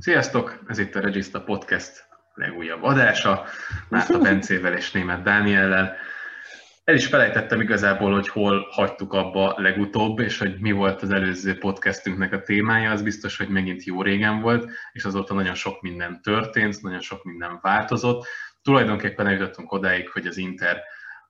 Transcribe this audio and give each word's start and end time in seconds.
Sziasztok! 0.00 0.62
Ez 0.66 0.78
itt 0.78 0.94
a 0.94 1.00
Regista 1.00 1.40
Podcast 1.40 2.08
legújabb 2.34 2.82
adása, 2.82 3.44
Márta 3.88 4.18
Bencével 4.18 4.72
és 4.72 4.90
Német 4.90 5.22
Dániellel. 5.22 5.96
El 6.84 6.94
is 6.94 7.06
felejtettem 7.06 7.60
igazából, 7.60 8.12
hogy 8.12 8.28
hol 8.28 8.66
hagytuk 8.70 9.12
abba 9.12 9.54
legutóbb, 9.56 10.18
és 10.18 10.38
hogy 10.38 10.60
mi 10.60 10.72
volt 10.72 11.02
az 11.02 11.10
előző 11.10 11.58
podcastünknek 11.58 12.32
a 12.32 12.42
témája, 12.42 12.90
az 12.90 13.02
biztos, 13.02 13.36
hogy 13.36 13.48
megint 13.48 13.84
jó 13.84 14.02
régen 14.02 14.40
volt, 14.40 14.70
és 14.92 15.04
azóta 15.04 15.34
nagyon 15.34 15.54
sok 15.54 15.80
minden 15.80 16.22
történt, 16.22 16.82
nagyon 16.82 17.00
sok 17.00 17.24
minden 17.24 17.58
változott. 17.62 18.26
Tulajdonképpen 18.62 19.26
eljutottunk 19.26 19.72
odáig, 19.72 20.08
hogy 20.08 20.26
az 20.26 20.36
Inter 20.36 20.82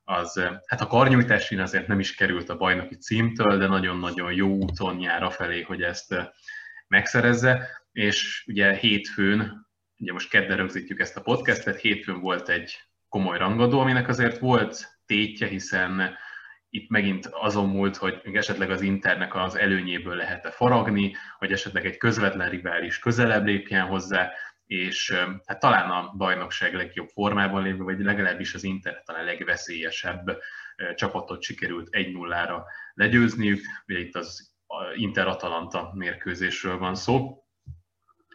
az, 0.03 0.41
hát 0.65 0.81
a 0.81 0.87
karnyújtásén 0.87 1.59
azért 1.59 1.87
nem 1.87 1.99
is 1.99 2.15
került 2.15 2.49
a 2.49 2.57
bajnoki 2.57 2.95
címtől, 2.95 3.57
de 3.57 3.67
nagyon-nagyon 3.67 4.33
jó 4.33 4.47
úton 4.47 4.99
jár 4.99 5.31
felé, 5.31 5.61
hogy 5.61 5.81
ezt 5.81 6.15
megszerezze 6.87 7.69
és 7.97 8.43
ugye 8.47 8.73
hétfőn, 8.73 9.67
ugye 9.97 10.11
most 10.11 10.29
kedden 10.29 10.57
rögzítjük 10.57 10.99
ezt 10.99 11.17
a 11.17 11.21
podcastet, 11.21 11.79
hétfőn 11.79 12.19
volt 12.19 12.49
egy 12.49 12.77
komoly 13.09 13.37
rangadó, 13.37 13.79
aminek 13.79 14.07
azért 14.07 14.37
volt 14.37 14.99
tétje, 15.05 15.47
hiszen 15.47 16.17
itt 16.69 16.89
megint 16.89 17.25
azon 17.25 17.69
múlt, 17.69 17.95
hogy 17.95 18.21
esetleg 18.33 18.69
az 18.69 18.81
Internek 18.81 19.35
az 19.35 19.55
előnyéből 19.55 20.15
lehet-e 20.15 20.51
faragni, 20.51 21.15
vagy 21.39 21.51
esetleg 21.51 21.85
egy 21.85 21.97
közvetlen 21.97 22.49
rivális 22.49 22.99
közelebb 22.99 23.45
lépjen 23.45 23.85
hozzá, 23.85 24.31
és 24.65 25.11
hát 25.45 25.59
talán 25.59 25.89
a 25.89 26.13
bajnokság 26.17 26.73
legjobb 26.73 27.07
formában 27.07 27.63
lévő, 27.63 27.83
vagy 27.83 27.99
legalábbis 27.99 28.53
az 28.53 28.63
Inter 28.63 29.03
talán 29.05 29.25
legveszélyesebb 29.25 30.37
csapatot 30.95 31.41
sikerült 31.41 31.87
1-0-ra 31.91 32.61
legyőzniük. 32.93 33.59
Ugye 33.87 33.99
itt 33.99 34.15
az 34.15 34.55
Inter-Atalanta 34.95 35.91
mérkőzésről 35.93 36.77
van 36.77 36.95
szó. 36.95 37.41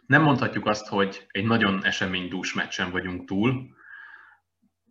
Nem 0.07 0.21
mondhatjuk 0.21 0.65
azt, 0.65 0.87
hogy 0.87 1.25
egy 1.27 1.45
nagyon 1.45 1.85
eseménydús 1.85 2.53
meccsen 2.53 2.91
vagyunk 2.91 3.25
túl. 3.25 3.67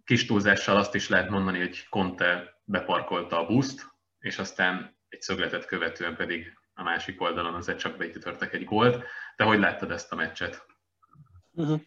Kis 0.04 0.26
túlzással 0.26 0.76
azt 0.76 0.94
is 0.94 1.08
lehet 1.08 1.28
mondani, 1.30 1.58
hogy 1.58 1.86
Conte 1.88 2.60
beparkolta 2.64 3.38
a 3.38 3.46
buszt, 3.46 3.86
és 4.18 4.38
aztán 4.38 4.96
egy 5.08 5.20
szögletet 5.20 5.66
követően 5.66 6.16
pedig 6.16 6.58
a 6.74 6.82
másik 6.82 7.20
oldalon 7.20 7.54
azért 7.54 7.78
csak 7.78 7.96
beütöttek 7.96 8.52
egy 8.52 8.64
gólt. 8.64 9.04
De 9.36 9.44
hogy 9.44 9.58
láttad 9.58 9.90
ezt 9.90 10.12
a 10.12 10.16
meccset? 10.16 10.66
Uh-huh. 11.52 11.80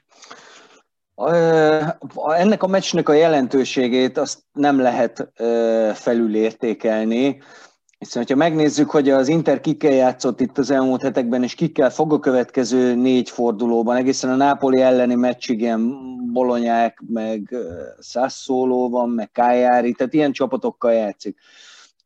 Ennek 2.37 2.63
a 2.63 2.67
meccsnek 2.67 3.09
a 3.09 3.13
jelentőségét 3.13 4.17
azt 4.17 4.39
nem 4.51 4.79
lehet 4.79 5.31
felülértékelni. 5.93 7.41
Hiszen, 8.05 8.21
hogyha 8.21 8.37
megnézzük, 8.37 8.89
hogy 8.89 9.09
az 9.09 9.27
Inter 9.27 9.59
kikkel 9.59 9.91
játszott 9.91 10.41
itt 10.41 10.57
az 10.57 10.71
elmúlt 10.71 11.01
hetekben, 11.01 11.43
és 11.43 11.55
kikkel 11.55 11.89
fog 11.89 12.13
a 12.13 12.19
következő 12.19 12.95
négy 12.95 13.29
fordulóban, 13.29 13.95
egészen 13.95 14.29
a 14.29 14.35
Nápoli 14.35 14.81
elleni 14.81 15.15
meccsig 15.15 15.61
ilyen 15.61 15.93
Bolonyák, 16.31 17.01
meg 17.07 17.55
Sassuolo 18.01 18.89
van, 18.89 19.09
meg 19.09 19.31
Kájári, 19.31 19.91
tehát 19.91 20.13
ilyen 20.13 20.31
csapatokkal 20.31 20.93
játszik. 20.93 21.37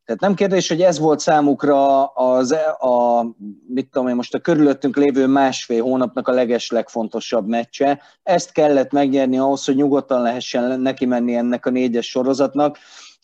Tehát 0.06 0.22
nem 0.22 0.34
kérdés, 0.34 0.68
hogy 0.68 0.82
ez 0.82 1.00
volt 1.00 1.20
számukra 1.20 2.06
az, 2.06 2.52
a, 2.80 3.24
mit 3.68 3.90
tudom 3.92 4.08
én, 4.08 4.16
most 4.16 4.34
a 4.34 4.40
körülöttünk 4.40 4.96
lévő 4.96 5.28
másfél 5.28 5.84
hónapnak 5.84 6.28
a 6.28 6.32
leges 6.32 6.72
legfontosabb 6.72 7.48
meccse. 7.48 8.02
Ezt 8.24 8.52
kellett 8.52 8.92
megnyerni 8.92 9.38
ahhoz, 9.38 9.66
hogy 9.66 9.76
nyugodtan 9.76 10.22
lehessen 10.22 10.80
neki 10.80 11.06
menni 11.06 11.36
ennek 11.36 11.66
a 11.66 11.70
négyes 11.70 12.08
sorozatnak 12.08 12.78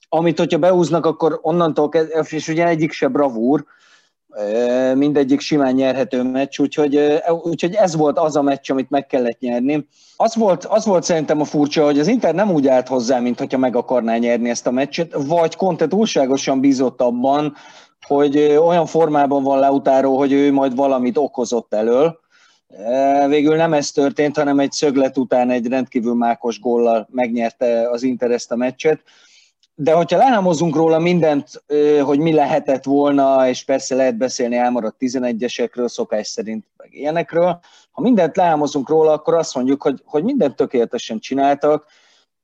amit, 0.09 0.39
hogyha 0.39 0.57
beúznak, 0.57 1.05
akkor 1.05 1.39
onnantól 1.41 1.89
kezdve, 1.89 2.25
és 2.29 2.47
ugye 2.47 2.67
egyik 2.67 2.91
se 2.91 3.07
bravúr, 3.07 3.65
mindegyik 4.93 5.39
simán 5.39 5.73
nyerhető 5.73 6.23
meccs, 6.23 6.59
úgyhogy, 6.59 7.21
úgyhogy 7.41 7.73
ez 7.73 7.95
volt 7.95 8.19
az 8.19 8.35
a 8.35 8.41
meccs, 8.41 8.71
amit 8.71 8.89
meg 8.89 9.05
kellett 9.05 9.39
nyerni. 9.39 9.87
Az 10.15 10.35
volt, 10.35 10.65
az 10.65 10.85
volt 10.85 11.03
szerintem 11.03 11.41
a 11.41 11.45
furcsa, 11.45 11.83
hogy 11.83 11.99
az 11.99 12.07
Inter 12.07 12.33
nem 12.33 12.51
úgy 12.51 12.67
állt 12.67 12.87
hozzá, 12.87 13.19
mint 13.19 13.39
hogyha 13.39 13.57
meg 13.57 13.75
akarná 13.75 14.17
nyerni 14.17 14.49
ezt 14.49 14.67
a 14.67 14.71
meccset, 14.71 15.15
vagy 15.27 15.55
Conte 15.55 15.87
túlságosan 15.87 16.59
bízott 16.59 17.01
abban, 17.01 17.53
hogy 18.07 18.37
olyan 18.37 18.85
formában 18.85 19.43
van 19.43 19.59
Leutáró, 19.59 20.17
hogy 20.17 20.31
ő 20.31 20.51
majd 20.51 20.75
valamit 20.75 21.17
okozott 21.17 21.73
elől. 21.73 22.19
Végül 23.27 23.55
nem 23.55 23.73
ez 23.73 23.91
történt, 23.91 24.37
hanem 24.37 24.59
egy 24.59 24.71
szöglet 24.71 25.17
után 25.17 25.49
egy 25.49 25.67
rendkívül 25.67 26.13
mákos 26.13 26.59
góllal 26.59 27.07
megnyerte 27.11 27.89
az 27.89 28.03
Inter 28.03 28.31
ezt 28.31 28.51
a 28.51 28.55
meccset 28.55 28.99
de 29.75 29.93
hogyha 29.93 30.17
lehámozunk 30.17 30.75
róla 30.75 30.99
mindent, 30.99 31.63
hogy 32.03 32.19
mi 32.19 32.33
lehetett 32.33 32.83
volna, 32.83 33.47
és 33.47 33.63
persze 33.63 33.95
lehet 33.95 34.17
beszélni 34.17 34.55
elmaradt 34.55 34.95
11-esekről, 34.99 35.87
szokás 35.87 36.27
szerint, 36.27 36.65
meg 36.77 36.93
ilyenekről, 36.93 37.59
ha 37.91 38.01
mindent 38.01 38.35
lehámozunk 38.35 38.89
róla, 38.89 39.11
akkor 39.11 39.33
azt 39.33 39.55
mondjuk, 39.55 39.83
hogy, 39.83 40.01
hogy 40.05 40.23
mindent 40.23 40.55
tökéletesen 40.55 41.19
csináltak, 41.19 41.85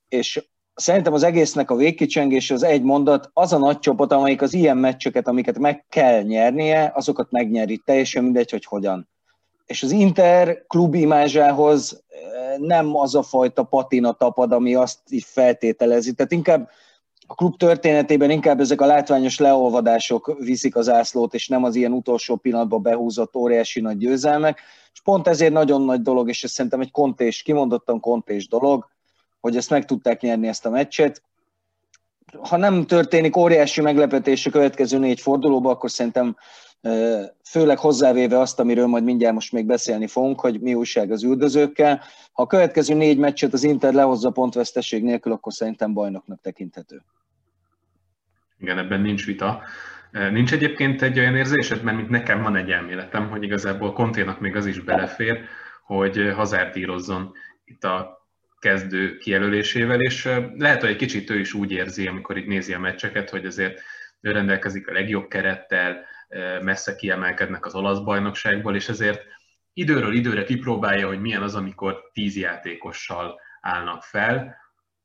és 0.09 0.47
szerintem 0.75 1.13
az 1.13 1.23
egésznek 1.23 1.71
a 1.71 1.75
végkicsengés 1.75 2.51
az 2.51 2.63
egy 2.63 2.81
mondat, 2.81 3.29
az 3.33 3.53
a 3.53 3.57
nagy 3.57 3.79
csapat, 3.79 4.11
amelyik 4.11 4.41
az 4.41 4.53
ilyen 4.53 4.77
meccseket, 4.77 5.27
amiket 5.27 5.57
meg 5.57 5.85
kell 5.89 6.21
nyernie, 6.21 6.91
azokat 6.95 7.31
megnyeri, 7.31 7.81
teljesen 7.85 8.23
mindegy, 8.23 8.51
hogy 8.51 8.65
hogyan. 8.65 9.09
És 9.65 9.83
az 9.83 9.91
Inter 9.91 10.65
klub 10.67 10.93
imázsához 10.93 12.03
nem 12.57 12.95
az 12.95 13.15
a 13.15 13.23
fajta 13.23 13.63
patina 13.63 14.11
tapad, 14.11 14.51
ami 14.51 14.75
azt 14.75 14.99
így 15.09 15.23
feltételezi. 15.23 16.13
Tehát 16.13 16.31
inkább 16.31 16.69
a 17.31 17.35
klub 17.35 17.57
történetében 17.57 18.29
inkább 18.29 18.59
ezek 18.59 18.81
a 18.81 18.85
látványos 18.85 19.39
leolvadások 19.39 20.35
viszik 20.39 20.75
az 20.75 20.89
ászlót, 20.89 21.33
és 21.33 21.47
nem 21.47 21.63
az 21.63 21.75
ilyen 21.75 21.91
utolsó 21.91 22.35
pillanatban 22.35 22.81
behúzott 22.81 23.35
óriási 23.35 23.81
nagy 23.81 23.97
győzelmek. 23.97 24.59
És 24.93 25.01
pont 25.01 25.27
ezért 25.27 25.53
nagyon 25.53 25.81
nagy 25.81 26.01
dolog, 26.01 26.29
és 26.29 26.43
ez 26.43 26.51
szerintem 26.51 26.81
egy 26.81 26.91
kontés, 26.91 27.41
kimondottan 27.41 27.99
kontés 27.99 28.47
dolog, 28.47 28.87
hogy 29.39 29.55
ezt 29.55 29.69
meg 29.69 29.85
tudták 29.85 30.21
nyerni 30.21 30.47
ezt 30.47 30.65
a 30.65 30.69
meccset. 30.69 31.21
Ha 32.49 32.57
nem 32.57 32.85
történik 32.85 33.35
óriási 33.35 33.81
meglepetés 33.81 34.45
a 34.45 34.49
következő 34.49 34.97
négy 34.97 35.21
fordulóba, 35.21 35.69
akkor 35.69 35.91
szerintem 35.91 36.35
főleg 37.43 37.79
hozzávéve 37.79 38.39
azt, 38.39 38.59
amiről 38.59 38.87
majd 38.87 39.03
mindjárt 39.03 39.33
most 39.33 39.51
még 39.51 39.65
beszélni 39.65 40.07
fogunk, 40.07 40.39
hogy 40.39 40.61
mi 40.61 40.73
újság 40.73 41.11
az 41.11 41.23
üldözőkkel. 41.23 42.01
Ha 42.31 42.41
a 42.41 42.47
következő 42.47 42.93
négy 42.93 43.17
meccset 43.17 43.53
az 43.53 43.63
Inter 43.63 43.93
lehozza 43.93 44.29
pontveszteség 44.29 45.03
nélkül, 45.03 45.31
akkor 45.31 45.53
szerintem 45.53 45.93
bajnoknak 45.93 46.41
tekinthető. 46.41 47.03
Igen, 48.61 48.77
ebben 48.77 49.01
nincs 49.01 49.25
vita. 49.25 49.63
Nincs 50.11 50.53
egyébként 50.53 51.01
egy 51.01 51.19
olyan 51.19 51.35
érzésed, 51.35 51.83
mert 51.83 51.97
mint 51.97 52.09
nekem 52.09 52.41
van 52.41 52.55
egy 52.55 52.71
elméletem, 52.71 53.29
hogy 53.29 53.43
igazából 53.43 53.93
Konténak 53.93 54.39
még 54.39 54.55
az 54.55 54.65
is 54.65 54.79
belefér, 54.79 55.43
hogy 55.83 56.31
hazártírozzon 56.35 57.33
itt 57.65 57.83
a 57.83 58.27
kezdő 58.59 59.17
kijelölésével, 59.17 59.99
és 59.99 60.29
lehet, 60.57 60.81
hogy 60.81 60.89
egy 60.89 60.95
kicsit 60.95 61.29
ő 61.29 61.39
is 61.39 61.53
úgy 61.53 61.71
érzi, 61.71 62.07
amikor 62.07 62.37
itt 62.37 62.47
nézi 62.47 62.73
a 62.73 62.79
meccseket, 62.79 63.29
hogy 63.29 63.45
azért 63.45 63.81
ő 64.21 64.31
rendelkezik 64.31 64.89
a 64.89 64.93
legjobb 64.93 65.27
kerettel, 65.27 66.05
messze 66.61 66.95
kiemelkednek 66.95 67.65
az 67.65 67.75
olasz 67.75 67.99
bajnokságból, 67.99 68.75
és 68.75 68.89
ezért 68.89 69.21
időről 69.73 70.13
időre 70.13 70.43
kipróbálja, 70.43 71.07
hogy 71.07 71.21
milyen 71.21 71.41
az, 71.41 71.55
amikor 71.55 72.09
tíz 72.13 72.37
játékossal 72.37 73.39
állnak 73.61 74.03
fel, 74.03 74.55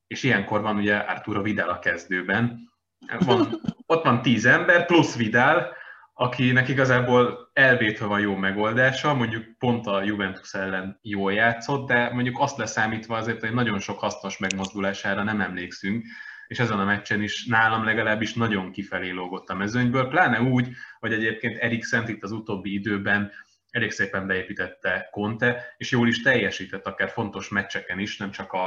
és 0.07 0.23
ilyenkor 0.23 0.61
van 0.61 0.77
ugye 0.77 0.97
Arturo 0.97 1.43
Vidal 1.43 1.69
a 1.69 1.79
kezdőben, 1.79 2.75
van, 3.19 3.61
ott 3.87 4.05
van 4.05 4.23
tíz 4.23 4.45
ember, 4.45 4.87
plusz 4.87 5.17
Vidal, 5.17 5.75
akinek 6.15 6.69
igazából 6.69 7.51
elvétve 7.53 8.07
van 8.07 8.21
jó 8.21 8.37
megoldása, 8.37 9.15
mondjuk 9.15 9.45
pont 9.59 9.87
a 9.87 10.03
Juventus 10.03 10.55
ellen 10.55 10.99
jól 11.03 11.33
játszott, 11.33 11.89
de 11.89 12.11
mondjuk 12.13 12.39
azt 12.39 12.57
leszámítva 12.57 13.17
azért, 13.17 13.41
hogy 13.41 13.53
nagyon 13.53 13.79
sok 13.79 13.99
hasznos 13.99 14.39
megmozdulására 14.39 15.23
nem 15.23 15.41
emlékszünk, 15.41 16.07
és 16.47 16.59
ezen 16.59 16.79
a 16.79 16.85
meccsen 16.85 17.23
is 17.23 17.47
nálam 17.47 17.85
legalábbis 17.85 18.35
nagyon 18.35 18.73
kifelé 18.73 19.11
lógott 19.11 19.49
a 19.49 19.55
mezőnyből, 19.55 20.09
pláne 20.09 20.41
úgy, 20.41 20.69
hogy 21.01 21.13
egyébként 21.13 21.59
Erik 21.59 21.85
Szent 21.85 22.09
itt 22.09 22.23
az 22.23 22.33
utóbbi 22.33 22.73
időben 22.73 23.33
elég 23.71 23.91
szépen 23.91 24.27
beépítette 24.27 25.09
Conte, 25.11 25.75
és 25.77 25.91
jól 25.91 26.09
is 26.09 26.23
teljesített 26.23 26.87
akár 26.87 27.11
fontos 27.11 27.49
meccseken 27.49 27.99
is, 27.99 28.17
nem 28.17 28.31
csak 28.31 28.53
a, 28.53 28.67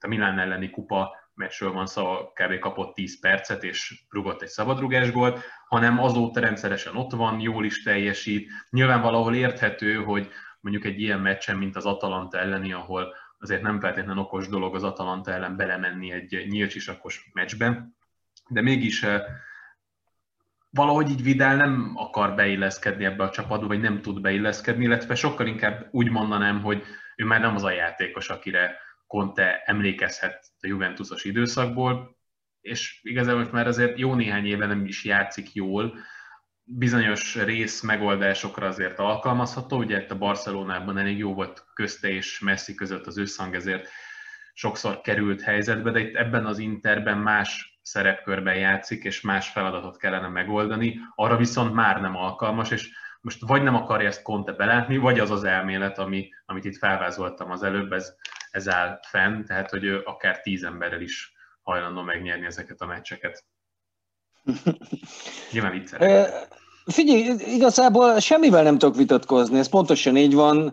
a 0.00 0.06
Milán 0.06 0.38
elleni 0.38 0.70
kupa 0.70 1.16
meccsről 1.34 1.72
van 1.72 1.86
szó, 1.86 2.32
kb. 2.32 2.58
kapott 2.58 2.94
10 2.94 3.20
percet, 3.20 3.64
és 3.64 4.04
rugott 4.10 4.42
egy 4.42 4.48
szabadrugás 4.48 5.12
gólt, 5.12 5.40
hanem 5.68 5.98
azóta 5.98 6.40
rendszeresen 6.40 6.96
ott 6.96 7.12
van, 7.12 7.40
jól 7.40 7.64
is 7.64 7.82
teljesít. 7.82 8.50
Nyilván 8.70 9.00
valahol 9.00 9.34
érthető, 9.34 9.94
hogy 9.94 10.30
mondjuk 10.60 10.84
egy 10.84 11.00
ilyen 11.00 11.20
meccsen, 11.20 11.56
mint 11.56 11.76
az 11.76 11.86
Atalanta 11.86 12.38
elleni, 12.38 12.72
ahol 12.72 13.14
azért 13.38 13.62
nem 13.62 13.80
feltétlenül 13.80 14.22
okos 14.22 14.48
dolog 14.48 14.74
az 14.74 14.82
Atalanta 14.82 15.32
ellen 15.32 15.56
belemenni 15.56 16.12
egy 16.12 16.46
nyílcsisakos 16.48 17.30
meccsbe, 17.32 17.88
de 18.48 18.60
mégis 18.60 19.02
eh, 19.02 19.22
valahogy 20.70 21.10
így 21.10 21.22
Vidal 21.22 21.54
nem 21.54 21.92
akar 21.94 22.34
beilleszkedni 22.34 23.04
ebbe 23.04 23.24
a 23.24 23.30
csapatba, 23.30 23.66
vagy 23.66 23.80
nem 23.80 24.02
tud 24.02 24.20
beilleszkedni, 24.20 24.84
illetve 24.84 25.14
sokkal 25.14 25.46
inkább 25.46 25.88
úgy 25.90 26.10
mondanám, 26.10 26.62
hogy 26.62 26.82
ő 27.16 27.24
már 27.24 27.40
nem 27.40 27.54
az 27.54 27.62
a 27.62 27.70
játékos, 27.70 28.28
akire 28.28 28.76
Conte 29.14 29.62
emlékezhet 29.64 30.46
a 30.60 30.66
Juventusos 30.66 31.24
időszakból, 31.24 32.16
és 32.60 33.00
igazából 33.02 33.40
most 33.40 33.52
már 33.52 33.66
azért 33.66 33.98
jó 33.98 34.14
néhány 34.14 34.46
éve 34.46 34.66
nem 34.66 34.86
is 34.86 35.04
játszik 35.04 35.52
jól, 35.52 35.98
bizonyos 36.62 37.34
rész 37.34 37.82
megoldásokra 37.82 38.66
azért 38.66 38.98
alkalmazható. 38.98 39.76
Ugye 39.76 40.02
itt 40.02 40.10
a 40.10 40.18
Barcelonában 40.18 40.98
elég 40.98 41.18
jó 41.18 41.34
volt 41.34 41.64
közte 41.74 42.08
és 42.08 42.40
Messi 42.40 42.74
között 42.74 43.06
az 43.06 43.18
összhang, 43.18 43.54
ezért 43.54 43.88
sokszor 44.52 45.00
került 45.00 45.40
helyzetbe, 45.40 45.90
de 45.90 46.00
itt 46.00 46.14
ebben 46.14 46.46
az 46.46 46.58
Interben 46.58 47.18
más 47.18 47.78
szerepkörben 47.82 48.56
játszik, 48.56 49.04
és 49.04 49.20
más 49.20 49.48
feladatot 49.48 49.96
kellene 49.96 50.28
megoldani, 50.28 50.98
arra 51.14 51.36
viszont 51.36 51.74
már 51.74 52.00
nem 52.00 52.16
alkalmas, 52.16 52.70
és 52.70 52.90
most 53.20 53.40
vagy 53.46 53.62
nem 53.62 53.74
akarja 53.74 54.08
ezt 54.08 54.22
Conte 54.22 54.52
belátni, 54.52 54.96
vagy 54.96 55.18
az 55.18 55.30
az 55.30 55.44
elmélet, 55.44 55.98
ami, 55.98 56.28
amit 56.46 56.64
itt 56.64 56.76
felvázoltam 56.76 57.50
az 57.50 57.62
előbb, 57.62 57.92
ez, 57.92 58.16
ez 58.54 58.68
áll 58.68 59.00
fenn, 59.02 59.44
tehát 59.44 59.70
hogy 59.70 59.84
ő 59.84 60.00
akár 60.04 60.40
tíz 60.40 60.64
emberrel 60.64 61.00
is 61.00 61.32
hajlandó 61.62 62.02
megnyerni 62.02 62.46
ezeket 62.46 62.80
a 62.80 62.86
meccseket. 62.86 63.44
Nyilván 65.52 65.72
viccelek. 65.72 66.48
Figyelj, 66.84 67.34
igazából 67.46 68.20
semmivel 68.20 68.62
nem 68.62 68.78
tudok 68.78 68.96
vitatkozni, 68.96 69.58
ez 69.58 69.68
pontosan 69.68 70.16
így 70.16 70.34
van, 70.34 70.72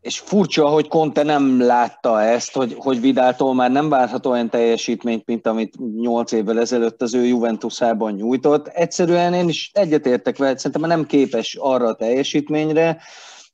és 0.00 0.18
furcsa, 0.18 0.66
hogy 0.66 0.88
Conte 0.88 1.22
nem 1.22 1.60
látta 1.60 2.22
ezt, 2.22 2.52
hogy, 2.52 2.74
hogy 2.78 3.00
Vidáltól 3.00 3.54
már 3.54 3.70
nem 3.70 3.88
várható 3.88 4.30
olyan 4.30 4.50
teljesítményt, 4.50 5.26
mint 5.26 5.46
amit 5.46 6.00
nyolc 6.00 6.32
évvel 6.32 6.60
ezelőtt 6.60 7.02
az 7.02 7.14
ő 7.14 7.24
Juventusában 7.24 8.12
nyújtott. 8.12 8.68
Egyszerűen 8.68 9.34
én 9.34 9.48
is 9.48 9.70
egyetértek 9.74 10.36
vele, 10.36 10.56
szerintem 10.56 10.88
nem 10.88 11.06
képes 11.06 11.54
arra 11.54 11.86
a 11.86 11.94
teljesítményre, 11.94 13.00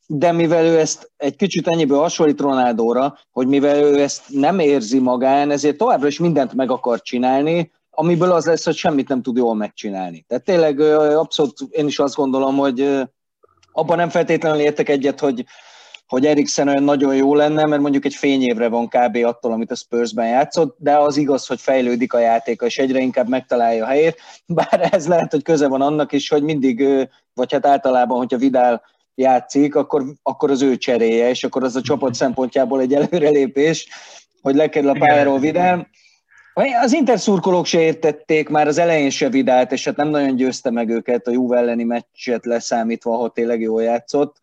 de 0.06 0.32
mivel 0.32 0.64
ő 0.64 0.78
ezt 0.78 1.10
egy 1.16 1.36
kicsit 1.36 1.68
ennyiből 1.68 1.98
hasonlít 1.98 2.40
Ronaldóra, 2.40 3.18
hogy 3.30 3.46
mivel 3.46 3.82
ő 3.82 4.02
ezt 4.02 4.22
nem 4.28 4.58
érzi 4.58 4.98
magán, 4.98 5.50
ezért 5.50 5.76
továbbra 5.76 6.06
is 6.06 6.18
mindent 6.18 6.54
meg 6.54 6.70
akar 6.70 7.00
csinálni, 7.00 7.72
amiből 7.90 8.32
az 8.32 8.46
lesz, 8.46 8.64
hogy 8.64 8.76
semmit 8.76 9.08
nem 9.08 9.22
tud 9.22 9.36
jól 9.36 9.54
megcsinálni. 9.54 10.24
Tehát 10.28 10.44
tényleg 10.44 10.80
abszolút 10.80 11.60
én 11.70 11.86
is 11.86 11.98
azt 11.98 12.14
gondolom, 12.14 12.56
hogy 12.56 13.02
abban 13.72 13.96
nem 13.96 14.08
feltétlenül 14.08 14.60
értek 14.60 14.88
egyet, 14.88 15.20
hogy, 15.20 15.44
hogy 16.06 16.26
Eriksen 16.26 16.68
olyan 16.68 16.82
nagyon 16.82 17.14
jó 17.16 17.34
lenne, 17.34 17.66
mert 17.66 17.82
mondjuk 17.82 18.04
egy 18.04 18.14
fényévre 18.14 18.68
van 18.68 18.88
kb. 18.88 19.16
attól, 19.24 19.52
amit 19.52 19.70
a 19.70 19.74
Spursben 19.74 20.28
játszott, 20.28 20.76
de 20.78 20.96
az 20.96 21.16
igaz, 21.16 21.46
hogy 21.46 21.60
fejlődik 21.60 22.12
a 22.12 22.18
játéka, 22.18 22.66
és 22.66 22.78
egyre 22.78 22.98
inkább 22.98 23.28
megtalálja 23.28 23.84
a 23.84 23.88
helyét, 23.88 24.20
bár 24.46 24.88
ez 24.92 25.08
lehet, 25.08 25.30
hogy 25.30 25.42
köze 25.42 25.68
van 25.68 25.82
annak 25.82 26.12
is, 26.12 26.28
hogy 26.28 26.42
mindig, 26.42 27.08
vagy 27.34 27.52
hát 27.52 27.66
általában, 27.66 28.18
hogyha 28.18 28.38
Vidal 28.38 28.82
játszik, 29.16 29.74
akkor, 29.74 30.04
akkor 30.22 30.50
az 30.50 30.62
ő 30.62 30.76
cseréje, 30.76 31.28
és 31.28 31.44
akkor 31.44 31.64
az 31.64 31.76
a 31.76 31.80
csapat 31.80 32.14
szempontjából 32.14 32.80
egy 32.80 32.94
előrelépés, 32.94 33.88
hogy 34.42 34.54
lekerül 34.54 34.90
a 34.90 34.98
pályáról 34.98 35.38
Vidal. 35.38 35.88
Az 36.82 36.92
Inter 36.92 37.18
szurkolók 37.18 37.66
se 37.66 37.80
értették, 37.80 38.48
már 38.48 38.66
az 38.66 38.78
elején 38.78 39.10
se 39.10 39.28
Vidált, 39.28 39.72
és 39.72 39.84
hát 39.84 39.96
nem 39.96 40.08
nagyon 40.08 40.36
győzte 40.36 40.70
meg 40.70 40.88
őket 40.88 41.26
a 41.26 41.30
Juve 41.30 41.56
elleni 41.56 41.84
meccset 41.84 42.44
leszámítva, 42.44 43.12
ahol 43.12 43.32
tényleg 43.32 43.60
jól 43.60 43.82
játszott. 43.82 44.36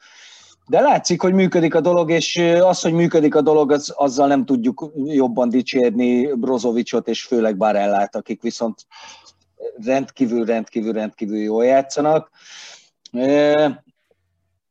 De 0.67 0.79
látszik, 0.79 1.21
hogy 1.21 1.33
működik 1.33 1.75
a 1.75 1.81
dolog, 1.81 2.11
és 2.11 2.37
az, 2.61 2.81
hogy 2.81 2.93
működik 2.93 3.35
a 3.35 3.41
dolog, 3.41 3.71
az, 3.71 3.93
azzal 3.95 4.27
nem 4.27 4.45
tudjuk 4.45 4.91
jobban 5.05 5.49
dicsérni 5.49 6.33
Brozovicsot, 6.33 7.07
és 7.07 7.23
főleg 7.23 7.57
Barellát, 7.57 8.15
akik 8.15 8.41
viszont 8.41 8.85
rendkívül, 9.85 10.45
rendkívül, 10.45 10.93
rendkívül 10.93 11.37
jól 11.37 11.65
játszanak 11.65 12.31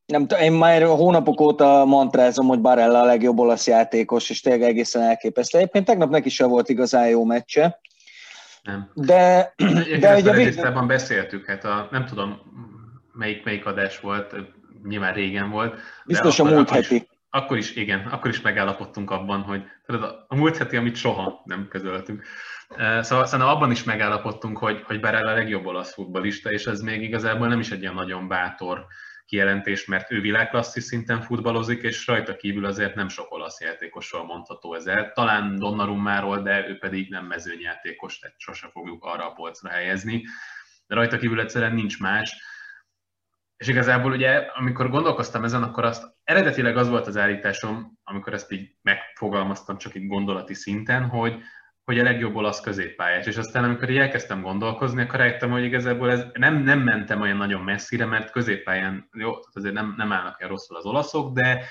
nem 0.06 0.26
tudom, 0.26 0.44
én 0.44 0.52
már 0.52 0.82
hónapok 0.82 1.40
óta 1.40 1.84
mantrázom, 1.84 2.46
hogy 2.46 2.60
Barella 2.60 3.00
a 3.00 3.04
legjobb 3.04 3.38
olasz 3.38 3.66
játékos, 3.66 4.31
és 4.31 4.40
tényleg 4.40 4.62
egészen 4.62 5.02
elképesztő. 5.02 5.58
Egyébként 5.58 5.84
tegnap 5.84 6.10
neki 6.10 6.28
sem 6.28 6.49
volt 6.49 6.69
igazán 6.69 7.08
jó 7.08 7.25
meccse. 7.25 7.81
Nem. 8.62 8.90
De, 8.94 9.54
de 10.00 10.16
ugye 10.16 10.69
a 10.69 10.87
beszéltük, 10.87 11.46
hát 11.46 11.64
a, 11.64 11.88
nem 11.90 12.06
tudom 12.06 12.40
melyik, 13.12 13.44
melyik 13.44 13.66
adás 13.66 14.00
volt, 14.00 14.34
nyilván 14.84 15.14
régen 15.14 15.50
volt. 15.50 15.78
Biztos 16.05 16.38
a 16.38 16.44
múlt 16.44 16.70
heti. 16.70 16.94
Is, 16.94 17.02
akkor 17.31 17.56
is, 17.56 17.75
igen, 17.75 18.00
akkor 18.10 18.31
is 18.31 18.40
megállapodtunk 18.40 19.10
abban, 19.10 19.40
hogy 19.40 19.62
tudod, 19.87 20.25
a 20.28 20.37
múlt 20.37 20.56
heti, 20.56 20.76
amit 20.76 20.96
soha 20.96 21.43
nem 21.44 21.66
közöltünk. 21.70 22.22
Szóval 23.00 23.26
szerintem 23.26 23.55
abban 23.55 23.70
is 23.70 23.84
megállapodtunk, 23.84 24.58
hogy, 24.58 24.82
hogy 24.87 25.00
Barella 25.00 25.31
a 25.31 25.34
legjobb 25.34 25.66
olasz 25.66 25.94
futbalista, 25.94 26.50
és 26.50 26.66
ez 26.66 26.81
még 26.81 27.02
igazából 27.02 27.48
nem 27.48 27.60
is 27.60 27.70
egy 27.70 27.81
ilyen 27.81 27.94
nagyon 27.94 28.28
bátor 28.28 28.87
kijelentés, 29.32 29.84
mert 29.84 30.11
ő 30.11 30.20
világklasszi 30.20 30.81
szinten 30.81 31.20
futballozik, 31.20 31.82
és 31.82 32.06
rajta 32.06 32.37
kívül 32.37 32.64
azért 32.64 32.94
nem 32.94 33.08
sok 33.08 33.32
olasz 33.32 33.61
játékosról 33.61 34.25
mondható 34.25 34.75
ez 34.75 34.87
el. 34.87 35.12
Talán 35.12 35.58
Donnarummáról, 35.58 36.43
de 36.43 36.69
ő 36.69 36.79
pedig 36.79 37.11
nem 37.11 37.26
mezőnyjátékos, 37.26 38.19
tehát 38.19 38.38
sose 38.38 38.69
fogjuk 38.69 39.05
arra 39.05 39.26
a 39.26 39.32
polcra 39.32 39.69
helyezni. 39.69 40.25
De 40.87 40.94
rajta 40.94 41.19
kívül 41.19 41.40
egyszerűen 41.40 41.75
nincs 41.75 42.00
más. 42.00 42.37
És 43.56 43.69
igazából 43.69 44.12
ugye, 44.12 44.37
amikor 44.37 44.90
gondolkoztam 44.90 45.44
ezen, 45.44 45.62
akkor 45.62 45.84
azt 45.84 46.17
eredetileg 46.25 46.76
az 46.76 46.88
volt 46.88 47.06
az 47.06 47.17
állításom, 47.17 47.99
amikor 48.05 48.34
ezt 48.34 48.52
így 48.52 48.76
megfogalmaztam 48.82 49.79
csak 49.79 49.94
így 49.94 50.06
gondolati 50.06 50.55
szinten, 50.55 51.08
hogy 51.08 51.43
hogy 51.84 51.99
a 51.99 52.02
legjobb 52.02 52.34
olasz 52.34 52.61
középpályás. 52.61 53.26
És 53.26 53.37
aztán, 53.37 53.64
amikor 53.64 53.90
így 53.90 53.96
elkezdtem 53.96 54.43
gondolkozni, 54.43 55.02
akkor 55.02 55.19
rájöttem, 55.19 55.50
hogy 55.50 55.64
igazából 55.64 56.11
ez 56.11 56.26
nem, 56.32 56.62
nem 56.62 56.81
mentem 56.81 57.20
olyan 57.20 57.37
nagyon 57.37 57.62
messzire, 57.62 58.05
mert 58.05 58.31
középpályán, 58.31 59.08
jó, 59.12 59.32
azért 59.52 59.75
nem, 59.75 59.94
nem 59.96 60.12
állnak 60.12 60.43
el 60.43 60.49
rosszul 60.49 60.76
az 60.76 60.84
olaszok, 60.84 61.32
de, 61.32 61.64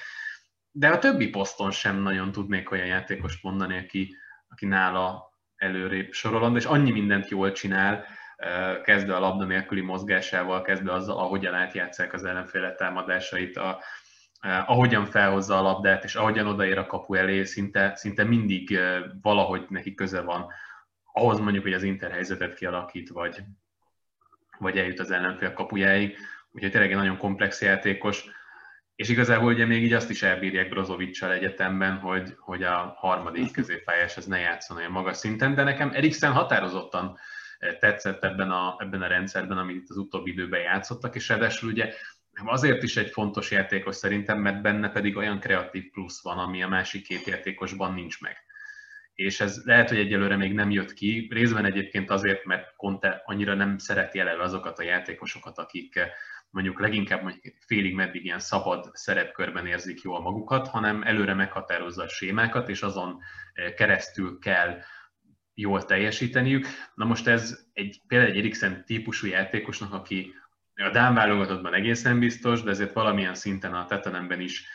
de 0.71 0.87
a 0.87 0.99
többi 0.99 1.29
poszton 1.29 1.71
sem 1.71 2.01
nagyon 2.01 2.31
tudnék 2.31 2.71
olyan 2.71 2.85
játékos 2.85 3.41
mondani, 3.41 3.77
aki, 3.77 4.15
aki 4.47 4.65
nála 4.65 5.29
előrébb 5.55 6.11
sorolom, 6.11 6.55
és 6.55 6.65
annyi 6.65 6.91
mindent 6.91 7.29
jól 7.29 7.51
csinál, 7.51 8.05
kezdve 8.83 9.15
a 9.15 9.19
labda 9.19 9.45
nélküli 9.45 9.81
mozgásával, 9.81 10.61
kezdve 10.61 10.93
azzal, 10.93 11.17
ahogyan 11.17 11.53
átjátszák 11.53 12.13
az 12.13 12.23
ellenféle 12.23 12.75
támadásait, 12.75 13.57
a, 13.57 13.79
Eh, 14.41 14.69
ahogyan 14.69 15.05
felhozza 15.05 15.57
a 15.57 15.61
labdát, 15.61 16.03
és 16.03 16.15
ahogyan 16.15 16.47
odaér 16.47 16.77
a 16.77 16.85
kapu 16.85 17.13
elé, 17.13 17.43
szinte, 17.43 17.95
szinte 17.95 18.23
mindig 18.23 18.71
eh, 18.71 19.03
valahogy 19.21 19.65
neki 19.69 19.93
köze 19.93 20.21
van 20.21 20.51
ahhoz 21.13 21.39
mondjuk, 21.39 21.63
hogy 21.63 21.73
az 21.73 21.83
interhelyzetet 21.83 22.53
kialakít, 22.53 23.09
vagy, 23.09 23.43
vagy 24.59 24.77
eljut 24.77 24.99
az 24.99 25.11
ellenfél 25.11 25.53
kapujáig. 25.53 26.17
Úgyhogy 26.51 26.71
tényleg 26.71 26.91
egy 26.91 26.97
nagyon 26.97 27.17
komplex 27.17 27.61
játékos, 27.61 28.25
és 28.95 29.09
igazából 29.09 29.53
ugye 29.53 29.65
még 29.65 29.83
így 29.83 29.93
azt 29.93 30.09
is 30.09 30.23
elbírják 30.23 30.69
Brozovicsal 30.69 31.31
egyetemben, 31.31 31.97
hogy, 31.97 32.35
hogy 32.39 32.63
a 32.63 32.93
harmadik 32.97 33.51
középpályás 33.57 34.17
ez 34.17 34.25
ne 34.25 34.39
játszon 34.39 34.77
olyan 34.77 34.91
magas 34.91 35.17
szinten, 35.17 35.55
de 35.55 35.63
nekem 35.63 35.91
Eriksen 35.93 36.31
határozottan 36.31 37.17
eh, 37.59 37.77
tetszett 37.79 38.23
ebben 38.23 38.51
a, 38.51 38.75
ebben 38.79 39.01
a 39.01 39.07
rendszerben, 39.07 39.57
amit 39.57 39.89
az 39.89 39.97
utóbbi 39.97 40.31
időben 40.31 40.61
játszottak, 40.61 41.15
és 41.15 41.27
ráadásul 41.27 41.69
ugye 41.69 41.93
azért 42.45 42.83
is 42.83 42.97
egy 42.97 43.09
fontos 43.09 43.51
játékos 43.51 43.95
szerintem, 43.95 44.39
mert 44.39 44.61
benne 44.61 44.89
pedig 44.89 45.17
olyan 45.17 45.39
kreatív 45.39 45.91
plusz 45.91 46.23
van, 46.23 46.37
ami 46.37 46.63
a 46.63 46.67
másik 46.67 47.03
két 47.03 47.25
játékosban 47.25 47.93
nincs 47.93 48.21
meg. 48.21 48.37
És 49.13 49.39
ez 49.39 49.61
lehet, 49.65 49.89
hogy 49.89 49.97
egyelőre 49.97 50.35
még 50.35 50.53
nem 50.53 50.69
jött 50.69 50.93
ki, 50.93 51.27
részben 51.31 51.65
egyébként 51.65 52.09
azért, 52.09 52.45
mert 52.45 52.75
Conte 52.75 53.21
annyira 53.25 53.53
nem 53.53 53.77
szereti 53.77 54.19
eleve 54.19 54.43
azokat 54.43 54.79
a 54.79 54.83
játékosokat, 54.83 55.57
akik 55.57 55.95
eh, 55.95 56.09
mondjuk 56.49 56.79
leginkább 56.79 57.21
mondjuk 57.21 57.55
félig 57.59 57.95
meddig 57.95 58.25
ilyen 58.25 58.39
szabad 58.39 58.89
szerepkörben 58.93 59.65
érzik 59.65 60.01
jól 60.01 60.21
magukat, 60.21 60.67
hanem 60.67 61.03
előre 61.03 61.33
meghatározza 61.33 62.03
a 62.03 62.07
sémákat, 62.07 62.69
és 62.69 62.81
azon 62.81 63.19
eh, 63.53 63.73
keresztül 63.73 64.39
kell 64.39 64.79
jól 65.53 65.85
teljesíteniük. 65.85 66.67
Na 66.95 67.05
most 67.05 67.27
ez 67.27 67.59
egy, 67.73 68.01
például 68.07 68.31
egy 68.31 68.37
Eriksen 68.37 68.85
típusú 68.85 69.27
játékosnak, 69.27 69.93
aki 69.93 70.33
a 70.83 70.91
Dán 70.91 71.13
válogatottban 71.13 71.73
egészen 71.73 72.19
biztos, 72.19 72.63
de 72.63 72.69
ezért 72.69 72.93
valamilyen 72.93 73.35
szinten 73.35 73.73
a 73.73 73.85
Tetanemben 73.85 74.39
is 74.39 74.65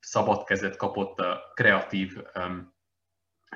szabad 0.00 0.44
kezet 0.44 0.76
kapott 0.76 1.18
a 1.18 1.52
kreatív 1.54 2.16
um, 2.34 2.74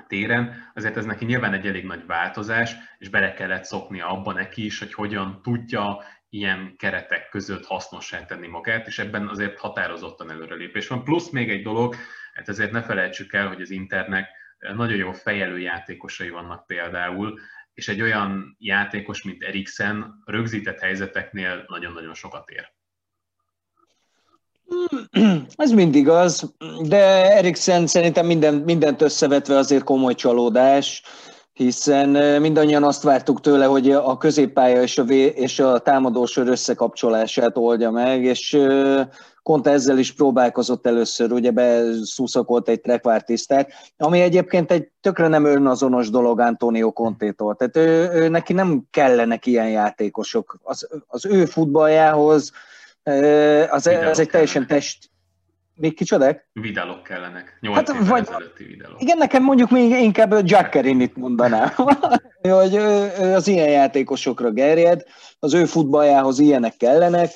téren, 0.07 0.71
azért 0.73 0.97
ez 0.97 1.05
neki 1.05 1.25
nyilván 1.25 1.53
egy 1.53 1.67
elég 1.67 1.85
nagy 1.85 2.05
változás, 2.05 2.75
és 2.97 3.09
bele 3.09 3.33
kellett 3.33 3.63
szoknia 3.63 4.07
abban 4.07 4.35
neki 4.35 4.65
is, 4.65 4.79
hogy 4.79 4.93
hogyan 4.93 5.41
tudja 5.41 6.03
ilyen 6.29 6.75
keretek 6.77 7.29
között 7.29 7.65
hasznossá 7.65 8.25
tenni 8.25 8.47
magát, 8.47 8.87
és 8.87 8.99
ebben 8.99 9.27
azért 9.27 9.59
határozottan 9.59 10.31
előrelépés 10.31 10.87
van. 10.87 11.03
Plusz 11.03 11.29
még 11.29 11.49
egy 11.49 11.63
dolog, 11.63 11.95
hát 12.33 12.49
ezért 12.49 12.71
ne 12.71 12.81
felejtsük 12.81 13.33
el, 13.33 13.47
hogy 13.47 13.61
az 13.61 13.69
Internek 13.69 14.27
nagyon 14.59 14.97
jó 14.97 15.11
fejelő 15.11 15.59
játékosai 15.59 16.29
vannak 16.29 16.65
például, 16.65 17.39
és 17.73 17.87
egy 17.87 18.01
olyan 18.01 18.55
játékos, 18.59 19.23
mint 19.23 19.43
Eriksen 19.43 20.21
rögzített 20.25 20.79
helyzeteknél 20.79 21.65
nagyon-nagyon 21.67 22.13
sokat 22.13 22.49
ér. 22.49 22.71
Ez 25.55 25.71
mindig 25.71 26.09
az, 26.09 26.53
de 26.81 27.35
Eriksen 27.35 27.87
szerintem 27.87 28.25
minden, 28.25 28.53
mindent 28.53 29.01
összevetve 29.01 29.57
azért 29.57 29.83
komoly 29.83 30.15
csalódás, 30.15 31.03
hiszen 31.53 32.09
mindannyian 32.41 32.83
azt 32.83 33.03
vártuk 33.03 33.41
tőle, 33.41 33.65
hogy 33.65 33.91
a 33.91 34.17
középpálya 34.17 34.81
és 34.81 34.97
a, 34.97 35.03
vé- 35.03 35.37
és 35.37 35.59
a 35.59 35.79
támadósor 35.79 36.47
összekapcsolását 36.47 37.57
oldja 37.57 37.91
meg, 37.91 38.23
és 38.23 38.57
Conte 39.43 39.71
ezzel 39.71 39.97
is 39.97 40.13
próbálkozott 40.13 40.87
először, 40.87 41.31
ugye 41.31 41.51
beszuszakolt 41.51 42.69
egy 42.69 42.81
trekvártisztát, 42.81 43.71
ami 43.97 44.21
egyébként 44.21 44.71
egy 44.71 44.87
tökre 45.01 45.27
nem 45.27 45.45
önazonos 45.45 46.09
dolog 46.09 46.39
Antonio 46.39 46.91
Contétól. 46.91 47.55
Tehát 47.55 47.77
ő, 47.77 48.09
ő, 48.13 48.27
neki 48.27 48.53
nem 48.53 48.83
kellenek 48.91 49.45
ilyen 49.45 49.69
játékosok. 49.69 50.59
Az, 50.63 50.87
az 51.07 51.25
ő 51.25 51.45
futballjához 51.45 52.51
az, 53.69 53.87
az 53.87 54.19
egy 54.19 54.29
teljesen 54.29 54.67
test, 54.67 55.09
még 55.75 55.95
kicsodák? 55.95 56.47
Vidalok 56.53 57.03
kellenek. 57.03 57.57
8 57.61 57.75
hát, 57.75 58.07
vagy, 58.07 58.27
ezelőtti 58.29 58.63
vidalok. 58.63 59.01
Igen, 59.01 59.17
nekem 59.17 59.43
mondjuk 59.43 59.69
még 59.69 59.91
inkább 59.91 60.35
Jack 60.43 60.69
Kerin-it 60.69 61.15
mondanám, 61.15 61.69
hogy 62.41 62.75
ő, 62.75 63.11
ő 63.21 63.33
az 63.33 63.47
ilyen 63.47 63.69
játékosokra 63.69 64.51
gerjed, 64.51 65.03
az 65.39 65.53
ő 65.53 65.65
futballjához 65.65 66.39
ilyenek 66.39 66.77
kellenek, 66.77 67.31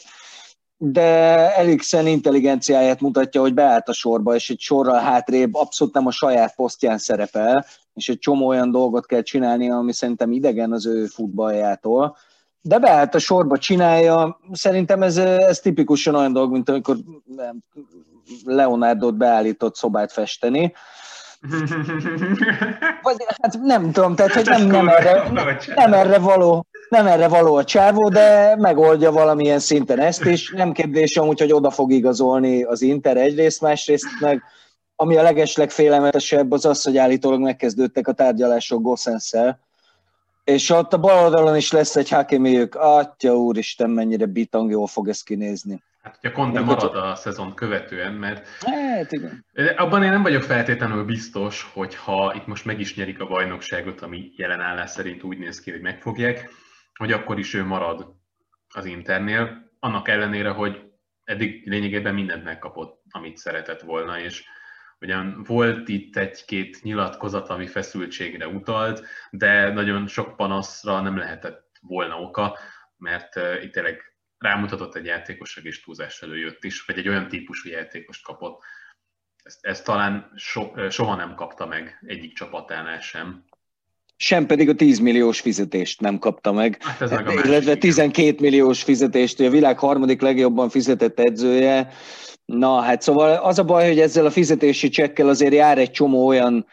de 0.78 1.02
Eriksen 1.56 2.08
intelligenciáját 2.08 3.02
mutatja, 3.02 3.42
hogy 3.42 3.54
beállt 3.54 3.90
a 3.90 3.94
sorba, 3.94 4.36
és 4.36 4.50
egy 4.50 4.60
sorral 4.60 5.00
hátrébb 5.00 5.56
abszolút 5.56 5.94
nem 5.94 6.08
a 6.08 6.12
saját 6.12 6.56
posztján 6.56 6.98
szerepel, 6.98 7.66
és 7.94 8.10
egy 8.10 8.20
csomó 8.20 8.48
olyan 8.48 8.72
dolgot 8.72 9.06
kell 9.06 9.22
csinálni, 9.22 9.70
ami 9.70 9.94
szerintem 9.94 10.32
idegen 10.32 10.72
az 10.72 10.86
ő 10.86 11.06
futballjától. 11.06 12.18
De 12.62 12.80
beállt 12.80 13.16
a 13.16 13.20
sorba, 13.20 13.58
csinálja. 13.58 14.40
Szerintem 14.52 15.02
ez, 15.02 15.18
ez 15.18 15.60
tipikusan 15.60 16.16
olyan 16.16 16.34
dolog, 16.34 16.52
mint 16.52 16.70
amikor 16.70 16.98
Leonardo-t 18.44 19.18
beállított 19.18 19.76
szobát 19.76 20.12
festeni. 20.12 20.74
Vagy 23.02 23.16
hát 23.42 23.60
nem 23.62 23.92
tudom, 23.92 24.16
tehát 24.16 24.34
hogy 24.34 24.46
nem, 24.46 24.68
nem, 24.68 24.88
erre, 24.88 25.30
nem, 25.76 25.94
erre 25.94 26.20
való, 26.20 26.66
nem 26.96 27.08
erre 27.08 27.28
való 27.28 27.56
a 27.56 27.64
csávó, 27.64 28.10
de 28.10 28.56
megoldja 28.58 29.12
valamilyen 29.12 29.60
szinten 29.60 30.00
ezt 30.00 30.26
is. 30.26 30.52
Nem 30.52 30.72
kérdés 30.72 31.18
amúgy, 31.18 31.40
hogy 31.40 31.54
oda 31.54 31.70
fog 31.70 31.92
igazolni 31.92 32.64
az 32.64 32.82
Inter 32.82 33.18
egyrészt, 33.18 33.62
másrészt 33.62 34.08
meg 34.20 34.44
ami 34.96 35.18
a 35.18 35.22
legeslegfélelmetesebb 35.22 36.52
az 36.52 36.66
az, 36.66 36.84
hogy 36.84 36.98
állítólag 36.98 37.40
megkezdődtek 37.40 38.08
a 38.08 38.14
tárgyalások 38.14 38.82
Gossenszel, 38.82 39.60
és 40.44 40.70
ott 40.70 40.94
a 40.94 40.98
bal 40.98 41.24
oldalon 41.24 41.56
is 41.56 41.72
lesz 41.72 41.96
egy 41.96 42.10
Hakimiük. 42.10 42.76
Atya 42.76 43.36
úristen, 43.36 43.90
mennyire 43.90 44.26
bitang 44.26 44.72
jól 44.72 44.88
fog 44.88 45.08
ez 45.08 45.24
kinézni. 45.24 45.84
Hát, 46.02 46.18
hogyha 46.22 46.42
Conte 46.42 46.60
marad 46.60 46.96
a 46.96 47.16
szezon 47.16 47.54
követően, 47.54 48.14
mert 48.14 48.48
hát, 48.62 49.12
igen. 49.12 49.46
abban 49.78 50.04
én 50.04 50.10
nem 50.10 50.22
vagyok 50.22 50.44
feltétlenül 50.44 51.04
biztos, 51.04 51.72
hogy 51.74 51.96
ha 51.96 52.34
itt 52.36 52.48
most 52.48 52.66
meg 52.66 52.80
is 52.80 52.96
nyerik 52.96 53.20
a 53.20 53.28
bajnokságot, 53.28 54.02
ami 54.02 54.32
jelen 54.36 54.62
állás 54.62 54.90
szerint 54.90 55.24
úgy 55.24 55.38
néz 55.38 55.60
ki, 55.60 55.72
hogy 55.72 55.82
megfogják, 55.82 56.50
hogy 57.00 57.12
akkor 57.12 57.40
is 57.40 57.54
ő 57.54 57.64
marad 57.64 58.16
az 58.68 58.86
Internél, 58.86 59.72
annak 59.80 60.08
ellenére, 60.08 60.50
hogy 60.50 60.92
eddig 61.24 61.68
lényegében 61.68 62.14
mindent 62.14 62.44
megkapott, 62.44 63.04
amit 63.10 63.38
szeretett 63.38 63.82
volna, 63.82 64.20
és 64.20 64.46
Ugyan 65.00 65.44
volt 65.44 65.88
itt 65.88 66.16
egy-két 66.16 66.82
nyilatkozat, 66.82 67.50
ami 67.50 67.68
feszültségre 67.68 68.48
utalt, 68.48 69.06
de 69.30 69.74
nagyon 69.74 70.08
sok 70.08 70.36
panaszra 70.36 71.02
nem 71.02 71.18
lehetett 71.18 71.78
volna 71.82 72.22
oka, 72.22 72.58
mert 72.98 73.36
itt 73.62 73.72
tényleg 73.72 74.16
rámutatott 74.38 74.96
egy 74.96 75.06
játékos, 75.06 75.58
és 75.58 75.82
túlzás 75.82 76.22
előjött 76.22 76.64
is, 76.64 76.86
vagy 76.86 76.98
egy 76.98 77.08
olyan 77.08 77.28
típusú 77.28 77.70
játékost 77.70 78.24
kapott. 78.24 78.64
Ezt, 79.44 79.66
ezt 79.66 79.86
talán 79.86 80.32
so, 80.36 80.90
soha 80.90 81.16
nem 81.16 81.36
kapta 81.36 81.66
meg 81.66 82.00
egyik 82.02 82.34
csapatánál 82.34 83.00
sem. 83.00 83.46
Sem 84.18 84.46
pedig 84.46 84.70
a 84.70 84.74
10 84.74 85.00
milliós 85.00 85.40
fizetést 85.40 86.02
nem 86.02 86.20
kapta 86.20 86.52
meg. 86.52 86.78
Hát 86.82 87.02
ez 87.02 87.12
meg 87.12 87.28
a 87.28 87.32
Illetve 87.32 87.76
12 87.76 88.36
milliós 88.40 88.84
fizetést, 88.84 89.40
a 89.40 89.50
világ 89.50 89.80
harmadik 89.80 90.22
legjobban 90.22 90.70
fizetett 90.70 91.20
edzője, 91.20 91.92
Na, 92.46 92.80
hát 92.80 93.02
szóval 93.02 93.34
az 93.34 93.60
a 93.60 93.64
baj, 93.64 93.88
hogy 93.88 94.00
ezzel 94.00 94.26
a 94.26 94.32
fizetési 94.32 94.90
csekkel 94.90 95.30
azért 95.30 95.54
jár 95.54 95.78
egy 95.78 95.92
csomó 95.92 96.26
olyan 96.26 96.66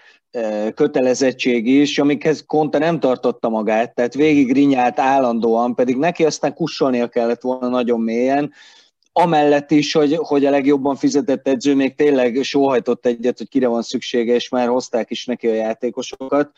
kötelezettség 0.74 1.66
is, 1.66 1.98
amikhez 1.98 2.44
Conte 2.46 2.78
nem 2.78 3.00
tartotta 3.00 3.48
magát, 3.48 3.94
tehát 3.94 4.14
végig 4.14 4.52
rinyált 4.52 4.98
állandóan, 4.98 5.74
pedig 5.74 5.96
neki 5.96 6.24
aztán 6.24 6.54
kussolnia 6.54 7.08
kellett 7.08 7.40
volna 7.40 7.68
nagyon 7.68 8.00
mélyen, 8.00 8.52
amellett 9.12 9.70
is, 9.70 9.92
hogy, 9.92 10.16
hogy 10.16 10.44
a 10.44 10.50
legjobban 10.50 10.96
fizetett 10.96 11.48
edző 11.48 11.74
még 11.74 11.94
tényleg 11.94 12.42
sóhajtott 12.42 13.06
egyet, 13.06 13.38
hogy 13.38 13.48
kire 13.48 13.66
van 13.66 13.82
szüksége, 13.82 14.34
és 14.34 14.48
már 14.48 14.68
hozták 14.68 15.10
is 15.10 15.24
neki 15.24 15.46
a 15.48 15.54
játékosokat. 15.54 16.50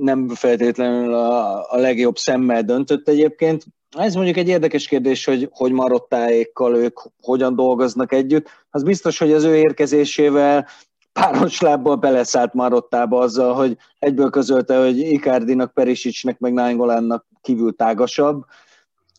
Nem 0.00 0.28
feltétlenül 0.28 1.14
a, 1.14 1.58
a 1.72 1.76
legjobb 1.76 2.16
szemmel 2.16 2.62
döntött 2.62 3.08
egyébként. 3.08 3.64
Ez 3.96 4.14
mondjuk 4.14 4.36
egy 4.36 4.48
érdekes 4.48 4.86
kérdés, 4.86 5.24
hogy, 5.24 5.48
hogy 5.52 5.72
marottáékkal 5.72 6.76
ők 6.76 6.98
hogyan 7.22 7.54
dolgoznak 7.54 8.12
együtt. 8.12 8.48
Az 8.70 8.82
biztos, 8.82 9.18
hogy 9.18 9.32
az 9.32 9.44
ő 9.44 9.56
érkezésével 9.56 10.66
páros 11.12 11.60
lábbal 11.60 11.96
beleszállt 11.96 12.54
Marottába 12.54 13.18
azzal, 13.18 13.54
hogy 13.54 13.76
egyből 13.98 14.30
közölte, 14.30 14.82
hogy 14.82 14.98
Icardinak, 14.98 15.74
Perisicsnek, 15.74 16.38
meg 16.38 16.52
Naingolánnak 16.52 17.26
kívül 17.40 17.76
tágasabb, 17.76 18.44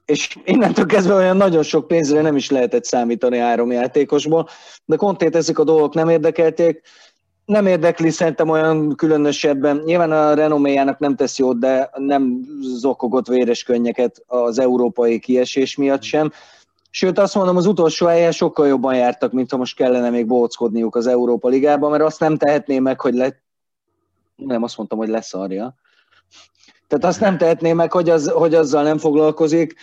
és 0.06 0.38
innentől 0.44 0.86
kezdve 0.86 1.14
olyan 1.14 1.38
nagyon 1.38 1.64
sok 1.64 1.88
pénzre 1.88 2.22
nem 2.22 2.36
is 2.36 2.50
lehetett 2.50 2.84
számítani 2.84 3.38
három 3.38 3.72
játékosból, 3.72 4.48
de 4.86 4.96
kontét 4.96 5.36
ezek 5.36 5.60
a 5.60 5.64
dolgok 5.64 5.94
nem 5.94 6.10
érdekelték, 6.10 6.82
nem 7.46 7.66
érdekli 7.66 8.10
szerintem 8.10 8.50
olyan 8.50 8.96
különösebben. 8.96 9.82
Nyilván 9.86 10.12
a 10.12 10.34
renoméjának 10.34 11.00
nem 11.00 11.16
tesz 11.16 11.38
jót, 11.38 11.60
de 11.60 11.90
nem 11.96 12.40
zokogott 12.62 13.28
véres 13.28 13.64
könnyeket 13.64 14.24
az 14.28 14.60
európai 14.60 15.20
kiesés 15.20 15.76
miatt 15.76 16.02
sem. 16.02 16.32
Sőt, 16.90 17.20
azt 17.20 17.36
mondom, 17.36 17.58
az 17.58 17.66
utolsó 17.66 18.06
helyen 18.06 18.32
sokkal 18.32 18.68
jobban 18.68 18.96
jártak, 18.96 19.32
mint 19.32 19.52
ha 19.52 19.58
most 19.58 19.76
kellene 19.76 20.10
még 20.10 20.26
bóckodniuk 20.26 20.96
az 20.96 21.08
Európa 21.08 21.48
Ligában, 21.48 21.92
mert 21.92 22.04
azt 22.04 22.20
nem 22.20 22.38
tehetné 22.38 22.80
meg, 22.80 23.02
hogy 23.02 23.14
le... 23.14 23.44
Nem, 24.36 24.64
azt 24.64 24.78
mondtam, 24.78 24.98
hogy 24.98 25.10
leszarja. 25.10 25.76
Tehát 26.88 27.06
azt 27.06 27.20
nem 27.20 27.38
tehetné 27.38 27.74
meg, 27.74 27.92
hogy, 27.92 28.10
az, 28.10 28.30
hogy 28.30 28.54
azzal 28.54 28.84
nem 28.84 28.98
foglalkozik. 28.98 29.76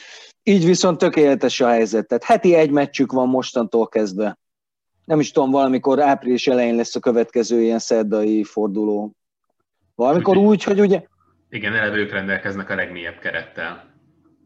Így 0.43 0.65
viszont 0.65 0.99
tökéletes 0.99 1.61
a 1.61 1.69
helyzet. 1.69 2.07
Tehát 2.07 2.25
heti 2.25 2.55
egy 2.55 2.71
meccsük 2.71 3.13
van 3.13 3.29
mostantól 3.29 3.89
kezdve 3.89 4.39
nem 5.05 5.21
is 5.21 5.31
tudom, 5.31 5.51
valamikor 5.51 6.01
április 6.01 6.47
elején 6.47 6.75
lesz 6.75 6.95
a 6.95 7.01
következő 7.01 7.61
ilyen 7.61 7.79
szerdai 7.79 8.45
forduló. 8.45 9.13
Valamikor 9.95 10.37
úgy, 10.37 10.63
hogy 10.63 10.81
ugye... 10.81 11.03
Igen, 11.51 11.75
eleve 11.75 11.97
ők 11.97 12.13
rendelkeznek 12.13 12.71
a 12.71 12.75
legmélyebb 12.75 13.19
kerettel. 13.19 13.91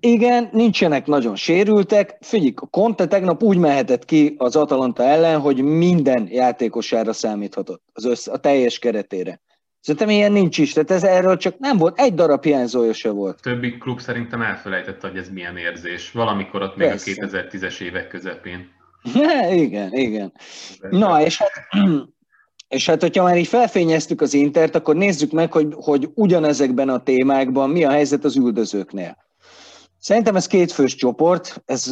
Igen, 0.00 0.48
nincsenek 0.52 1.06
nagyon 1.06 1.36
sérültek. 1.36 2.16
Figyelj, 2.20 2.52
a 2.56 2.66
Conte 2.66 3.06
tegnap 3.06 3.42
úgy 3.42 3.56
mehetett 3.56 4.04
ki 4.04 4.34
az 4.38 4.56
Atalanta 4.56 5.02
ellen, 5.02 5.40
hogy 5.40 5.62
minden 5.62 6.28
játékosára 6.30 7.12
számíthatott, 7.12 7.82
az 7.92 8.04
össz, 8.04 8.26
a 8.26 8.36
teljes 8.38 8.78
keretére. 8.78 9.40
Szerintem 9.80 10.10
ilyen 10.10 10.32
nincs 10.32 10.58
is, 10.58 10.72
tehát 10.72 10.90
ez 10.90 11.04
erről 11.04 11.36
csak 11.36 11.58
nem 11.58 11.76
volt, 11.76 12.00
egy 12.00 12.14
darab 12.14 12.44
hiányzója 12.44 12.92
se 12.92 13.10
volt. 13.10 13.42
Többi 13.42 13.78
klub 13.78 14.00
szerintem 14.00 14.42
elfelejtette, 14.42 15.08
hogy 15.08 15.18
ez 15.18 15.28
milyen 15.28 15.56
érzés. 15.56 16.12
Valamikor 16.12 16.62
ott 16.62 16.76
még 16.76 16.88
Persze. 16.88 17.10
a 17.10 17.26
2010-es 17.26 17.80
évek 17.80 18.08
közepén. 18.08 18.68
igen, 19.64 19.92
igen. 19.92 20.32
Na, 20.90 21.22
és 21.22 21.38
hát, 21.38 21.52
és 22.68 22.86
hát, 22.86 23.00
hogyha 23.00 23.22
már 23.22 23.36
így 23.36 23.46
felfényeztük 23.46 24.20
az 24.20 24.34
Intert, 24.34 24.75
akkor 24.75 24.96
nézzük 24.96 25.32
meg, 25.32 25.52
hogy, 25.52 25.75
hogy 25.76 26.08
ugyanezekben 26.14 26.88
a 26.88 27.02
témákban 27.02 27.70
mi 27.70 27.84
a 27.84 27.90
helyzet 27.90 28.25
az 28.25 28.36
üldözőknél. 28.36 29.25
Szerintem 29.98 30.36
ez 30.36 30.46
kétfős 30.46 30.94
csoport, 30.94 31.62
ez 31.64 31.90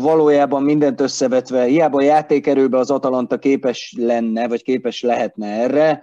valójában 0.00 0.62
mindent 0.62 1.00
összevetve, 1.00 1.64
hiába 1.64 1.98
a 1.98 2.02
játékerőben 2.02 2.80
az 2.80 2.90
Atalanta 2.90 3.38
képes 3.38 3.94
lenne, 3.96 4.48
vagy 4.48 4.62
képes 4.62 5.02
lehetne 5.02 5.46
erre, 5.46 6.02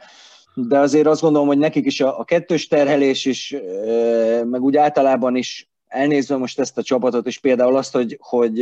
de 0.53 0.79
azért 0.79 1.08
azt 1.08 1.22
gondolom, 1.22 1.48
hogy 1.48 1.58
nekik 1.58 1.86
is 1.86 2.01
a, 2.01 2.20
a 2.20 2.24
kettős 2.24 2.67
terhelés 2.67 3.25
is, 3.25 3.55
meg 4.46 4.62
úgy 4.62 4.75
általában 4.75 5.36
is 5.36 5.70
elnézve 5.88 6.38
most 6.38 6.60
ezt 6.60 6.77
a 6.77 6.84
csapatot, 6.84 7.27
és 7.27 7.39
például 7.39 7.75
azt, 7.75 7.93
hogy, 7.93 8.17
hogy 8.20 8.60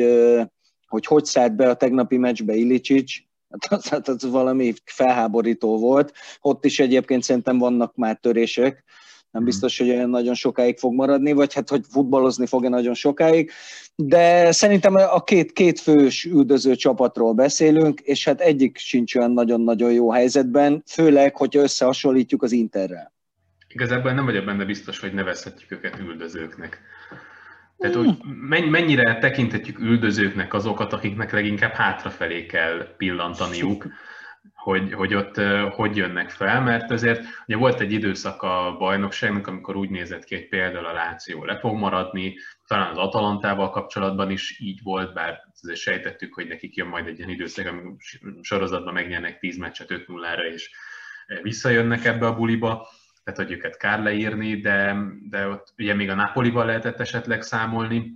hogy 0.90 1.06
hogy 1.06 1.26
szállt 1.26 1.56
be 1.56 1.70
a 1.70 1.74
tegnapi 1.74 2.18
meccsbe 2.18 2.56
Ilicsics, 2.56 3.18
hát 3.50 3.80
az, 3.80 3.88
hát 3.88 4.08
az 4.08 4.30
valami 4.30 4.74
felháborító 4.86 5.80
volt. 5.80 6.14
Ott 6.42 6.66
is 6.66 6.80
egyébként 6.80 7.24
szerintem 7.24 7.58
vannak 7.58 7.96
már 7.96 8.18
törések, 8.22 8.84
nem 9.32 9.42
mhm. 9.42 9.52
biztos, 9.52 9.78
hogy 9.78 9.90
olyan 9.90 10.10
nagyon 10.10 10.34
sokáig 10.34 10.78
fog 10.78 10.94
maradni, 10.94 11.32
vagy 11.32 11.54
hát, 11.54 11.70
hogy 11.70 11.86
futballozni 11.90 12.46
fog-e 12.46 12.70
nagyon 12.70 12.94
sokáig, 12.94 13.52
de 13.96 14.52
szerintem 14.52 14.96
a 14.96 15.24
két, 15.24 15.52
két 15.52 15.80
fős 15.80 16.26
üldöző 16.26 16.76
csapatról 16.76 17.34
beszélünk, 17.34 18.00
és 18.00 18.26
hát 18.26 18.42
egyik 18.42 18.78
sincs 18.78 19.16
olyan 19.16 19.32
nagyon-nagyon 19.32 19.92
jó 19.92 20.12
helyzetben, 20.12 20.84
főleg, 20.88 21.36
hogyha 21.36 21.62
összehasonlítjuk 21.62 22.44
az 22.44 22.52
Interrel. 22.52 23.14
Igazából 23.68 24.12
nem 24.14 24.26
vagyok 24.26 24.46
benne 24.46 24.66
biztos, 24.66 25.00
hogy 25.00 25.14
nevezhetjük 25.14 25.72
őket 25.72 26.00
üldözőknek. 26.00 26.82
Tehát, 27.80 27.96
hogy 27.96 28.18
mennyire 28.70 29.18
tekinthetjük 29.18 29.80
üldözőknek 29.80 30.54
azokat, 30.54 30.94
akiknek 30.94 31.32
leginkább 31.32 31.74
hátrafelé 31.74 32.46
kell 32.46 32.96
pillantaniuk, 32.98 33.86
hogy, 34.54 34.94
hogy 34.94 35.14
ott 35.14 35.42
hogy 35.72 35.96
jönnek 35.96 36.30
fel, 36.30 36.62
mert 36.62 36.92
azért 36.92 37.26
ugye 37.46 37.58
volt 37.58 37.80
egy 37.80 37.92
időszak 37.92 38.42
a 38.42 38.76
bajnokságnak, 38.80 39.48
amikor 39.48 39.76
úgy 39.76 39.90
nézett 39.90 40.24
ki, 40.24 40.36
hogy 40.36 40.48
például 40.48 40.86
a 40.86 40.94
Láció 40.94 41.44
le 41.46 41.60
fog 41.60 41.78
maradni, 41.78 42.36
talán 42.68 42.90
az 42.90 42.98
Atalantával 42.98 43.70
kapcsolatban 43.70 44.32
is 44.32 44.60
így 44.60 44.80
volt, 44.84 45.14
bár 45.14 45.40
azért 45.62 45.80
sejtettük, 45.80 46.34
hogy 46.34 46.48
nekik 46.48 46.76
jön 46.76 46.88
majd 46.88 47.08
egy 47.08 47.18
ilyen 47.18 47.30
időszak, 47.30 47.68
amikor 47.68 47.96
sorozatban 48.42 48.94
megnyernek 48.94 49.40
10 49.40 49.58
meccset 49.58 49.88
5-0-ra, 49.90 50.54
és 50.54 50.72
visszajönnek 51.42 52.06
ebbe 52.06 52.26
a 52.26 52.36
buliba, 52.36 52.88
tehát 53.32 53.50
hogy 53.50 53.58
őket 53.58 53.78
kár 53.78 54.04
leírni, 54.04 54.60
de, 54.60 54.96
de 55.30 55.48
ott 55.48 55.74
ugye 55.78 55.94
még 55.94 56.10
a 56.10 56.16
Napolival 56.16 56.66
lehetett 56.66 57.00
esetleg 57.00 57.42
számolni, 57.42 58.14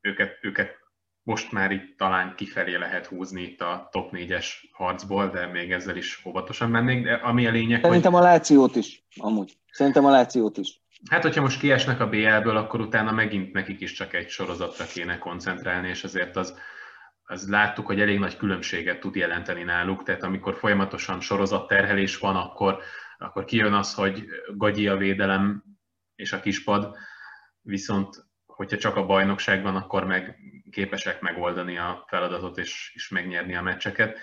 őket, 0.00 0.38
őket 0.40 0.76
most 1.22 1.52
már 1.52 1.70
itt 1.70 1.96
talán 1.96 2.34
kifelé 2.36 2.74
lehet 2.74 3.06
húzni 3.06 3.42
itt 3.42 3.60
a 3.60 3.88
top 3.92 4.10
4-es 4.12 4.46
harcból, 4.72 5.28
de 5.28 5.46
még 5.46 5.72
ezzel 5.72 5.96
is 5.96 6.22
óvatosan 6.26 6.70
mennénk. 6.70 7.04
De 7.04 7.12
ami 7.12 7.46
a 7.46 7.50
lényeg, 7.50 7.82
Szerintem 7.82 8.12
hogy... 8.12 8.22
a 8.22 8.24
Lációt 8.24 8.76
is, 8.76 9.04
amúgy. 9.16 9.56
Szerintem 9.70 10.04
a 10.04 10.10
Lációt 10.10 10.56
is. 10.56 10.80
Hát, 11.10 11.22
hogyha 11.22 11.42
most 11.42 11.60
kiesnek 11.60 12.00
a 12.00 12.08
BL-ből, 12.08 12.56
akkor 12.56 12.80
utána 12.80 13.12
megint 13.12 13.52
nekik 13.52 13.80
is 13.80 13.92
csak 13.92 14.14
egy 14.14 14.28
sorozatra 14.28 14.84
kéne 14.84 15.18
koncentrálni, 15.18 15.88
és 15.88 16.04
azért 16.04 16.36
az, 16.36 16.58
az 17.24 17.48
láttuk, 17.48 17.86
hogy 17.86 18.00
elég 18.00 18.18
nagy 18.18 18.36
különbséget 18.36 19.00
tud 19.00 19.14
jelenteni 19.14 19.62
náluk, 19.62 20.02
tehát 20.02 20.22
amikor 20.22 20.54
folyamatosan 20.54 21.20
sorozatterhelés 21.20 22.18
van, 22.18 22.36
akkor, 22.36 22.82
akkor 23.18 23.44
kijön 23.44 23.72
az, 23.72 23.94
hogy 23.94 24.24
gagyi 24.56 24.88
a 24.88 24.96
védelem 24.96 25.64
és 26.14 26.32
a 26.32 26.40
kispad, 26.40 26.96
viszont 27.60 28.26
hogyha 28.46 28.76
csak 28.76 28.96
a 28.96 29.06
bajnokság 29.06 29.62
van, 29.62 29.76
akkor 29.76 30.04
meg 30.04 30.38
képesek 30.70 31.20
megoldani 31.20 31.78
a 31.78 32.04
feladatot 32.06 32.58
és, 32.58 32.92
és 32.94 33.08
megnyerni 33.08 33.56
a 33.56 33.62
meccseket. 33.62 34.18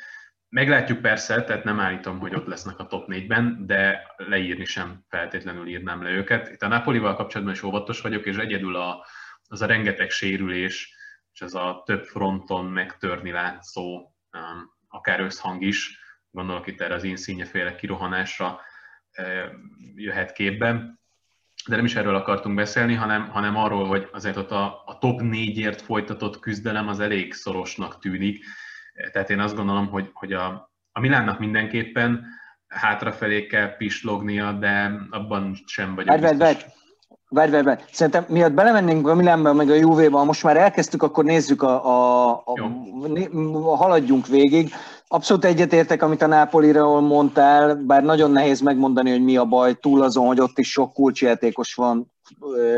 Meglátjuk 0.49 1.01
persze, 1.01 1.43
tehát 1.43 1.63
nem 1.63 1.79
állítom, 1.79 2.19
hogy 2.19 2.35
ott 2.35 2.45
lesznek 2.45 2.79
a 2.79 2.85
top 2.85 3.07
4-ben, 3.11 3.65
de 3.65 4.13
leírni 4.17 4.65
sem 4.65 5.05
feltétlenül 5.07 5.67
írnám 5.67 6.03
le 6.03 6.09
őket. 6.09 6.47
Itt 6.47 6.61
a 6.61 6.67
Napolival 6.67 7.15
kapcsolatban 7.15 7.55
is 7.55 7.63
óvatos 7.63 8.01
vagyok, 8.01 8.25
és 8.25 8.35
egyedül 8.35 8.75
a, 8.75 9.05
az 9.47 9.61
a 9.61 9.65
rengeteg 9.65 10.09
sérülés, 10.09 10.95
és 11.33 11.41
az 11.41 11.55
a 11.55 11.83
több 11.85 12.03
fronton 12.03 12.65
megtörni 12.65 13.31
látszó, 13.31 13.95
um, 13.95 14.73
akár 14.87 15.19
összhang 15.19 15.61
is, 15.61 15.99
gondolok 16.31 16.67
itt 16.67 16.81
erre 16.81 16.93
az 16.93 17.03
Insigne 17.03 17.45
féle 17.45 17.75
kirohanásra, 17.75 18.59
jöhet 19.95 20.31
képbe 20.31 20.95
de 21.67 21.75
nem 21.75 21.85
is 21.85 21.95
erről 21.95 22.15
akartunk 22.15 22.55
beszélni, 22.55 22.93
hanem, 22.93 23.29
hanem 23.29 23.55
arról, 23.55 23.85
hogy 23.85 24.09
azért 24.11 24.37
ott 24.37 24.51
a, 24.51 24.83
a 24.85 24.97
top 24.99 25.21
négyért 25.21 25.81
folytatott 25.81 26.39
küzdelem 26.39 26.87
az 26.87 26.99
elég 26.99 27.33
szorosnak 27.33 27.99
tűnik. 27.99 28.45
Tehát 29.11 29.29
én 29.29 29.39
azt 29.39 29.55
gondolom, 29.55 29.87
hogy, 29.87 30.09
hogy 30.13 30.33
a, 30.33 30.71
a 30.91 30.99
Milánnak 30.99 31.39
mindenképpen 31.39 32.25
hátrafelé 32.67 33.45
kell 33.45 33.75
pislognia, 33.77 34.51
de 34.51 34.91
abban 35.09 35.57
sem 35.65 35.95
vagyok 35.95 36.19
várj, 36.19 36.37
Várj, 36.37 36.57
várj, 37.29 37.51
várj, 37.51 37.63
várj. 37.63 37.81
Szerintem 37.91 38.25
miatt 38.27 38.51
belemennénk 38.53 39.07
a 39.07 39.15
Milánba, 39.15 39.53
meg 39.53 39.69
a 39.69 39.73
Juve-ba, 39.75 40.23
most 40.23 40.43
már 40.43 40.57
elkezdtük, 40.57 41.03
akkor 41.03 41.23
nézzük 41.23 41.61
a, 41.61 41.85
a, 41.85 42.31
a, 42.45 42.53
a 43.63 43.75
haladjunk 43.75 44.27
végig. 44.27 44.73
Abszolút 45.07 45.45
egyetértek, 45.45 46.01
amit 46.01 46.21
a 46.21 46.27
Nápoliról 46.27 47.01
mondtál, 47.01 47.75
bár 47.75 48.03
nagyon 48.03 48.31
nehéz 48.31 48.59
megmondani, 48.59 49.09
hogy 49.09 49.23
mi 49.23 49.37
a 49.37 49.45
baj, 49.45 49.73
túl 49.79 50.01
azon, 50.01 50.27
hogy 50.27 50.39
ott 50.39 50.57
is 50.57 50.71
sok 50.71 50.93
kulcsjátékos 50.93 51.73
van, 51.73 52.11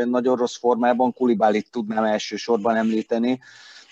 nagyon 0.04 0.36
rossz 0.36 0.58
formában, 0.58 1.12
Kulibálit 1.12 1.70
tudnám 1.70 2.04
elsősorban 2.04 2.76
említeni. 2.76 3.40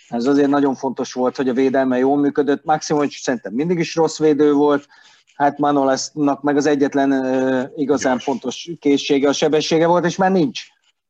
Ez 0.08 0.26
azért 0.26 0.48
nagyon 0.48 0.74
fontos 0.74 1.12
volt, 1.12 1.36
hogy 1.36 1.48
a 1.48 1.52
védelme 1.52 1.98
jól 1.98 2.16
működött. 2.16 2.64
Maximovic 2.64 3.20
szerintem 3.20 3.52
mindig 3.52 3.78
is 3.78 3.94
rossz 3.94 4.18
védő 4.18 4.52
volt, 4.52 4.86
hát 5.34 5.58
Manolesnak 5.58 6.42
meg 6.42 6.56
az 6.56 6.66
egyetlen 6.66 7.12
uh, 7.12 7.62
igazán 7.76 8.12
Gyors. 8.12 8.24
fontos 8.24 8.70
készsége, 8.80 9.28
a 9.28 9.32
sebessége 9.32 9.86
volt, 9.86 10.04
és 10.04 10.16
már 10.16 10.30
nincs. 10.30 10.62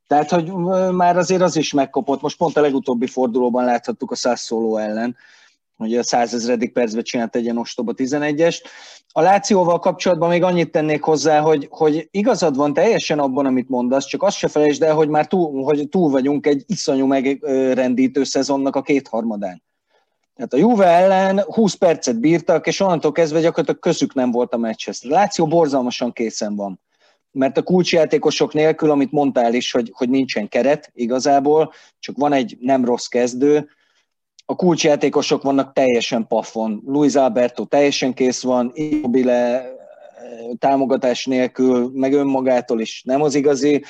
Tehát, 0.07 0.31
hogy 0.31 0.53
már 0.93 1.17
azért 1.17 1.43
az 1.43 1.57
is 1.57 1.73
megkopott. 1.73 2.21
Most 2.21 2.37
pont 2.37 2.57
a 2.57 2.61
legutóbbi 2.61 3.07
fordulóban 3.07 3.65
láthattuk 3.65 4.11
a 4.11 4.15
Sassuolo 4.15 4.77
ellen, 4.77 5.17
hogy 5.77 5.97
a 5.97 6.03
százezredik 6.03 6.73
percben 6.73 7.03
csinált 7.03 7.37
egy 7.37 7.43
ilyen 7.43 7.59
ostoba 7.59 7.93
11-est. 7.97 8.61
A 9.09 9.21
Lációval 9.21 9.79
kapcsolatban 9.79 10.29
még 10.29 10.43
annyit 10.43 10.71
tennék 10.71 11.03
hozzá, 11.03 11.41
hogy, 11.41 11.67
hogy 11.71 12.09
igazad 12.11 12.57
van 12.57 12.73
teljesen 12.73 13.19
abban, 13.19 13.47
amit 13.47 13.69
mondasz, 13.69 14.07
csak 14.07 14.23
azt 14.23 14.37
se 14.37 14.49
felejtsd 14.49 14.83
el, 14.83 14.95
hogy 14.95 15.09
már 15.09 15.27
túl, 15.27 15.65
hogy 15.65 15.89
túl 15.89 16.11
vagyunk 16.11 16.47
egy 16.47 16.65
iszonyú 16.67 17.07
megrendítő 17.07 18.25
szezonnak 18.25 18.77
a 18.77 18.83
kétharmadán. 18.83 19.63
Tehát 20.35 20.53
a 20.53 20.57
Juve 20.57 20.87
ellen 20.87 21.41
20 21.41 21.75
percet 21.75 22.21
bírtak, 22.21 22.67
és 22.67 22.81
onnantól 22.81 23.13
kezdve 23.13 23.41
gyakorlatilag 23.41 23.81
közük 23.81 24.15
nem 24.15 24.31
volt 24.31 24.55
a 24.55 24.57
meccshez. 24.57 25.01
A 25.05 25.09
Láció 25.09 25.47
borzalmasan 25.47 26.13
készen 26.13 26.57
van. 26.57 26.81
Mert 27.31 27.57
a 27.57 27.63
kulcsjátékosok 27.63 28.53
nélkül, 28.53 28.91
amit 28.91 29.13
mondtál 29.13 29.55
is, 29.55 29.73
hogy, 29.73 29.93
hogy 29.95 30.09
nincsen 30.09 30.49
keret 30.49 30.91
igazából, 30.95 31.73
csak 31.99 32.17
van 32.17 32.33
egy 32.33 32.57
nem 32.61 32.85
rossz 32.85 33.07
kezdő, 33.07 33.69
a 34.47 34.57
kulcsjátékosok 34.57 35.43
vannak 35.43 35.73
teljesen 35.73 36.27
pafon. 36.27 36.83
Luis 36.87 37.15
Alberto 37.15 37.65
teljesen 37.65 38.15
kész 38.15 38.43
van, 38.43 38.71
Immobile 38.75 39.33
eh, 39.33 39.69
támogatás 40.59 41.25
nélkül, 41.25 41.91
meg 41.95 42.13
önmagától 42.13 42.81
is 42.81 43.03
nem 43.05 43.23
az 43.23 43.35
igazi. 43.35 43.85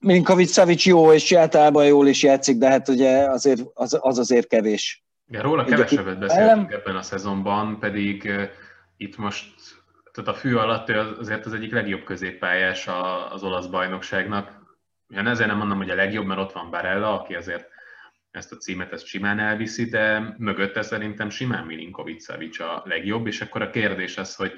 Milinkovic 0.00 0.52
Savic 0.52 0.84
jó, 0.84 1.12
és 1.12 1.32
általában 1.32 1.86
jól 1.86 2.06
is 2.06 2.22
játszik, 2.22 2.56
de 2.56 2.68
hát 2.68 2.88
ugye 2.88 3.30
azért, 3.30 3.60
az, 3.74 3.98
az 4.00 4.18
azért 4.18 4.46
kevés. 4.46 5.04
Ja, 5.28 5.42
róla 5.42 5.64
kevesebbet 5.64 6.18
beszéltünk 6.18 6.72
ebben 6.72 6.96
a 6.96 7.02
szezonban, 7.02 7.78
pedig 7.80 8.22
uh, 8.24 8.42
itt 8.96 9.16
most 9.16 9.44
tehát 10.12 10.30
a 10.30 10.34
fű 10.34 10.54
alatt 10.54 10.90
azért 11.18 11.46
az 11.46 11.52
egyik 11.52 11.72
legjobb 11.72 12.04
középpályás 12.04 12.88
az 13.30 13.42
olasz 13.42 13.66
bajnokságnak. 13.66 14.52
Ugyan 15.08 15.26
ezért 15.26 15.48
nem 15.48 15.58
mondom, 15.58 15.78
hogy 15.78 15.90
a 15.90 15.94
legjobb, 15.94 16.26
mert 16.26 16.40
ott 16.40 16.52
van 16.52 16.70
Barella, 16.70 17.20
aki 17.20 17.34
azért 17.34 17.68
ezt 18.36 18.52
a 18.52 18.56
címet 18.56 18.92
ezt 18.92 19.06
simán 19.06 19.38
elviszi, 19.38 19.84
de 19.84 20.34
mögötte 20.38 20.82
szerintem 20.82 21.30
simán 21.30 21.66
Milinkovic 21.66 22.24
Savic 22.24 22.60
a 22.60 22.82
legjobb, 22.84 23.26
és 23.26 23.40
akkor 23.40 23.62
a 23.62 23.70
kérdés 23.70 24.16
az, 24.16 24.34
hogy, 24.34 24.52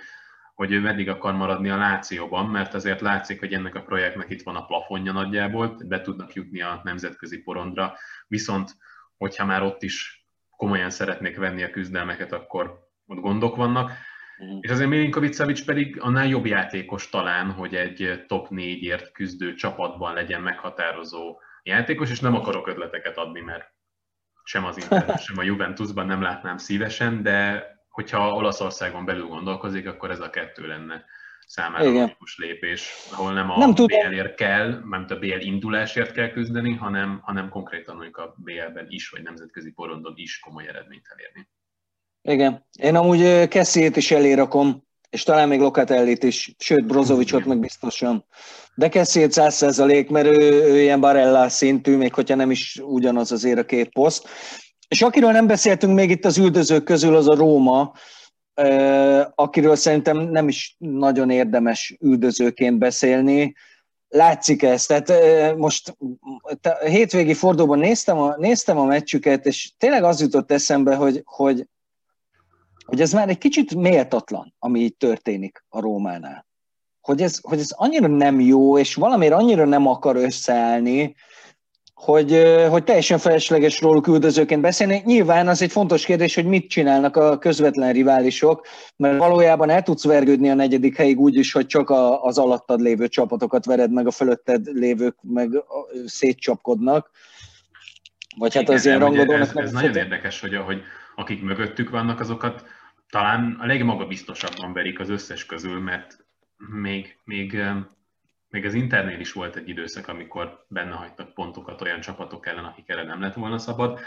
hogy 0.55 0.73
ő 0.73 0.81
meddig 0.81 1.09
akar 1.09 1.35
maradni 1.35 1.69
a 1.69 1.77
Lációban, 1.77 2.47
mert 2.47 2.75
azért 2.75 3.01
látszik, 3.01 3.39
hogy 3.39 3.53
ennek 3.53 3.75
a 3.75 3.83
projektnek 3.83 4.31
itt 4.31 4.43
van 4.43 4.57
a 4.57 4.65
plafonja 4.65 5.13
nagyjából, 5.13 5.79
be 5.85 6.01
tudnak 6.01 6.33
jutni 6.33 6.61
a 6.63 6.81
nemzetközi 6.85 7.43
porondra, 7.43 7.95
viszont 8.27 8.77
hogyha 9.17 9.45
már 9.45 9.63
ott 9.63 9.83
is 9.83 10.27
komolyan 10.57 10.91
szeretnék 10.91 11.37
venni 11.37 11.63
a 11.63 11.71
küzdelmeket, 11.71 12.33
akkor 12.33 12.79
ott 13.07 13.21
gondok 13.21 13.57
vannak. 13.57 13.93
Mm. 14.45 14.59
És 14.61 14.71
azért 14.71 14.89
Milinkovic 14.89 15.37
Savic 15.37 15.65
pedig 15.65 16.01
annál 16.01 16.27
jobb 16.27 16.47
játékos 16.47 17.09
talán, 17.09 17.51
hogy 17.51 17.75
egy 17.75 18.25
top 18.27 18.47
4-ért 18.51 19.13
küzdő 19.13 19.55
csapatban 19.55 20.15
legyen 20.15 20.43
meghatározó 20.43 21.41
játékos, 21.69 22.11
és 22.11 22.21
nem 22.21 22.35
akarok 22.35 22.67
ötleteket 22.67 23.17
adni, 23.17 23.41
mert 23.41 23.65
sem 24.45 24.65
az 24.65 24.77
Inter, 24.77 25.19
sem 25.19 25.39
a 25.39 25.43
Juventusban 25.43 26.07
nem 26.07 26.23
látnám 26.23 26.57
szívesen, 26.57 27.23
de 27.23 27.67
hogyha 27.89 28.35
Olaszországon 28.35 29.05
belül 29.05 29.27
gondolkozik, 29.27 29.87
akkor 29.89 30.11
ez 30.11 30.21
a 30.21 30.31
kettő 30.31 30.67
lenne 30.67 31.05
számára 31.47 31.85
Igen. 31.85 32.01
logikus 32.01 32.39
lépés, 32.39 32.93
ahol 33.13 33.33
nem 33.33 33.51
a 33.51 33.59
nem 33.59 33.75
BL-ért 33.75 34.35
kell, 34.35 34.69
nem 34.69 35.07
a 35.09 35.15
BL 35.15 35.41
indulásért 35.41 36.13
kell 36.13 36.31
küzdeni, 36.31 36.73
hanem, 36.73 37.21
hanem 37.23 37.49
konkrétan 37.49 37.95
mondjuk 37.95 38.17
a 38.17 38.35
BL-ben 38.37 38.87
is, 38.89 39.09
vagy 39.09 39.23
nemzetközi 39.23 39.73
porondon 39.73 40.13
is 40.17 40.39
komoly 40.39 40.69
eredményt 40.69 41.07
elérni. 41.09 41.49
Igen. 42.23 42.67
Én 42.73 42.97
amúgy 42.97 43.49
Kessiét 43.49 43.97
is 43.97 44.11
elérakom 44.11 44.88
és 45.11 45.23
talán 45.23 45.49
még 45.49 45.61
Lokatellit 45.61 46.23
is, 46.23 46.55
sőt 46.59 46.87
Brozovicsot 46.87 47.45
meg 47.45 47.59
biztosan. 47.59 48.25
De 48.75 48.89
Kessiét 48.89 49.33
száz 49.33 49.55
százalék, 49.55 50.11
mert 50.11 50.27
ő, 50.27 50.63
ő 50.65 50.81
ilyen 50.81 51.01
Barella 51.01 51.49
szintű, 51.49 51.97
még 51.97 52.15
hogyha 52.15 52.35
nem 52.35 52.51
is 52.51 52.81
ugyanaz 52.83 53.33
azért 53.33 53.59
a 53.59 53.65
két 53.65 53.93
poszt. 53.93 54.29
És 54.89 55.03
akiről 55.03 55.31
nem 55.31 55.47
beszéltünk 55.47 55.95
még 55.95 56.11
itt 56.11 56.25
az 56.25 56.39
üldözők 56.39 56.85
közül, 56.85 57.17
az 57.17 57.29
a 57.29 57.35
Róma, 57.35 57.93
akiről 59.35 59.77
szerintem 59.77 60.17
nem 60.17 60.49
is 60.49 60.77
nagyon 60.79 61.31
érdemes 61.31 61.97
üldözőként 62.01 62.79
beszélni. 62.79 63.55
Látszik 64.09 64.63
ez, 64.63 64.87
tehát 64.87 65.13
most 65.57 65.97
hétvégi 66.85 67.35
fordulóban 67.35 67.79
néztem 67.79 68.19
a, 68.19 68.35
néztem 68.37 68.79
a 68.79 68.85
meccsüket, 68.85 69.47
és 69.47 69.73
tényleg 69.79 70.05
az 70.05 70.21
jutott 70.21 70.53
eszembe, 70.53 70.95
hogy, 70.95 71.23
hogy 71.25 71.67
hogy 72.89 73.01
ez 73.01 73.13
már 73.13 73.29
egy 73.29 73.39
kicsit 73.39 73.75
méltatlan, 73.75 74.55
ami 74.59 74.81
így 74.81 74.97
történik 74.97 75.65
a 75.69 75.81
Rómánál. 75.81 76.47
Hogy 77.01 77.23
ez, 77.23 77.39
hogy 77.43 77.59
ez 77.59 77.71
annyira 77.71 78.07
nem 78.07 78.41
jó, 78.41 78.79
és 78.79 78.95
valamiért 78.95 79.35
annyira 79.35 79.65
nem 79.65 79.87
akar 79.87 80.17
összeállni, 80.17 81.15
hogy, 81.95 82.43
hogy 82.71 82.85
teljesen 82.85 83.19
felesleges 83.19 83.81
róluk 83.81 84.07
üldözőként 84.07 84.61
beszélni. 84.61 85.03
Nyilván 85.05 85.49
az 85.49 85.63
egy 85.63 85.71
fontos 85.71 86.05
kérdés, 86.05 86.35
hogy 86.35 86.45
mit 86.45 86.69
csinálnak 86.69 87.17
a 87.17 87.39
közvetlen 87.39 87.93
riválisok, 87.93 88.67
mert 88.97 89.19
valójában 89.19 89.71
el 89.71 89.83
tudsz 89.83 90.05
vergődni 90.05 90.51
a 90.51 90.55
negyedik 90.55 90.97
helyig 90.97 91.19
úgy 91.19 91.37
is, 91.37 91.53
hogy 91.53 91.67
csak 91.67 91.91
a, 91.91 92.23
az 92.23 92.39
alattad 92.39 92.81
lévő 92.81 93.09
csapatokat 93.09 93.65
vered 93.65 93.93
meg, 93.93 94.07
a 94.07 94.11
fölötted 94.11 94.67
lévők 94.67 95.17
meg 95.23 95.65
szétcsapkodnak. 96.07 97.11
Vagy 98.37 98.55
hát 98.55 98.69
az 98.69 98.87
ilyen 98.87 98.99
rangodónak... 98.99 99.41
Ez, 99.41 99.57
ez, 99.57 99.65
ez 99.65 99.73
nagyon 99.73 99.97
érdekes, 99.97 100.41
hogy, 100.41 100.57
hogy 100.57 100.83
akik 101.15 101.43
mögöttük 101.43 101.91
vannak, 101.91 102.21
azokat 102.21 102.65
talán 103.11 103.57
a 103.61 103.67
legmagabiztosabban 103.67 104.73
verik 104.73 104.99
az 104.99 105.09
összes 105.09 105.47
közül, 105.47 105.81
mert 105.81 106.27
még, 106.57 107.19
még, 107.25 107.63
még 108.49 108.65
az 108.65 108.75
Internél 108.75 109.21
is 109.21 109.33
volt 109.33 109.57
egy 109.57 109.69
időszak, 109.69 110.09
amikor 110.09 110.65
benne 110.69 110.95
hagytak 110.95 111.35
pontokat 111.35 111.81
olyan 111.81 112.01
csapatok 112.01 112.47
ellen, 112.47 112.65
akik 112.65 112.89
ellen 112.89 113.07
nem 113.07 113.21
lett 113.21 113.35
volna 113.35 113.59
szabad, 113.59 114.01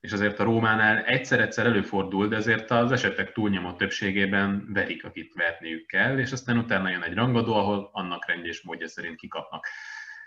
és 0.00 0.12
azért 0.12 0.38
a 0.38 0.44
Rómánál 0.44 1.04
egyszer-egyszer 1.04 1.66
előfordul, 1.66 2.28
de 2.28 2.36
azért 2.36 2.70
az 2.70 2.92
esetek 2.92 3.32
túlnyomó 3.32 3.72
többségében 3.72 4.72
verik, 4.72 5.04
akit 5.04 5.34
verniük 5.34 5.86
kell, 5.86 6.18
és 6.18 6.32
aztán 6.32 6.58
utána 6.58 6.88
jön 6.88 7.02
egy 7.02 7.14
rangadó, 7.14 7.54
ahol 7.54 7.90
annak 7.92 8.26
rendje 8.26 8.48
és 8.48 8.62
módja 8.62 8.88
szerint 8.88 9.16
kikapnak. 9.16 9.66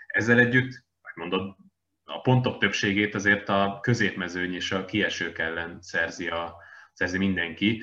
Ezzel 0.06 0.38
együtt, 0.38 0.84
mondod, 1.14 1.56
a 2.04 2.20
pontok 2.20 2.58
többségét 2.58 3.14
azért 3.14 3.48
a 3.48 3.78
középmezőny 3.82 4.54
és 4.54 4.72
a 4.72 4.84
kiesők 4.84 5.38
ellen 5.38 5.78
szerzi, 5.80 6.28
a, 6.28 6.56
szerzi 6.92 7.18
mindenki, 7.18 7.82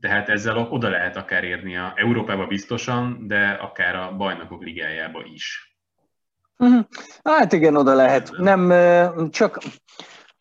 tehát 0.00 0.28
ezzel 0.28 0.56
oda 0.56 0.88
lehet 0.88 1.16
akár 1.16 1.44
érni 1.44 1.76
a 1.76 1.92
Európába 1.96 2.46
biztosan, 2.46 3.24
de 3.26 3.58
akár 3.60 3.94
a 3.94 4.14
bajnokok 4.16 4.62
ligájába 4.62 5.22
is. 5.32 5.76
Mhm. 6.56 6.78
Hát 7.22 7.52
igen, 7.52 7.76
oda 7.76 7.94
lehet. 7.94 8.30
Nem, 8.36 8.72
csak 9.30 9.58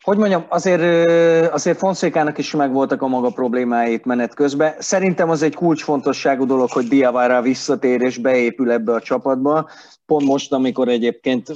hogy 0.08 0.18
mondjam, 0.18 0.46
azért, 0.50 1.10
azért 1.52 1.78
Fonszékának 1.78 2.38
is 2.38 2.52
megvoltak 2.52 3.02
a 3.02 3.08
maga 3.08 3.30
problémáit 3.30 4.06
menet 4.06 4.34
közben. 4.34 4.74
Szerintem 4.80 5.30
az 5.30 5.42
egy 5.42 5.56
kulcsfontosságú 5.56 6.46
dolog, 6.46 6.72
hogy 6.72 6.88
Diavara 6.88 7.42
visszatér 7.42 8.02
és 8.02 8.18
beépül 8.18 8.72
ebbe 8.72 8.94
a 8.94 9.02
csapatba. 9.02 9.70
Pont 10.06 10.26
most, 10.26 10.54
amikor 10.54 10.88
egyébként 10.88 11.48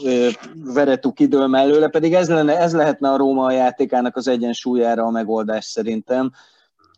Veretu 0.74 1.13
kidől 1.13 1.48
mellőle, 1.48 1.88
pedig 1.88 2.13
ez, 2.13 2.30
lenne, 2.30 2.58
ez 2.58 2.74
lehetne 2.74 3.10
a 3.10 3.17
Róma 3.17 3.52
játékának 3.52 4.15
az 4.15 4.28
egyensúlyára 4.28 5.04
a 5.04 5.12
megoldás 5.12 5.65
szerintem 5.65 6.32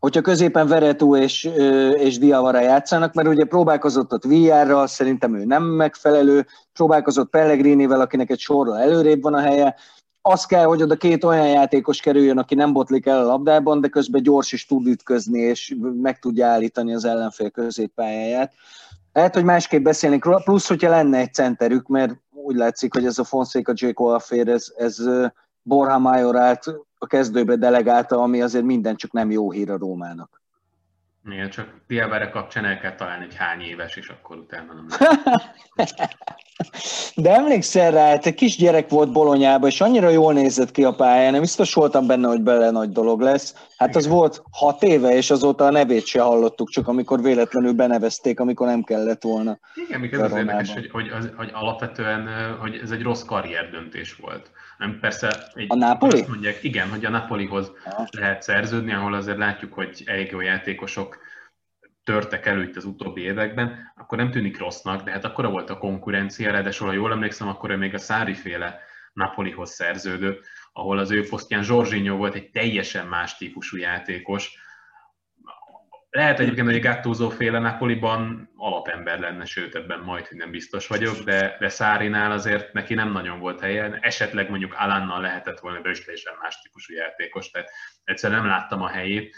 hogyha 0.04 0.22
középen 0.22 0.68
Veretú 0.68 1.16
és, 1.16 1.44
és 1.94 2.18
Diavara 2.18 2.60
játszanak, 2.60 3.14
mert 3.14 3.28
ugye 3.28 3.46
próbálkozott 3.46 4.14
ott 4.14 4.24
VR-ral, 4.24 4.88
szerintem 4.88 5.36
ő 5.36 5.46
nem 5.46 5.64
megfelelő, 5.64 6.46
próbálkozott 6.74 7.30
Pellegrinivel, 7.30 8.02
akinek 8.02 8.30
egy 8.30 8.40
sorra 8.40 8.80
előrébb 8.80 9.22
van 9.22 9.34
a 9.34 9.40
helye, 9.40 9.76
az 10.22 10.46
kell, 10.46 10.64
hogy 10.64 10.82
oda 10.82 10.96
két 10.96 11.24
olyan 11.24 11.48
játékos 11.48 12.00
kerüljön, 12.00 12.38
aki 12.38 12.56
nem 12.56 12.74
botlik 12.74 13.06
el 13.06 13.20
a 13.20 13.26
labdában, 13.26 13.82
de 13.82 13.88
közben 13.88 14.24
gyors 14.24 14.52
is 14.52 14.66
tud 14.66 14.88
ütközni, 14.88 15.40
és 15.40 15.76
meg 16.02 16.20
tudja 16.20 16.48
állítani 16.48 16.94
az 16.94 17.06
ellenfél 17.06 17.50
középpályáját. 17.50 18.54
Lehet, 19.14 19.34
hogy 19.34 19.44
másképp 19.44 19.84
beszélnék 19.84 20.26
róla, 20.26 20.42
plusz, 20.44 20.68
hogyha 20.68 20.90
lenne 20.90 21.18
egy 21.18 21.34
centerük, 21.34 21.88
mert 21.88 22.14
úgy 22.32 22.56
látszik, 22.56 22.94
hogy 22.94 23.06
ez 23.06 23.18
a 23.20 23.24
Fonseca 23.24 23.74
Jake 23.76 24.04
Alfér, 24.04 24.48
ez, 24.48 24.66
ez 24.78 24.98
Borja 25.62 25.98
Majorát 25.98 26.66
a 27.04 27.08
kezdőbe 27.08 27.56
delegálta, 27.56 28.22
ami 28.22 28.42
azért 28.42 28.64
minden 28.64 28.96
csak 28.96 29.12
nem 29.12 29.32
jó 29.32 29.52
hír 29.52 29.72
a 29.72 29.78
Rómának. 29.78 30.42
Igen, 31.32 31.50
csak 31.50 31.74
Diabere 31.88 32.30
kapcsán 32.30 32.66
el 32.66 32.80
kell 32.80 32.96
találni, 32.96 33.26
hogy 33.26 33.36
hány 33.36 33.62
éves, 33.62 33.96
és 33.96 34.08
akkor 34.08 34.38
utána 34.38 34.74
nem 34.74 34.88
De 37.16 37.36
emlékszel 37.36 37.92
rá, 37.92 38.08
hát 38.08 38.26
egy 38.26 38.34
kis 38.34 38.58
gyerek 38.58 38.90
volt 38.90 39.12
Bolonyában, 39.12 39.70
és 39.70 39.82
annyira 39.82 40.10
jól 40.10 40.34
nézett 40.34 40.72
ki 40.72 40.84
a 40.84 40.92
pályán, 40.92 41.32
nem 41.32 41.42
biztos 41.42 41.74
voltam 41.74 42.08
benne, 42.08 42.28
hogy 42.28 42.42
bele 42.42 42.72
nagy 42.72 42.90
dolog 42.90 43.22
lesz. 43.22 43.56
Hát 43.78 43.96
az 43.96 44.08
volt 44.08 44.44
hat 44.52 44.84
éve, 44.84 45.16
és 45.16 45.32
azóta 45.32 45.66
a 45.66 45.72
nevét 45.72 46.06
se 46.06 46.22
hallottuk, 46.22 46.70
csak 46.70 46.88
amikor 46.88 47.22
véletlenül 47.22 47.74
benevezték, 47.74 48.40
amikor 48.40 48.68
nem 48.68 48.84
kellett 48.84 49.22
volna. 49.22 49.60
Igen, 49.88 50.00
még 50.00 50.14
ez 50.14 50.20
az 50.20 50.32
érdekes, 50.32 50.74
hogy, 50.74 50.90
hogy, 50.92 51.10
az, 51.10 51.32
hogy 51.36 51.50
alapvetően 51.54 52.28
hogy 52.60 52.80
ez 52.84 52.92
egy 52.92 53.02
rossz 53.02 53.24
karrierdöntés 53.24 54.16
volt. 54.16 54.52
Nem, 54.78 55.00
persze 55.00 55.52
egy, 55.54 55.66
a 55.70 55.76
Napoli? 55.76 56.20
Azt 56.20 56.28
mondják, 56.28 56.64
igen, 56.64 56.90
hogy 56.90 57.06
a 57.06 57.10
Napolihoz 57.10 57.72
ja. 57.86 58.08
lehet 58.12 58.42
szerződni, 58.42 58.94
ahol 58.94 59.14
azért 59.14 59.38
látjuk, 59.38 59.74
hogy 59.74 60.04
elég 60.06 60.32
jó 60.32 60.42
játékosok 60.42 61.18
törtek 62.04 62.46
elő 62.46 62.64
itt 62.64 62.76
az 62.76 62.86
utóbbi 62.86 63.22
években, 63.22 63.92
akkor 63.96 64.18
nem 64.18 64.32
tűnik 64.32 64.58
rossznak, 64.58 65.04
de 65.04 65.12
hát 65.12 65.26
akkora 65.26 65.50
volt 65.50 65.70
a 65.70 65.78
konkurencia, 65.78 66.52
ráadásul, 66.52 66.88
ha 66.88 66.94
jól 66.94 67.12
emlékszem, 67.12 67.48
akkor 67.48 67.70
ő 67.70 67.78
még 67.78 67.94
a 67.94 67.98
Szári 67.98 68.34
féle 68.34 68.80
Napolihoz 69.14 69.70
szerződött, 69.70 70.46
ahol 70.74 70.98
az 70.98 71.12
ő 71.12 71.28
posztján 71.28 71.64
Zsorzsinyó 71.64 72.16
volt 72.18 72.36
egy 72.36 72.50
teljesen 72.50 73.08
más 73.08 73.38
típusú 73.38 73.78
játékos, 73.78 74.58
lehet 76.14 76.40
egyébként, 76.40 76.70
hogy 76.70 76.80
Gattuso 76.80 77.30
féle 77.30 77.60
Napoliban 77.60 78.50
alapember 78.56 79.20
lenne, 79.20 79.46
sőt 79.46 79.76
ebben 79.76 80.00
majd, 80.00 80.28
hogy 80.28 80.38
nem 80.38 80.52
biztos 80.52 80.88
vagyok, 80.88 81.18
de, 81.18 81.56
de 81.60 81.70
Szárinál 81.70 82.32
azért 82.32 82.74
neki 82.74 82.94
nem 82.94 83.12
nagyon 83.12 83.40
volt 83.40 83.60
helye. 83.60 83.98
Esetleg 84.02 84.50
mondjuk 84.50 84.74
Alannal 84.78 85.22
lehetett 85.22 85.60
volna, 85.60 85.82
de 85.82 85.90
is 85.90 86.04
teljesen 86.04 86.34
más 86.42 86.62
típusú 86.62 86.94
játékos, 86.94 87.52
tehát 87.52 87.70
egyszerűen 88.04 88.40
nem 88.40 88.50
láttam 88.50 88.82
a 88.82 88.88
helyét. 88.88 89.36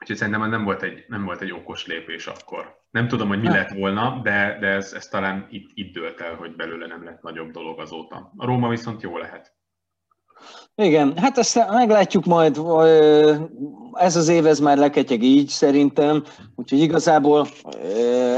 Úgyhogy 0.00 0.16
szerintem 0.16 0.50
nem 0.50 0.64
volt 0.64 0.82
egy, 0.82 1.04
nem 1.08 1.24
volt 1.24 1.40
egy 1.40 1.52
okos 1.52 1.86
lépés 1.86 2.26
akkor. 2.26 2.82
Nem 2.90 3.08
tudom, 3.08 3.28
hogy 3.28 3.40
mi 3.40 3.48
lett 3.48 3.70
volna, 3.70 4.20
de, 4.22 4.56
de 4.60 4.66
ez, 4.66 4.92
ez 4.92 5.06
talán 5.06 5.46
itt, 5.50 5.70
itt 5.74 5.92
dőlt 5.92 6.20
el, 6.20 6.34
hogy 6.34 6.56
belőle 6.56 6.86
nem 6.86 7.04
lett 7.04 7.22
nagyobb 7.22 7.50
dolog 7.50 7.80
azóta. 7.80 8.32
A 8.36 8.46
Róma 8.46 8.68
viszont 8.68 9.02
jó 9.02 9.18
lehet. 9.18 9.53
Igen, 10.76 11.16
hát 11.16 11.38
ezt 11.38 11.68
meglátjuk 11.70 12.24
majd, 12.24 12.60
ez 13.92 14.16
az 14.16 14.28
év 14.28 14.46
ez 14.46 14.58
már 14.58 14.78
leketyeg 14.78 15.22
így 15.22 15.48
szerintem, 15.48 16.22
úgyhogy 16.56 16.78
igazából 16.78 17.46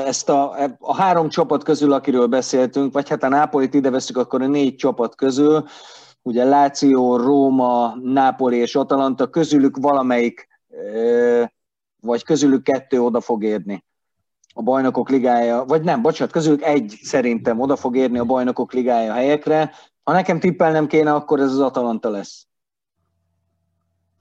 ezt 0.05 0.29
a, 0.29 0.57
a 0.79 0.94
három 0.94 1.29
csapat 1.29 1.62
közül, 1.62 1.92
akiről 1.92 2.27
beszéltünk, 2.27 2.92
vagy 2.92 3.09
hát 3.09 3.22
a 3.22 3.29
Nápolit 3.29 3.75
ide 3.75 3.90
veszük, 3.90 4.16
akkor 4.16 4.42
a 4.42 4.46
négy 4.46 4.75
csapat 4.75 5.14
közül, 5.14 5.64
ugye 6.22 6.44
Láció, 6.44 7.16
Róma, 7.16 7.94
Nápoli 8.03 8.57
és 8.57 8.77
Atalanta, 8.77 9.31
közülük 9.31 9.77
valamelyik, 9.77 10.49
vagy 12.01 12.22
közülük 12.25 12.62
kettő 12.62 13.03
oda 13.03 13.20
fog 13.20 13.44
érni 13.44 13.85
a 14.55 14.62
bajnokok 14.62 15.11
ligája, 15.11 15.64
vagy 15.64 15.83
nem, 15.83 16.03
bocsánat, 16.03 16.33
közülük 16.33 16.62
egy 16.62 16.99
szerintem 17.03 17.61
oda 17.61 17.77
fog 17.77 17.96
érni 17.96 18.18
a 18.18 18.25
bajnokok 18.25 18.72
ligája 18.72 19.12
helyekre, 19.12 19.72
ha 20.07 20.12
nekem 20.12 20.40
tippelnem 20.40 20.87
kéne, 20.87 21.14
akkor 21.14 21.40
ez 21.40 21.51
az 21.51 21.61
Atalanta 21.61 22.11
lesz. 22.11 22.47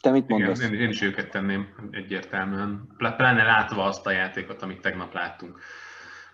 Te 0.01 0.11
mit 0.11 0.27
mondasz? 0.27 0.59
Igen, 0.59 0.73
én, 0.73 0.79
én 0.79 0.89
is 0.89 1.01
őket 1.01 1.29
tenném 1.29 1.89
egyértelműen. 1.91 2.87
Pláne 2.97 3.43
látva 3.43 3.83
azt 3.83 4.05
a 4.05 4.11
játékot, 4.11 4.61
amit 4.61 4.81
tegnap 4.81 5.13
láttunk. 5.13 5.59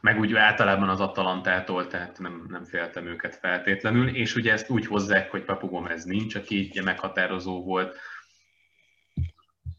Meg 0.01 0.19
úgy 0.19 0.33
általában 0.33 0.89
az 0.89 0.99
Atalantától, 0.99 1.87
tehát 1.87 2.19
nem, 2.19 2.45
nem 2.49 2.63
féltem 2.63 3.05
őket 3.05 3.35
feltétlenül, 3.35 4.15
és 4.15 4.35
ugye 4.35 4.51
ezt 4.51 4.69
úgy 4.69 4.85
hozzák, 4.85 5.31
hogy 5.31 5.43
Papu 5.43 5.67
Gomez 5.67 6.03
nincs, 6.03 6.35
aki 6.35 6.67
ugye 6.69 6.83
meghatározó 6.83 7.63
volt 7.63 7.97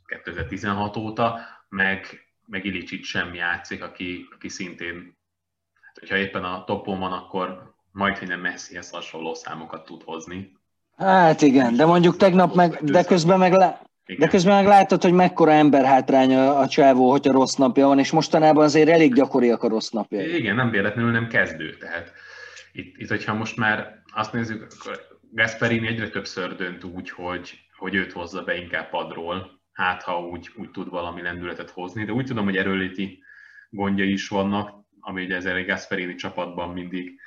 2016 0.04 0.96
óta, 0.96 1.40
meg, 1.68 2.26
meg 2.46 2.64
Ilicsit 2.64 3.04
sem 3.04 3.34
játszik, 3.34 3.82
aki, 3.82 4.28
aki 4.34 4.48
szintén, 4.48 5.16
hát 5.80 5.98
hogyha 5.98 6.16
éppen 6.16 6.44
a 6.44 6.64
topon 6.64 6.98
van, 6.98 7.12
akkor 7.12 7.71
majd, 7.92 8.18
hogy 8.18 8.28
nem 8.28 8.40
Messihez 8.40 8.90
hasonló 8.90 9.34
számokat 9.34 9.84
tud 9.84 10.02
hozni. 10.02 10.52
Hát 10.96 11.42
igen, 11.42 11.76
de 11.76 11.86
mondjuk 11.86 12.16
tegnap 12.16 12.54
meg, 12.54 12.78
de 12.82 13.04
közben 13.04 13.38
meg, 13.38 13.52
le, 13.52 13.80
de 14.18 14.28
közben 14.28 14.54
meg 14.54 14.66
látod, 14.66 15.02
hogy 15.02 15.12
mekkora 15.12 15.52
emberhátrány 15.52 16.34
a, 16.34 16.58
a 16.58 16.68
csávó, 16.68 17.10
hogyha 17.10 17.32
rossz 17.32 17.54
napja 17.54 17.86
van, 17.86 17.98
és 17.98 18.10
mostanában 18.10 18.64
azért 18.64 18.88
elég 18.88 19.14
gyakoriak 19.14 19.62
a 19.62 19.68
rossz 19.68 19.90
napja. 19.90 20.36
Igen, 20.36 20.54
nem 20.54 20.70
véletlenül 20.70 21.10
nem 21.10 21.28
kezdő, 21.28 21.76
tehát 21.76 22.12
itt, 22.72 22.96
itt 22.96 23.08
hogyha 23.08 23.34
most 23.34 23.56
már 23.56 24.02
azt 24.14 24.32
nézzük, 24.32 24.66
akkor 24.78 25.00
Gasperini 25.30 25.86
egyre 25.86 26.08
többször 26.08 26.56
dönt 26.56 26.84
úgy, 26.84 27.10
hogy, 27.10 27.58
hogy 27.76 27.94
őt 27.94 28.12
hozza 28.12 28.42
be 28.42 28.56
inkább 28.56 28.90
padról, 28.90 29.60
hát 29.72 30.02
ha 30.02 30.20
úgy, 30.20 30.50
úgy 30.56 30.70
tud 30.70 30.88
valami 30.88 31.22
lendületet 31.22 31.70
hozni, 31.70 32.04
de 32.04 32.12
úgy 32.12 32.26
tudom, 32.26 32.44
hogy 32.44 32.56
erőléti 32.56 33.22
gondja 33.70 34.04
is 34.04 34.28
vannak, 34.28 34.70
ami 35.00 35.24
ugye 35.24 35.36
ezzel 35.36 35.64
Gasperini 35.64 36.14
csapatban 36.14 36.68
mindig 36.68 37.20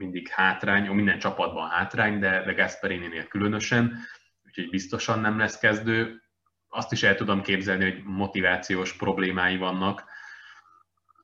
mindig 0.00 0.28
hátrány, 0.28 0.90
minden 0.90 1.18
csapatban 1.18 1.68
hátrány, 1.68 2.18
de, 2.18 2.42
de 2.42 2.52
Gasperini-nél 2.52 3.24
különösen, 3.24 3.98
úgyhogy 4.46 4.70
biztosan 4.70 5.20
nem 5.20 5.38
lesz 5.38 5.58
kezdő. 5.58 6.22
Azt 6.68 6.92
is 6.92 7.02
el 7.02 7.14
tudom 7.14 7.42
képzelni, 7.42 7.84
hogy 7.84 8.02
motivációs 8.04 8.96
problémái 8.96 9.56
vannak, 9.56 10.04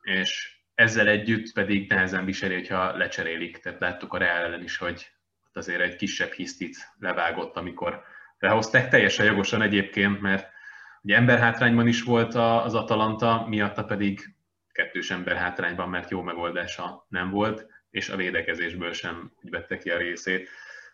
és 0.02 0.60
ezzel 0.74 1.08
együtt 1.08 1.52
pedig 1.52 1.88
nehezen 1.88 2.24
viseli, 2.24 2.54
hogyha 2.54 2.96
lecserélik. 2.96 3.58
Tehát 3.58 3.80
láttuk 3.80 4.12
a 4.12 4.18
Real 4.18 4.44
ellen 4.44 4.62
is, 4.62 4.76
hogy 4.76 5.10
azért 5.52 5.80
egy 5.80 5.96
kisebb 5.96 6.30
hisztit 6.30 6.76
levágott, 6.98 7.56
amikor 7.56 8.02
lehozták, 8.38 8.88
teljesen 8.88 9.26
jogosan 9.26 9.62
egyébként, 9.62 10.20
mert 10.20 10.48
ugye 11.02 11.16
emberhátrányban 11.16 11.86
is 11.86 12.02
volt 12.02 12.34
az 12.34 12.74
Atalanta, 12.74 13.46
miatta 13.48 13.84
pedig 13.84 14.34
kettős 14.72 15.10
emberhátrányban, 15.10 15.88
mert 15.88 16.10
jó 16.10 16.22
megoldása 16.22 17.06
nem 17.08 17.30
volt 17.30 17.75
és 17.96 18.08
a 18.08 18.16
védekezésből 18.16 18.92
sem 18.92 19.32
úgy 19.42 19.50
vette 19.50 19.78
ki 19.78 19.90
a 19.90 19.96
részét, 19.96 20.48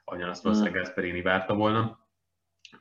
ahogyan 0.04 0.28
azt 0.28 0.42
valószínűleg. 0.42 0.82
Gasperini 0.82 1.22
várta 1.22 1.54
volna. 1.54 1.98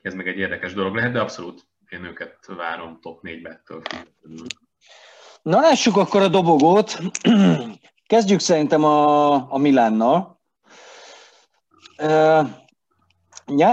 Ez 0.02 0.14
meg 0.14 0.28
egy 0.28 0.38
érdekes 0.38 0.72
dolog 0.72 0.94
lehet, 0.94 1.12
de 1.12 1.20
abszolút 1.20 1.66
én 1.88 2.04
őket 2.04 2.38
várom 2.56 2.98
top 3.00 3.20
4-be 3.22 3.50
ettől 3.50 3.82
Na 5.42 5.60
lássuk 5.60 5.96
akkor 5.96 6.22
a 6.22 6.28
dobogót. 6.28 6.98
Kezdjük 8.06 8.40
szerintem 8.40 8.84
a, 8.84 9.32
a 9.52 9.58
Milánnal. 9.58 10.40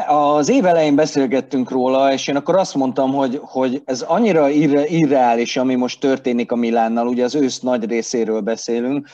Az 0.07 0.49
év 0.49 0.65
elején 0.65 0.95
beszélgettünk 0.95 1.69
róla, 1.69 2.13
és 2.13 2.27
én 2.27 2.35
akkor 2.35 2.55
azt 2.55 2.75
mondtam, 2.75 3.13
hogy, 3.13 3.39
hogy 3.41 3.81
ez 3.85 4.01
annyira 4.01 4.49
irreális, 4.49 5.57
ami 5.57 5.75
most 5.75 5.99
történik 5.99 6.51
a 6.51 6.55
Milánnal, 6.55 7.07
ugye 7.07 7.23
az 7.23 7.35
ősz 7.35 7.59
nagy 7.59 7.85
részéről 7.85 8.41
beszélünk, 8.41 9.07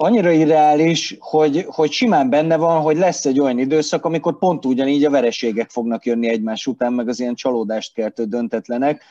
annyira 0.00 0.30
irreális, 0.30 1.16
hogy, 1.18 1.64
hogy 1.68 1.90
simán 1.90 2.30
benne 2.30 2.56
van, 2.56 2.80
hogy 2.80 2.96
lesz 2.96 3.24
egy 3.24 3.40
olyan 3.40 3.58
időszak, 3.58 4.04
amikor 4.04 4.38
pont 4.38 4.64
ugyanígy 4.64 5.04
a 5.04 5.10
vereségek 5.10 5.70
fognak 5.70 6.06
jönni 6.06 6.28
egymás 6.28 6.66
után, 6.66 6.92
meg 6.92 7.08
az 7.08 7.20
ilyen 7.20 7.34
csalódást 7.34 7.94
keltő 7.94 8.24
döntetlenek, 8.24 9.02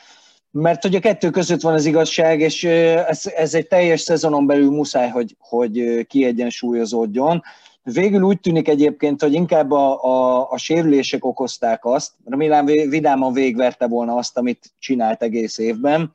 mert 0.50 0.82
hogy 0.82 0.94
a 0.94 1.00
kettő 1.00 1.30
között 1.30 1.60
van 1.60 1.74
az 1.74 1.84
igazság, 1.84 2.40
és 2.40 2.64
ez, 2.64 3.26
ez 3.36 3.54
egy 3.54 3.66
teljes 3.66 4.00
szezonon 4.00 4.46
belül 4.46 4.70
muszáj, 4.70 5.08
hogy, 5.08 5.36
hogy 5.38 6.06
kiegyensúlyozódjon. 6.06 7.42
Végül 7.82 8.22
úgy 8.22 8.40
tűnik 8.40 8.68
egyébként, 8.68 9.22
hogy 9.22 9.32
inkább 9.32 9.70
a, 9.70 10.04
a, 10.04 10.50
a 10.50 10.58
sérülések 10.58 11.24
okozták 11.24 11.84
azt, 11.84 12.12
remélem 12.24 12.64
vidáman 12.64 13.32
végverte 13.32 13.86
volna 13.86 14.14
azt, 14.14 14.36
amit 14.38 14.72
csinált 14.78 15.22
egész 15.22 15.58
évben, 15.58 16.12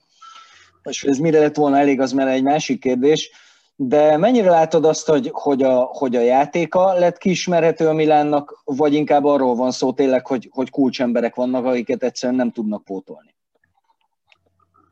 és 0.83 1.03
ez 1.03 1.17
mire 1.17 1.39
lett 1.39 1.55
volna 1.55 1.77
elég, 1.77 1.99
az 1.99 2.11
már 2.11 2.27
egy 2.27 2.43
másik 2.43 2.79
kérdés, 2.79 3.31
de 3.75 4.17
mennyire 4.17 4.49
látod 4.49 4.85
azt, 4.85 5.07
hogy, 5.07 5.29
hogy, 5.31 5.63
a, 5.63 5.79
hogy 5.79 6.15
a 6.15 6.21
játéka 6.21 6.93
lett 6.93 7.17
kiismerhető 7.17 7.87
a 7.87 7.93
Milánnak, 7.93 8.61
vagy 8.63 8.93
inkább 8.93 9.23
arról 9.23 9.55
van 9.55 9.71
szó 9.71 9.93
tényleg, 9.93 10.27
hogy, 10.27 10.49
hogy 10.51 10.69
kulcsemberek 10.69 11.35
vannak, 11.35 11.65
akiket 11.65 12.03
egyszerűen 12.03 12.37
nem 12.37 12.51
tudnak 12.51 12.83
pótolni? 12.83 13.35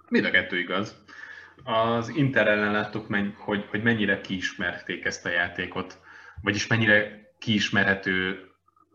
Mind 0.10 0.26
a 0.26 0.30
kettő 0.30 0.60
igaz. 0.60 0.96
Az 1.63 2.12
Inter 2.15 2.48
ellen 2.48 2.72
láttuk, 2.72 3.08
hogy, 3.38 3.65
hogy 3.70 3.84
mennyire 3.84 4.22
kiismerték 4.22 5.06
ezt 5.06 5.26
a 5.26 5.30
játékot, 5.30 6.00
vagyis 6.41 6.67
mennyire 6.67 7.20
kiismerhető, 7.39 8.46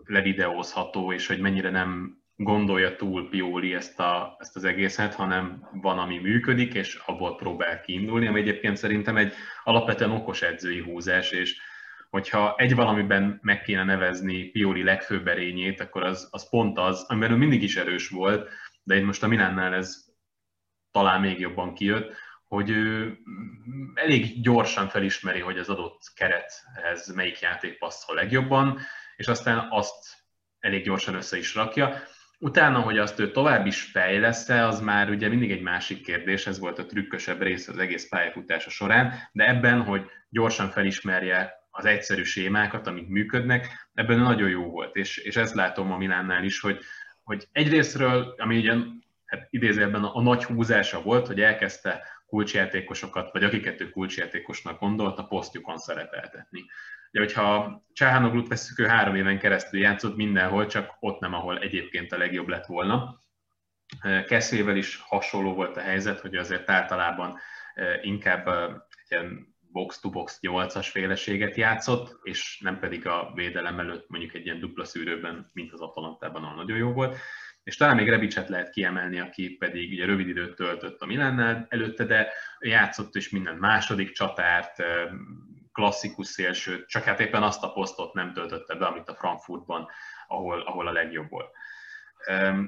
levideózható, 0.07 1.13
és 1.13 1.27
hogy 1.27 1.41
mennyire 1.41 1.71
nem 1.71 2.19
gondolja 2.37 2.97
túl 2.97 3.29
Pioli 3.29 3.75
ezt, 3.75 4.01
a, 4.01 4.37
ezt 4.39 4.57
az 4.57 4.65
egészet, 4.65 5.15
hanem 5.15 5.69
van, 5.73 5.99
ami 5.99 6.19
működik, 6.19 6.75
és 6.75 6.95
abból 7.07 7.37
próbál 7.37 7.81
kiindulni, 7.81 8.27
ami 8.27 8.41
egyébként 8.41 8.77
szerintem 8.77 9.17
egy 9.17 9.33
alapvetően 9.65 10.11
okos 10.11 10.43
edzői 10.43 10.81
húzás, 10.81 11.31
és 11.31 11.57
hogyha 12.11 12.55
egy 12.57 12.75
valamiben 12.75 13.39
meg 13.43 13.63
kéne 13.63 13.85
nevezni 13.85 14.45
Pioli 14.45 14.83
legfőbb 14.83 15.29
erényét, 15.29 15.81
akkor 15.81 16.03
az, 16.03 16.29
az 16.31 16.49
pont 16.49 16.79
az, 16.79 17.05
amiben 17.09 17.31
ő 17.31 17.37
mindig 17.37 17.63
is 17.63 17.77
erős 17.77 18.09
volt, 18.09 18.49
de 18.83 18.97
itt 18.97 19.05
most 19.05 19.23
a 19.23 19.27
Milánnál 19.27 19.75
ez 19.75 20.05
talán 20.91 21.21
még 21.21 21.39
jobban 21.39 21.75
kijött, 21.75 22.15
hogy 22.49 22.71
ő 22.71 23.19
elég 23.95 24.41
gyorsan 24.43 24.89
felismeri, 24.89 25.41
hogy 25.41 25.59
az 25.59 25.69
adott 25.69 26.01
kerethez 26.15 27.15
melyik 27.15 27.41
játék 27.41 27.79
passzol 27.79 28.15
legjobban, 28.17 28.79
és 29.17 29.27
aztán 29.27 29.67
azt 29.71 30.17
elég 30.59 30.85
gyorsan 30.85 31.15
össze 31.15 31.37
is 31.39 31.55
rakja. 31.55 32.03
Utána, 32.39 32.81
hogy 32.81 32.99
azt 32.99 33.19
ő 33.19 33.31
tovább 33.31 33.67
is 33.67 33.83
fejlesz 33.83 34.49
az 34.49 34.81
már 34.81 35.11
ugye 35.11 35.29
mindig 35.29 35.51
egy 35.51 35.63
másik 35.63 36.03
kérdés, 36.03 36.47
ez 36.47 36.59
volt 36.59 36.79
a 36.79 36.87
trükkösebb 36.87 37.43
rész 37.43 37.69
az 37.69 37.79
egész 37.79 38.09
pályafutása 38.09 38.71
során, 38.71 39.13
de 39.33 39.49
ebben, 39.49 39.83
hogy 39.83 40.07
gyorsan 40.29 40.71
felismerje 40.71 41.53
az 41.71 41.85
egyszerű 41.85 42.23
sémákat, 42.23 42.87
amik 42.87 43.09
működnek, 43.09 43.89
ebben 43.95 44.19
nagyon 44.19 44.49
jó 44.49 44.65
volt, 44.71 44.97
és, 44.97 45.17
és 45.17 45.37
ezt 45.37 45.55
látom 45.55 45.93
a 45.93 45.97
Milánnál 45.97 46.45
is, 46.45 46.61
hogy, 46.61 46.79
hogy 47.23 47.47
egyrésztről, 47.53 48.35
ami 48.39 48.57
ugye 48.59 48.75
hát 49.27 49.47
idézőjelben 49.51 50.05
a, 50.05 50.17
a 50.17 50.23
nagy 50.23 50.45
húzása 50.45 51.03
volt, 51.03 51.27
hogy 51.27 51.41
elkezdte 51.41 52.03
kulcsjátékosokat, 52.27 53.33
vagy 53.33 53.45
akiket 53.45 53.81
ő 53.81 53.91
kulcsjátékosnak 53.91 54.81
gondolt, 54.81 55.19
a 55.19 55.27
posztjukon 55.27 55.79
szerepeltetni. 55.79 56.65
Ugye, 57.17 57.25
hogyha 57.25 57.85
Csáhánoglut 57.93 58.49
veszük, 58.49 58.79
ő 58.79 58.87
három 58.87 59.15
éven 59.15 59.39
keresztül 59.39 59.81
játszott 59.81 60.17
mindenhol, 60.17 60.67
csak 60.67 60.97
ott 61.01 61.21
nem, 61.21 61.35
ahol 61.35 61.59
egyébként 61.59 62.13
a 62.13 62.19
legjobb 62.19 62.49
lett 62.49 62.67
volna. 62.67 63.21
Keszével 64.27 64.77
is 64.77 64.97
hasonló 64.97 65.55
volt 65.55 65.77
a 65.77 65.81
helyzet, 65.81 66.21
hogy 66.21 66.37
azért 66.37 66.71
általában 66.71 67.39
inkább 68.03 68.49
ilyen 69.09 69.55
box-to-box 69.73 70.39
8-as 70.43 70.89
féleséget 70.91 71.57
játszott, 71.57 72.19
és 72.23 72.61
nem 72.61 72.79
pedig 72.79 73.07
a 73.07 73.33
védelem 73.35 73.79
előtt 73.79 74.09
mondjuk 74.09 74.35
egy 74.35 74.45
ilyen 74.45 74.61
dupla 74.61 74.85
szűrőben, 74.85 75.51
mint 75.53 75.73
az 75.73 75.81
Atalantában, 75.81 76.43
ahol 76.43 76.57
nagyon 76.57 76.77
jó 76.77 76.93
volt. 76.93 77.17
És 77.63 77.77
talán 77.77 77.97
még 77.97 78.09
Rebicset 78.09 78.49
lehet 78.49 78.71
kiemelni, 78.71 79.21
aki 79.21 79.49
pedig 79.49 79.93
ugye 79.93 80.05
rövid 80.05 80.29
időt 80.29 80.55
töltött 80.55 81.01
a 81.01 81.07
Milánnál 81.07 81.67
előtte, 81.69 82.05
de 82.05 82.33
játszott 82.59 83.15
is 83.15 83.31
minden 83.31 83.57
második 83.57 84.13
csatárt, 84.13 84.83
klasszikus 85.77 86.27
szélső, 86.27 86.85
csak 86.85 87.03
hát 87.03 87.21
éppen 87.21 87.43
azt 87.43 87.63
a 87.63 87.73
posztot 87.73 88.15
nem 88.15 88.33
töltötte 88.33 88.75
be, 88.75 88.87
amit 88.87 89.09
a 89.09 89.15
Frankfurtban, 89.15 89.89
ahol, 90.27 90.61
ahol 90.61 90.87
a 90.87 90.93
legjobb 90.93 91.31
volt. 91.31 91.51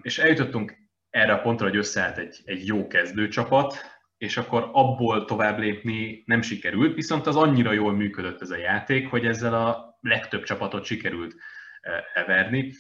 És 0.03 0.19
eljutottunk 0.19 0.77
erre 1.11 1.33
a 1.33 1.41
pontra, 1.41 1.67
hogy 1.67 1.77
összeállt 1.77 2.19
egy, 2.19 2.41
egy 2.45 2.67
jó 2.67 2.87
kezdőcsapat, 2.87 3.77
és 4.17 4.37
akkor 4.37 4.71
abból 4.73 5.25
tovább 5.25 5.59
lépni 5.59 6.23
nem 6.27 6.43
sikerült, 6.43 6.95
viszont 6.95 7.27
az 7.27 7.37
annyira 7.37 7.73
jól 7.73 7.93
működött 7.93 8.41
ez 8.41 8.51
a 8.51 8.57
játék, 8.57 9.09
hogy 9.11 9.27
ezzel 9.27 9.55
a 9.55 9.99
legtöbb 10.01 10.43
csapatot 10.43 10.85
sikerült 10.85 11.35
everni. 12.15 12.73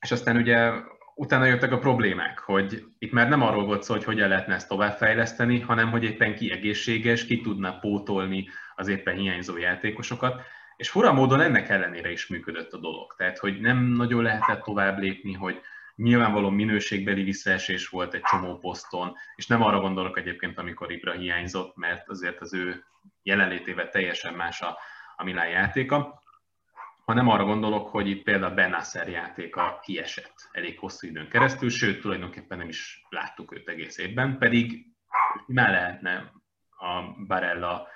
És 0.00 0.10
aztán 0.10 0.36
ugye 0.36 0.72
utána 1.14 1.44
jöttek 1.44 1.72
a 1.72 1.78
problémák, 1.78 2.38
hogy 2.38 2.84
itt 2.98 3.12
már 3.12 3.28
nem 3.28 3.42
arról 3.42 3.64
volt 3.64 3.82
szó, 3.82 3.94
hogy 3.94 4.04
hogyan 4.04 4.28
lehetne 4.28 4.54
ezt 4.54 4.68
továbbfejleszteni, 4.68 5.60
hanem 5.60 5.90
hogy 5.90 6.04
éppen 6.04 6.34
ki 6.34 6.50
egészséges, 6.50 7.26
ki 7.26 7.40
tudna 7.40 7.78
pótolni 7.78 8.48
az 8.78 8.88
éppen 8.88 9.16
hiányzó 9.16 9.56
játékosokat, 9.56 10.42
és 10.76 10.90
fura 10.90 11.12
módon 11.12 11.40
ennek 11.40 11.68
ellenére 11.68 12.10
is 12.10 12.26
működött 12.26 12.72
a 12.72 12.78
dolog. 12.78 13.14
Tehát, 13.16 13.38
hogy 13.38 13.60
nem 13.60 13.78
nagyon 13.78 14.22
lehetett 14.22 14.62
tovább 14.62 14.98
lépni, 14.98 15.32
hogy 15.32 15.60
nyilvánvaló 15.94 16.50
minőségbeli 16.50 17.22
visszaesés 17.22 17.88
volt 17.88 18.14
egy 18.14 18.22
csomó 18.22 18.58
poszton, 18.58 19.14
és 19.34 19.46
nem 19.46 19.62
arra 19.62 19.80
gondolok 19.80 20.18
egyébként, 20.18 20.58
amikor 20.58 20.92
Ibra 20.92 21.12
hiányzott, 21.12 21.76
mert 21.76 22.08
azért 22.08 22.40
az 22.40 22.54
ő 22.54 22.84
jelenlétével 23.22 23.88
teljesen 23.88 24.34
más 24.34 24.60
a, 24.60 24.78
a 25.16 25.24
Milán 25.24 25.48
játéka, 25.48 26.22
hanem 27.04 27.28
arra 27.28 27.44
gondolok, 27.44 27.88
hogy 27.88 28.08
itt 28.08 28.22
például 28.22 28.54
Benasser 28.54 29.08
játéka 29.08 29.78
kiesett 29.82 30.48
elég 30.52 30.78
hosszú 30.78 31.06
időn 31.06 31.28
keresztül, 31.28 31.70
sőt, 31.70 32.00
tulajdonképpen 32.00 32.58
nem 32.58 32.68
is 32.68 33.06
láttuk 33.08 33.52
őt 33.52 33.68
egész 33.68 33.98
évben, 33.98 34.38
pedig 34.38 34.86
már 35.46 35.70
lehetne 35.70 36.32
a 36.78 37.02
Barella 37.26 37.88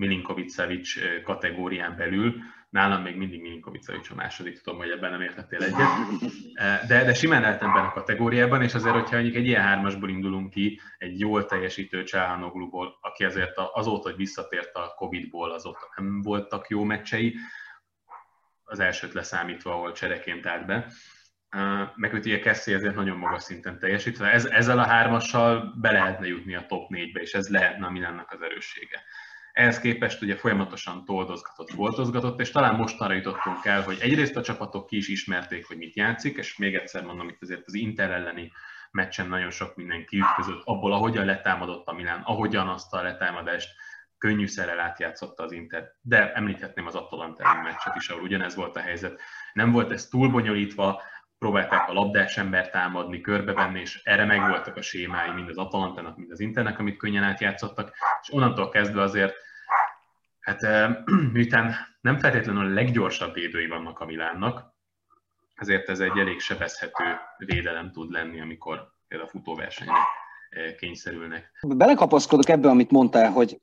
Milinkovic-Savic 0.00 1.22
kategórián 1.24 1.96
belül, 1.96 2.34
nálam 2.70 3.02
még 3.02 3.16
mindig 3.16 3.40
Milinkovic 3.40 3.88
a 3.88 4.14
második, 4.14 4.60
tudom, 4.60 4.78
hogy 4.78 4.90
ebben 4.90 5.10
nem 5.10 5.20
értettél 5.20 5.62
egyet, 5.62 6.86
de, 6.86 7.04
de 7.04 7.14
simán 7.14 7.40
lehet 7.40 7.62
ebben 7.62 7.84
a 7.84 7.92
kategóriában, 7.92 8.62
és 8.62 8.74
azért, 8.74 8.94
hogyha 8.94 9.14
mondjuk 9.14 9.36
egy 9.36 9.46
ilyen 9.46 9.62
hármasból 9.62 10.08
indulunk 10.08 10.50
ki, 10.50 10.80
egy 10.98 11.20
jól 11.20 11.46
teljesítő 11.46 12.02
Csáhanogluból, 12.02 12.98
aki 13.00 13.24
azért 13.24 13.56
azóta, 13.56 14.08
hogy 14.08 14.16
visszatért 14.16 14.74
a 14.74 14.94
Covid-ból, 14.96 15.50
azóta 15.50 15.92
nem 15.96 16.22
voltak 16.22 16.68
jó 16.68 16.84
meccsei, 16.84 17.36
az 18.64 18.80
elsőt 18.80 19.12
leszámítva, 19.12 19.72
ahol 19.72 19.92
csereként 19.92 20.46
állt 20.46 20.66
be, 20.66 20.92
meg 21.94 22.12
ugye 22.12 22.40
Kessi 22.40 22.72
ezért 22.72 22.94
nagyon 22.94 23.16
magas 23.16 23.42
szinten 23.42 23.78
teljesít. 23.78 24.20
Ez, 24.20 24.44
ezzel 24.44 24.78
a 24.78 24.86
hármassal 24.86 25.74
be 25.80 25.90
lehetne 25.90 26.26
jutni 26.26 26.54
a 26.54 26.66
top 26.66 26.90
4-be, 26.94 27.20
és 27.20 27.34
ez 27.34 27.48
lehetne 27.48 27.86
a 27.86 27.90
Milánnak 27.90 28.32
az 28.32 28.42
erőssége. 28.42 29.02
Ehhez 29.60 29.80
képest 29.80 30.22
ugye 30.22 30.36
folyamatosan 30.36 31.04
toldozgatott, 31.04 31.70
foltozgatott, 31.70 32.40
és 32.40 32.50
talán 32.50 32.74
mostanra 32.74 33.14
jutottunk 33.14 33.64
el, 33.64 33.82
hogy 33.82 33.98
egyrészt 34.00 34.36
a 34.36 34.42
csapatok 34.42 34.86
ki 34.86 34.96
is 34.96 35.08
ismerték, 35.08 35.66
hogy 35.66 35.76
mit 35.76 35.96
játszik, 35.96 36.36
és 36.36 36.56
még 36.56 36.74
egyszer 36.74 37.04
mondom, 37.04 37.28
itt 37.28 37.42
azért 37.42 37.62
az 37.66 37.74
Inter 37.74 38.10
elleni 38.10 38.52
meccsen 38.90 39.28
nagyon 39.28 39.50
sok 39.50 39.76
mindenki 39.76 40.18
ütközött 40.18 40.62
abból, 40.64 40.92
ahogyan 40.92 41.24
letámadott 41.24 41.86
a 41.86 41.92
Milán, 41.92 42.20
ahogyan 42.24 42.68
azt 42.68 42.94
a 42.94 43.02
letámadást 43.02 43.68
könnyűszerrel 44.18 44.80
átjátszotta 44.80 45.42
az 45.42 45.52
Inter. 45.52 45.84
De 46.00 46.32
említhetném 46.32 46.86
az 46.86 46.94
Atalanta 46.94 47.60
meccset 47.62 47.96
is, 47.96 48.08
ahol 48.08 48.22
ugyanez 48.22 48.54
volt 48.54 48.76
a 48.76 48.80
helyzet. 48.80 49.20
Nem 49.52 49.72
volt 49.72 49.92
ez 49.92 50.08
túl 50.08 50.28
bonyolítva, 50.28 51.02
próbálták 51.38 51.88
a 51.88 51.92
labdás 51.92 52.36
ember 52.36 52.70
támadni, 52.70 53.20
körbevenni, 53.20 53.80
és 53.80 54.00
erre 54.04 54.24
megvoltak 54.24 54.76
a 54.76 54.82
sémái, 54.82 55.30
mind 55.30 55.48
az 55.48 55.58
Atalantának, 55.58 56.16
mind 56.16 56.30
az 56.30 56.40
Internek, 56.40 56.78
amit 56.78 56.96
könnyen 56.96 57.22
átjátszottak, 57.22 57.92
és 58.22 58.32
onnantól 58.32 58.68
kezdve 58.68 59.02
azért, 59.02 59.48
hát 60.58 60.90
miután 61.32 61.74
nem 62.00 62.18
feltétlenül 62.18 62.64
a 62.64 62.74
leggyorsabb 62.74 63.34
védői 63.34 63.66
vannak 63.66 64.00
a 64.00 64.04
Milánnak, 64.04 64.74
ezért 65.54 65.88
ez 65.88 66.00
egy 66.00 66.18
elég 66.18 66.40
sebezhető 66.40 67.04
védelem 67.38 67.92
tud 67.92 68.10
lenni, 68.10 68.40
amikor 68.40 68.92
például 69.08 69.28
a 69.28 69.32
futóversenyre 69.32 69.92
eh, 70.50 70.74
kényszerülnek. 70.78 71.50
Belekapaszkodok 71.62 72.48
ebbe, 72.48 72.68
amit 72.68 72.90
mondtál, 72.90 73.30
hogy 73.30 73.60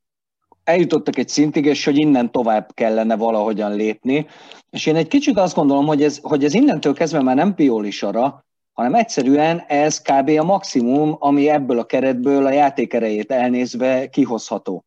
eljutottak 0.63 1.17
egy 1.17 1.29
szintig, 1.29 1.65
és 1.65 1.85
hogy 1.85 1.97
innen 1.97 2.31
tovább 2.31 2.69
kellene 2.73 3.15
valahogyan 3.15 3.75
lépni. 3.75 4.27
És 4.69 4.85
én 4.85 4.95
egy 4.95 5.07
kicsit 5.07 5.37
azt 5.37 5.55
gondolom, 5.55 5.85
hogy 5.85 6.03
ez, 6.03 6.19
hogy 6.21 6.43
ez 6.43 6.53
innentől 6.53 6.93
kezdve 6.93 7.21
már 7.21 7.35
nem 7.35 7.55
sara, 7.89 8.45
hanem 8.73 8.93
egyszerűen 8.93 9.59
ez 9.67 10.01
kb. 10.01 10.29
a 10.29 10.43
maximum, 10.43 11.15
ami 11.19 11.49
ebből 11.49 11.79
a 11.79 11.85
keretből 11.85 12.45
a 12.45 12.51
játék 12.51 12.93
erejét 12.93 13.31
elnézve 13.31 14.09
kihozható. 14.09 14.85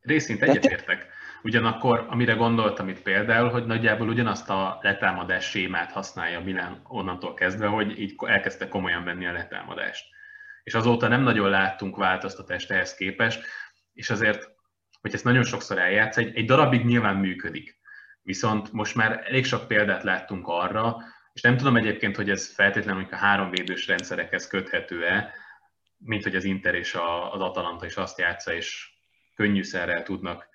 Részint 0.00 0.42
egyetértek. 0.42 1.17
Ugyanakkor, 1.42 2.06
amire 2.08 2.32
gondoltam 2.32 2.88
itt 2.88 3.02
például, 3.02 3.48
hogy 3.48 3.66
nagyjából 3.66 4.08
ugyanazt 4.08 4.50
a 4.50 4.78
letámadás 4.82 5.44
sémát 5.44 5.92
használja 5.92 6.40
Milán 6.40 6.80
onnantól 6.84 7.34
kezdve, 7.34 7.66
hogy 7.66 8.00
így 8.00 8.14
elkezdte 8.26 8.68
komolyan 8.68 9.04
venni 9.04 9.26
a 9.26 9.32
letámadást. 9.32 10.06
És 10.62 10.74
azóta 10.74 11.08
nem 11.08 11.22
nagyon 11.22 11.50
láttunk 11.50 11.96
változtatást 11.96 12.70
ehhez 12.70 12.94
képest, 12.94 13.46
és 13.92 14.10
azért, 14.10 14.48
hogy 15.00 15.14
ezt 15.14 15.24
nagyon 15.24 15.44
sokszor 15.44 15.78
eljátsz, 15.78 16.16
egy, 16.16 16.36
egy 16.36 16.44
darabig 16.44 16.84
nyilván 16.84 17.16
működik. 17.16 17.78
Viszont 18.22 18.72
most 18.72 18.94
már 18.94 19.22
elég 19.26 19.44
sok 19.44 19.68
példát 19.68 20.02
láttunk 20.02 20.46
arra, 20.46 20.96
és 21.32 21.40
nem 21.40 21.56
tudom 21.56 21.76
egyébként, 21.76 22.16
hogy 22.16 22.30
ez 22.30 22.54
feltétlenül 22.54 23.06
a 23.10 23.16
három 23.16 23.50
védős 23.50 23.86
rendszerekhez 23.86 24.46
köthető-e, 24.46 25.32
mint 25.98 26.22
hogy 26.22 26.36
az 26.36 26.44
Inter 26.44 26.74
és 26.74 26.94
az 27.30 27.40
Atalanta 27.40 27.86
is 27.86 27.96
azt 27.96 28.18
játsza, 28.18 28.52
és 28.52 28.90
könnyűszerrel 29.34 30.02
tudnak 30.02 30.48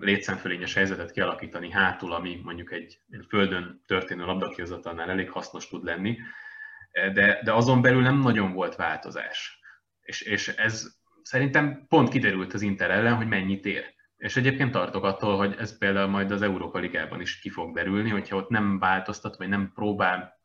létszámfölényes 0.00 0.74
helyzetet 0.74 1.10
kialakítani 1.10 1.70
hátul, 1.70 2.12
ami 2.12 2.40
mondjuk 2.44 2.72
egy, 2.72 3.00
földön 3.28 3.82
történő 3.86 4.24
labdakihozatalnál 4.24 5.10
elég 5.10 5.30
hasznos 5.30 5.68
tud 5.68 5.84
lenni, 5.84 6.18
de, 6.92 7.40
de 7.44 7.52
azon 7.52 7.82
belül 7.82 8.02
nem 8.02 8.18
nagyon 8.18 8.52
volt 8.52 8.76
változás. 8.76 9.60
És, 10.00 10.20
és 10.20 10.48
ez 10.48 10.96
szerintem 11.22 11.86
pont 11.88 12.08
kiderült 12.08 12.54
az 12.54 12.62
Inter 12.62 12.90
ellen, 12.90 13.14
hogy 13.14 13.28
mennyit 13.28 13.64
ér. 13.64 13.96
És 14.16 14.36
egyébként 14.36 14.72
tartok 14.72 15.04
attól, 15.04 15.36
hogy 15.36 15.54
ez 15.58 15.78
például 15.78 16.08
majd 16.08 16.30
az 16.30 16.42
Európa 16.42 16.78
Ligában 16.78 17.20
is 17.20 17.38
ki 17.38 17.50
fog 17.50 17.74
derülni, 17.74 18.10
hogyha 18.10 18.36
ott 18.36 18.48
nem 18.48 18.78
változtat, 18.78 19.36
vagy 19.36 19.48
nem 19.48 19.72
próbál 19.74 20.38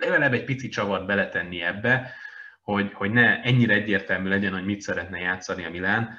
legalább 0.00 0.32
egy 0.32 0.44
pici 0.44 0.68
csavart 0.68 1.06
beletenni 1.06 1.62
ebbe, 1.62 2.14
hogy, 2.62 2.92
hogy 2.92 3.10
ne 3.10 3.42
ennyire 3.42 3.74
egyértelmű 3.74 4.28
legyen, 4.28 4.52
hogy 4.52 4.64
mit 4.64 4.80
szeretne 4.80 5.18
játszani 5.18 5.64
a 5.64 5.70
Milán, 5.70 6.18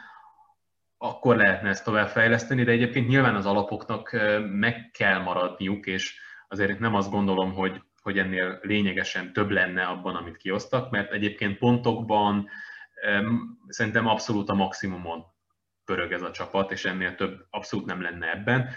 akkor 0.98 1.36
lehetne 1.36 1.70
ezt 1.70 1.84
továbbfejleszteni, 1.84 2.64
de 2.64 2.72
egyébként 2.72 3.08
nyilván 3.08 3.36
az 3.36 3.46
alapoknak 3.46 4.12
meg 4.52 4.92
kell 4.94 5.20
maradniuk, 5.20 5.86
és 5.86 6.20
azért 6.48 6.80
nem 6.80 6.96
azt 6.96 7.12
gondolom, 7.12 7.54
hogy, 7.54 7.82
hogy 8.02 8.18
ennél 8.18 8.60
lényegesen 8.62 9.34
több 9.34 9.50
lenne 9.50 9.84
abban, 9.84 10.16
amit 10.16 10.38
kiosztak, 10.38 10.90
mert 10.92 11.12
egyébként 11.12 11.58
pontokban 11.58 12.50
szerintem 13.68 14.08
abszolút 14.08 14.50
a 14.50 14.54
maximumon 14.54 15.24
pörög 15.86 16.12
ez 16.12 16.22
a 16.22 16.32
csapat, 16.32 16.72
és 16.72 16.86
ennél 16.86 17.16
több 17.16 17.46
abszolút 17.50 17.86
nem 17.86 18.02
lenne 18.02 18.32
ebben. 18.32 18.70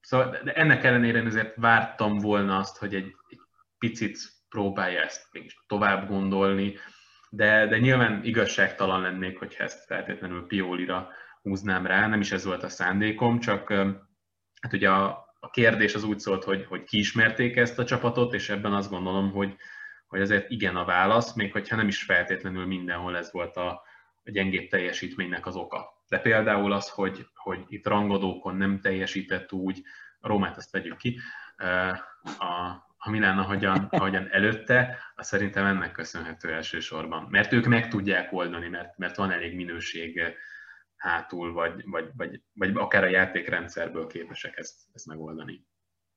Szóval 0.00 0.38
de 0.44 0.52
ennek 0.52 0.84
ellenére 0.84 1.18
én 1.18 1.26
azért 1.26 1.54
vártam 1.56 2.18
volna 2.18 2.56
azt, 2.56 2.78
hogy 2.78 2.94
egy, 2.94 3.14
egy 3.28 3.40
picit 3.78 4.18
próbálja 4.48 5.00
ezt 5.00 5.28
mégis 5.32 5.64
tovább 5.66 6.08
gondolni, 6.08 6.74
de, 7.36 7.66
de 7.66 7.78
nyilván 7.78 8.24
igazságtalan 8.24 9.00
lennék, 9.00 9.38
hogyha 9.38 9.64
ezt 9.64 9.84
feltétlenül 9.84 10.46
Piolira 10.46 11.08
húznám 11.42 11.86
rá, 11.86 12.06
nem 12.06 12.20
is 12.20 12.32
ez 12.32 12.44
volt 12.44 12.62
a 12.62 12.68
szándékom, 12.68 13.40
csak 13.40 13.72
hát 14.60 14.72
ugye 14.72 14.90
a, 14.90 15.34
a 15.40 15.50
kérdés 15.50 15.94
az 15.94 16.04
úgy 16.04 16.18
szólt, 16.18 16.44
hogy, 16.44 16.64
hogy 16.64 16.84
kiismerték 16.84 17.56
ezt 17.56 17.78
a 17.78 17.84
csapatot, 17.84 18.34
és 18.34 18.48
ebben 18.48 18.72
azt 18.72 18.90
gondolom, 18.90 19.30
hogy, 19.30 19.56
hogy 20.06 20.20
azért 20.20 20.50
igen 20.50 20.76
a 20.76 20.84
válasz, 20.84 21.34
még 21.34 21.52
hogyha 21.52 21.76
nem 21.76 21.88
is 21.88 22.02
feltétlenül 22.02 22.66
mindenhol 22.66 23.16
ez 23.16 23.32
volt 23.32 23.56
a, 23.56 23.68
a 24.24 24.30
gyengébb 24.30 24.68
teljesítménynek 24.68 25.46
az 25.46 25.56
oka. 25.56 26.02
De 26.08 26.18
például 26.18 26.72
az, 26.72 26.88
hogy, 26.88 27.26
hogy 27.34 27.64
itt 27.68 27.86
rangodókon 27.86 28.56
nem 28.56 28.80
teljesített 28.80 29.52
úgy, 29.52 29.82
a 30.20 30.28
Rómát 30.28 30.56
azt 30.56 30.70
tegyük 30.70 30.96
ki, 30.96 31.18
a, 32.38 32.93
a 33.04 33.10
Milán, 33.10 33.38
ahogyan, 33.38 33.88
ahogyan 33.90 34.28
előtte, 34.30 34.96
az 35.14 35.26
szerintem 35.26 35.66
ennek 35.66 35.92
köszönhető 35.92 36.52
elsősorban. 36.52 37.26
Mert 37.30 37.52
ők 37.52 37.66
meg 37.66 37.88
tudják 37.88 38.32
oldani, 38.32 38.68
mert, 38.68 38.98
mert 38.98 39.16
van 39.16 39.30
elég 39.30 39.54
minőség 39.54 40.20
hátul, 40.96 41.52
vagy, 41.52 41.72
vagy, 41.84 42.04
vagy, 42.16 42.40
vagy 42.54 42.70
akár 42.74 43.04
a 43.04 43.08
játékrendszerből 43.08 44.06
képesek 44.06 44.56
ezt, 44.56 44.74
ezt 44.92 45.06
megoldani. 45.06 45.66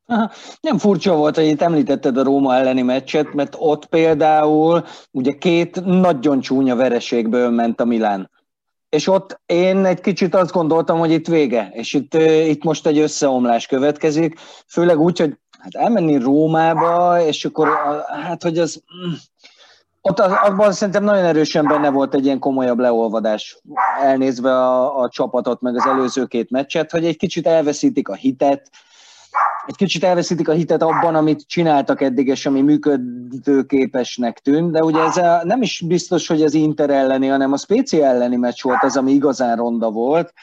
Aha. 0.05 0.31
Nem 0.61 0.77
furcsa 0.77 1.15
volt, 1.15 1.35
hogy 1.35 1.45
itt 1.45 1.61
említetted 1.61 2.17
a 2.17 2.23
Róma 2.23 2.55
elleni 2.55 2.81
meccset, 2.81 3.33
mert 3.33 3.55
ott 3.57 3.85
például 3.85 4.85
ugye 5.11 5.37
két 5.37 5.85
nagyon 5.85 6.39
csúnya 6.39 6.75
vereségből 6.75 7.49
ment 7.49 7.81
a 7.81 7.85
Milán. 7.85 8.31
És 8.89 9.07
ott 9.07 9.41
én 9.45 9.85
egy 9.85 10.01
kicsit 10.01 10.35
azt 10.35 10.51
gondoltam, 10.51 10.99
hogy 10.99 11.11
itt 11.11 11.27
vége, 11.27 11.69
és 11.73 11.93
itt, 11.93 12.13
itt 12.47 12.63
most 12.63 12.87
egy 12.87 12.97
összeomlás 12.97 13.65
következik, 13.65 14.39
főleg 14.67 14.99
úgy, 14.99 15.19
hogy 15.19 15.37
hát 15.59 15.75
elmenni 15.75 16.17
Rómába, 16.17 17.21
és 17.21 17.45
akkor 17.45 17.69
hát, 18.23 18.43
hogy 18.43 18.57
az 18.57 18.81
mm, 19.07 19.13
ott 20.01 20.19
abban 20.19 20.71
szerintem 20.71 21.03
nagyon 21.03 21.25
erősen 21.25 21.65
benne 21.65 21.89
volt 21.89 22.13
egy 22.13 22.25
ilyen 22.25 22.39
komolyabb 22.39 22.79
leolvadás, 22.79 23.61
elnézve 24.01 24.51
a, 24.51 24.99
a 25.01 25.09
csapatot, 25.09 25.61
meg 25.61 25.75
az 25.75 25.85
előző 25.85 26.25
két 26.25 26.49
meccset, 26.49 26.91
hogy 26.91 27.05
egy 27.05 27.17
kicsit 27.17 27.47
elveszítik 27.47 28.09
a 28.09 28.13
hitet, 28.13 28.69
egy 29.65 29.75
kicsit 29.75 30.03
elveszítik 30.03 30.49
a 30.49 30.53
hitet 30.53 30.81
abban, 30.81 31.15
amit 31.15 31.47
csináltak 31.47 32.01
eddig, 32.01 32.27
és 32.27 32.45
ami 32.45 32.61
működőképesnek 32.61 34.39
tűnt, 34.39 34.71
de 34.71 34.83
ugye 34.83 34.99
ez 34.99 35.17
a, 35.17 35.41
nem 35.43 35.61
is 35.61 35.83
biztos, 35.87 36.27
hogy 36.27 36.41
az 36.41 36.53
Inter 36.53 36.89
elleni, 36.89 37.27
hanem 37.27 37.53
a 37.53 37.57
Spécia 37.57 38.05
elleni 38.05 38.35
meccs 38.35 38.61
volt 38.61 38.83
az, 38.83 38.97
ami 38.97 39.11
igazán 39.11 39.55
ronda 39.55 39.89
volt, 39.91 40.33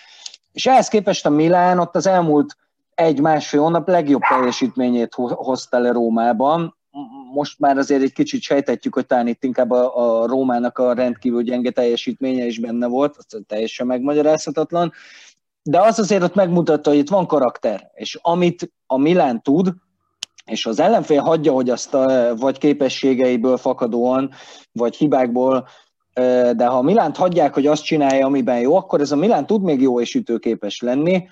és 0.52 0.66
ehhez 0.66 0.88
képest 0.88 1.26
a 1.26 1.30
Milán 1.30 1.78
ott 1.78 1.96
az 1.96 2.06
elmúlt 2.06 2.56
egy-másfél 2.94 3.60
hónap 3.60 3.88
legjobb 3.88 4.22
teljesítményét 4.28 5.14
hozta 5.14 5.78
le 5.78 5.92
Rómában. 5.92 6.76
Most 7.32 7.58
már 7.58 7.76
azért 7.76 8.02
egy 8.02 8.12
kicsit 8.12 8.40
sejtetjük, 8.42 8.94
hogy 8.94 9.06
talán 9.06 9.26
itt 9.26 9.44
inkább 9.44 9.70
a, 9.70 10.22
a 10.22 10.26
Rómának 10.26 10.78
a 10.78 10.92
rendkívül 10.92 11.42
gyenge 11.42 11.70
teljesítménye 11.70 12.44
is 12.44 12.58
benne 12.58 12.86
volt, 12.86 13.16
az 13.16 13.40
teljesen 13.46 13.86
megmagyarázhatatlan. 13.86 14.92
De 15.62 15.80
az 15.80 15.98
azért 15.98 16.22
ott 16.22 16.34
megmutatta, 16.34 16.90
hogy 16.90 16.98
itt 16.98 17.08
van 17.08 17.26
karakter, 17.26 17.90
és 17.94 18.18
amit 18.22 18.72
a 18.86 18.98
Milán 18.98 19.42
tud, 19.42 19.72
és 20.44 20.66
az 20.66 20.80
ellenfél 20.80 21.20
hagyja, 21.20 21.52
hogy 21.52 21.70
azt 21.70 21.94
a, 21.94 22.34
vagy 22.36 22.58
képességeiből 22.58 23.56
fakadóan, 23.56 24.30
vagy 24.72 24.96
hibákból, 24.96 25.68
de 26.56 26.66
ha 26.66 26.76
a 26.76 26.82
Milánt 26.82 27.16
hagyják, 27.16 27.54
hogy 27.54 27.66
azt 27.66 27.84
csinálja, 27.84 28.26
amiben 28.26 28.60
jó, 28.60 28.76
akkor 28.76 29.00
ez 29.00 29.12
a 29.12 29.16
Milán 29.16 29.46
tud 29.46 29.62
még 29.62 29.80
jó 29.80 30.00
és 30.00 30.14
ütőképes 30.14 30.80
lenni, 30.80 31.28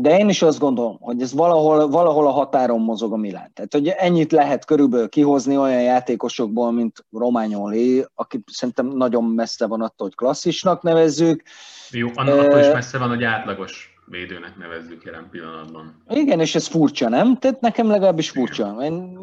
de 0.00 0.18
én 0.18 0.28
is 0.28 0.42
azt 0.42 0.58
gondolom, 0.58 0.96
hogy 1.00 1.22
ez 1.22 1.34
valahol, 1.34 1.88
valahol 1.88 2.26
a 2.26 2.30
határon 2.30 2.80
mozog 2.80 3.12
a 3.12 3.16
Milán. 3.16 3.50
Tehát, 3.54 3.72
hogy 3.72 3.88
ennyit 3.88 4.32
lehet 4.32 4.64
körülbelül 4.64 5.08
kihozni 5.08 5.56
olyan 5.56 5.82
játékosokból, 5.82 6.72
mint 6.72 7.04
Romagnoli, 7.10 8.04
aki 8.14 8.40
szerintem 8.46 8.86
nagyon 8.86 9.24
messze 9.24 9.66
van 9.66 9.80
attól, 9.80 10.06
hogy 10.06 10.14
klasszisnak 10.14 10.82
nevezzük. 10.82 11.42
Jó, 11.90 12.08
attól 12.14 12.58
is 12.58 12.72
messze 12.72 12.98
van, 12.98 13.08
hogy 13.08 13.24
átlagos 13.24 13.98
védőnek 14.06 14.56
nevezzük 14.56 15.04
jelen 15.04 15.28
pillanatban. 15.30 16.02
Igen, 16.08 16.40
és 16.40 16.54
ez 16.54 16.66
furcsa, 16.66 17.08
nem? 17.08 17.36
Tehát 17.36 17.60
nekem 17.60 17.88
legalábbis 17.88 18.30
furcsa. 18.30 18.76
Én, 18.80 19.18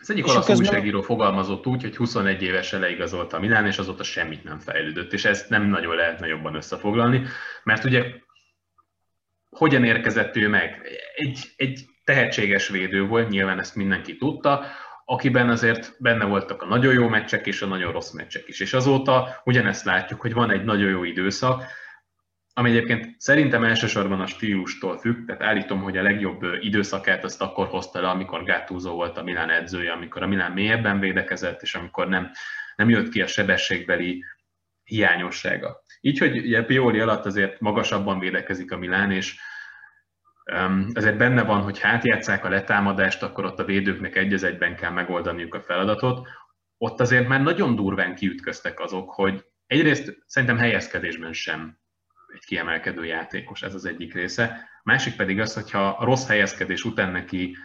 ez 0.00 0.10
egyik 0.10 0.26
olasz 0.26 0.46
közben... 0.46 0.66
újságíró 0.66 1.00
fogalmazott 1.02 1.66
úgy, 1.66 1.82
hogy 1.82 1.96
21 1.96 2.42
évesen 2.42 2.80
leigazolta 2.80 3.36
a 3.36 3.40
Milán, 3.40 3.66
és 3.66 3.78
azóta 3.78 4.02
semmit 4.02 4.44
nem 4.44 4.58
fejlődött, 4.58 5.12
és 5.12 5.24
ezt 5.24 5.48
nem 5.48 5.68
nagyon 5.68 5.96
lehetne 5.96 6.26
jobban 6.26 6.54
összefoglalni, 6.54 7.22
mert 7.64 7.84
ugye 7.84 8.04
hogyan 9.56 9.84
érkezett 9.84 10.36
ő 10.36 10.48
meg? 10.48 10.88
Egy, 11.14 11.52
egy 11.56 11.84
tehetséges 12.04 12.68
védő 12.68 13.06
volt, 13.06 13.28
nyilván 13.28 13.58
ezt 13.58 13.76
mindenki 13.76 14.16
tudta, 14.16 14.64
akiben 15.04 15.48
azért 15.48 15.96
benne 15.98 16.24
voltak 16.24 16.62
a 16.62 16.66
nagyon 16.66 16.92
jó 16.92 17.08
meccsek 17.08 17.46
és 17.46 17.62
a 17.62 17.66
nagyon 17.66 17.92
rossz 17.92 18.10
meccsek 18.10 18.48
is. 18.48 18.60
És 18.60 18.72
azóta 18.72 19.40
ugyanezt 19.44 19.84
látjuk, 19.84 20.20
hogy 20.20 20.32
van 20.32 20.50
egy 20.50 20.64
nagyon 20.64 20.90
jó 20.90 21.04
időszak, 21.04 21.64
ami 22.54 22.70
egyébként 22.70 23.14
szerintem 23.18 23.64
elsősorban 23.64 24.20
a 24.20 24.26
stílustól 24.26 24.98
függ, 24.98 25.26
tehát 25.26 25.42
állítom, 25.42 25.82
hogy 25.82 25.96
a 25.96 26.02
legjobb 26.02 26.42
időszakát 26.60 27.24
azt 27.24 27.42
akkor 27.42 27.66
hozta 27.66 28.00
le, 28.00 28.08
amikor 28.08 28.44
Gattuso 28.44 28.90
volt 28.90 29.16
a 29.16 29.22
Milán 29.22 29.50
edzője, 29.50 29.92
amikor 29.92 30.22
a 30.22 30.26
Milán 30.26 30.52
mélyebben 30.52 31.00
védekezett, 31.00 31.62
és 31.62 31.74
amikor 31.74 32.08
nem, 32.08 32.30
nem 32.76 32.88
jött 32.88 33.08
ki 33.08 33.22
a 33.22 33.26
sebességbeli 33.26 34.24
hiányossága. 34.84 35.81
Így, 36.04 36.18
hogy 36.18 36.38
ugye 36.38 36.64
Pioli 36.64 37.00
alatt 37.00 37.26
azért 37.26 37.60
magasabban 37.60 38.18
védekezik 38.18 38.72
a 38.72 38.78
Milán, 38.78 39.10
és 39.10 39.40
ezért 40.92 41.16
benne 41.16 41.42
van, 41.42 41.62
hogy 41.62 41.80
hátjátszák 41.80 42.44
a 42.44 42.48
letámadást, 42.48 43.22
akkor 43.22 43.44
ott 43.44 43.58
a 43.58 43.64
védőknek 43.64 44.16
egy 44.16 44.44
egyben 44.44 44.76
kell 44.76 44.90
megoldaniuk 44.90 45.54
a 45.54 45.60
feladatot. 45.60 46.28
Ott 46.78 47.00
azért 47.00 47.28
már 47.28 47.42
nagyon 47.42 47.76
durván 47.76 48.14
kiütköztek 48.14 48.80
azok, 48.80 49.10
hogy 49.10 49.44
egyrészt 49.66 50.22
szerintem 50.26 50.58
helyezkedésben 50.58 51.32
sem 51.32 51.78
egy 52.34 52.44
kiemelkedő 52.44 53.04
játékos, 53.04 53.62
ez 53.62 53.74
az 53.74 53.84
egyik 53.84 54.14
része. 54.14 54.68
Másik 54.82 55.16
pedig 55.16 55.40
az, 55.40 55.54
hogyha 55.54 55.88
a 55.88 56.04
rossz 56.04 56.26
helyezkedés 56.26 56.84
után 56.84 57.12
neki 57.12 57.56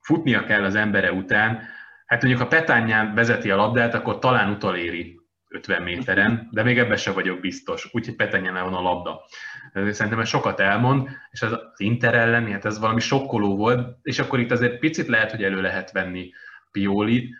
futnia 0.00 0.44
kell 0.44 0.64
az 0.64 0.74
embere 0.74 1.12
után, 1.12 1.62
hát 2.06 2.22
mondjuk 2.22 2.42
ha 2.42 2.48
Petányán 2.48 3.14
vezeti 3.14 3.50
a 3.50 3.56
labdát, 3.56 3.94
akkor 3.94 4.18
talán 4.18 4.50
utoléri 4.50 5.22
50 5.54 5.82
méteren, 5.82 6.48
de 6.50 6.62
még 6.62 6.78
ebben 6.78 6.96
sem 6.96 7.14
vagyok 7.14 7.40
biztos, 7.40 7.88
úgyhogy 7.92 8.16
Petanyánál 8.16 8.64
van 8.64 8.74
a 8.74 8.80
labda. 8.80 9.24
Szerintem 9.72 10.20
ez 10.20 10.28
sokat 10.28 10.60
elmond, 10.60 11.08
és 11.30 11.42
az 11.42 11.58
Inter 11.76 12.14
ellen, 12.14 12.52
hát 12.52 12.64
ez 12.64 12.78
valami 12.78 13.00
sokkoló 13.00 13.56
volt, 13.56 13.96
és 14.02 14.18
akkor 14.18 14.40
itt 14.40 14.50
azért 14.50 14.78
picit 14.78 15.06
lehet, 15.06 15.30
hogy 15.30 15.42
elő 15.42 15.60
lehet 15.60 15.92
venni 15.92 16.30
Pioli, 16.70 17.34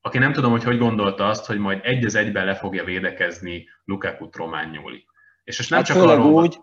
aki 0.00 0.18
nem 0.18 0.32
tudom, 0.32 0.50
hogy 0.50 0.64
hogy 0.64 0.78
gondolta 0.78 1.28
azt, 1.28 1.46
hogy 1.46 1.58
majd 1.58 1.80
egy 1.82 2.04
az 2.04 2.14
egyben 2.14 2.44
le 2.44 2.54
fogja 2.54 2.84
védekezni 2.84 3.68
Lukaku 3.84 4.28
Romagnoli. 4.32 5.06
És 5.44 5.58
ez 5.58 5.68
nem 5.68 5.78
hát 5.78 5.88
csak 5.88 5.96
arról 5.96 6.32
úgy, 6.32 6.58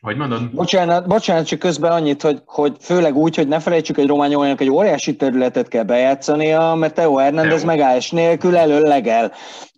hogy 0.00 0.16
mondod? 0.16 0.50
Bocsánat, 0.50 1.06
bocsánat, 1.06 1.46
csak 1.46 1.58
közben 1.58 1.92
annyit, 1.92 2.22
hogy, 2.22 2.42
hogy 2.44 2.76
főleg 2.80 3.16
úgy, 3.16 3.36
hogy 3.36 3.48
ne 3.48 3.60
felejtsük, 3.60 3.96
hogy 3.96 4.06
Romániónak 4.06 4.60
egy 4.60 4.70
óriási 4.70 5.16
területet 5.16 5.68
kell 5.68 5.82
bejátszania, 5.82 6.74
mert 6.74 6.94
Teo 6.94 7.16
Hernández 7.16 7.64
megállás 7.64 8.10
nélkül 8.10 8.56
elől 8.56 8.82
legel. 8.82 9.32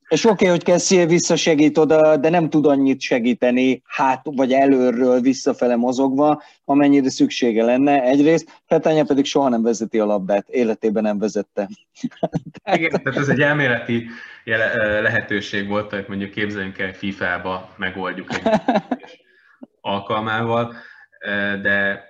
És 0.09 0.25
oké, 0.25 0.33
okay, 0.33 0.49
hogy 0.49 0.63
Kessie 0.63 1.07
visszasegít 1.07 1.79
oda, 1.79 2.17
de 2.17 2.29
nem 2.29 2.51
tud 2.51 2.67
annyit 2.67 3.01
segíteni 3.01 3.83
hát 3.85 4.21
vagy 4.25 4.53
előről 4.53 5.21
visszafele 5.21 5.77
mozogva, 5.77 6.43
amennyire 6.65 7.11
szüksége 7.11 7.65
lenne 7.65 8.03
egyrészt, 8.03 8.61
Petánya 8.67 9.05
pedig 9.05 9.25
soha 9.25 9.49
nem 9.49 9.63
vezeti 9.63 9.99
a 9.99 10.05
labdát, 10.05 10.49
életében 10.49 11.03
nem 11.03 11.19
vezette. 11.19 11.69
Igen, 12.75 12.91
tehát 12.91 13.19
ez 13.19 13.29
egy 13.29 13.41
elméleti 13.41 14.07
lehetőség 15.03 15.69
volt, 15.69 15.91
hogy 15.91 16.05
mondjuk 16.09 16.31
képzeljünk 16.31 16.79
el 16.79 16.93
FIFA-ba, 16.93 17.75
megoldjuk 17.77 18.35
egy 18.35 18.61
alkalmával, 19.81 20.75
de 21.63 22.08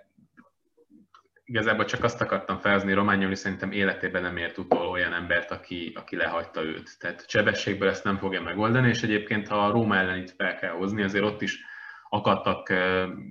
igazából 1.48 1.84
csak 1.84 2.04
azt 2.04 2.20
akartam 2.20 2.58
felhozni, 2.58 2.92
Románioli 2.92 3.34
szerintem 3.34 3.72
életében 3.72 4.22
nem 4.22 4.36
ért 4.36 4.58
utol 4.58 4.86
olyan 4.86 5.12
embert, 5.12 5.50
aki, 5.50 5.92
aki 5.94 6.16
lehagyta 6.16 6.62
őt. 6.62 6.98
Tehát 6.98 7.28
sebességből 7.28 7.88
ezt 7.88 8.04
nem 8.04 8.16
fogja 8.16 8.42
megoldani, 8.42 8.88
és 8.88 9.02
egyébként 9.02 9.48
ha 9.48 9.66
a 9.66 9.70
Róma 9.70 9.96
ellen 9.96 10.18
itt 10.18 10.34
fel 10.36 10.56
kell 10.56 10.70
hozni, 10.70 11.02
azért 11.02 11.24
ott 11.24 11.42
is 11.42 11.64
akadtak 12.08 12.72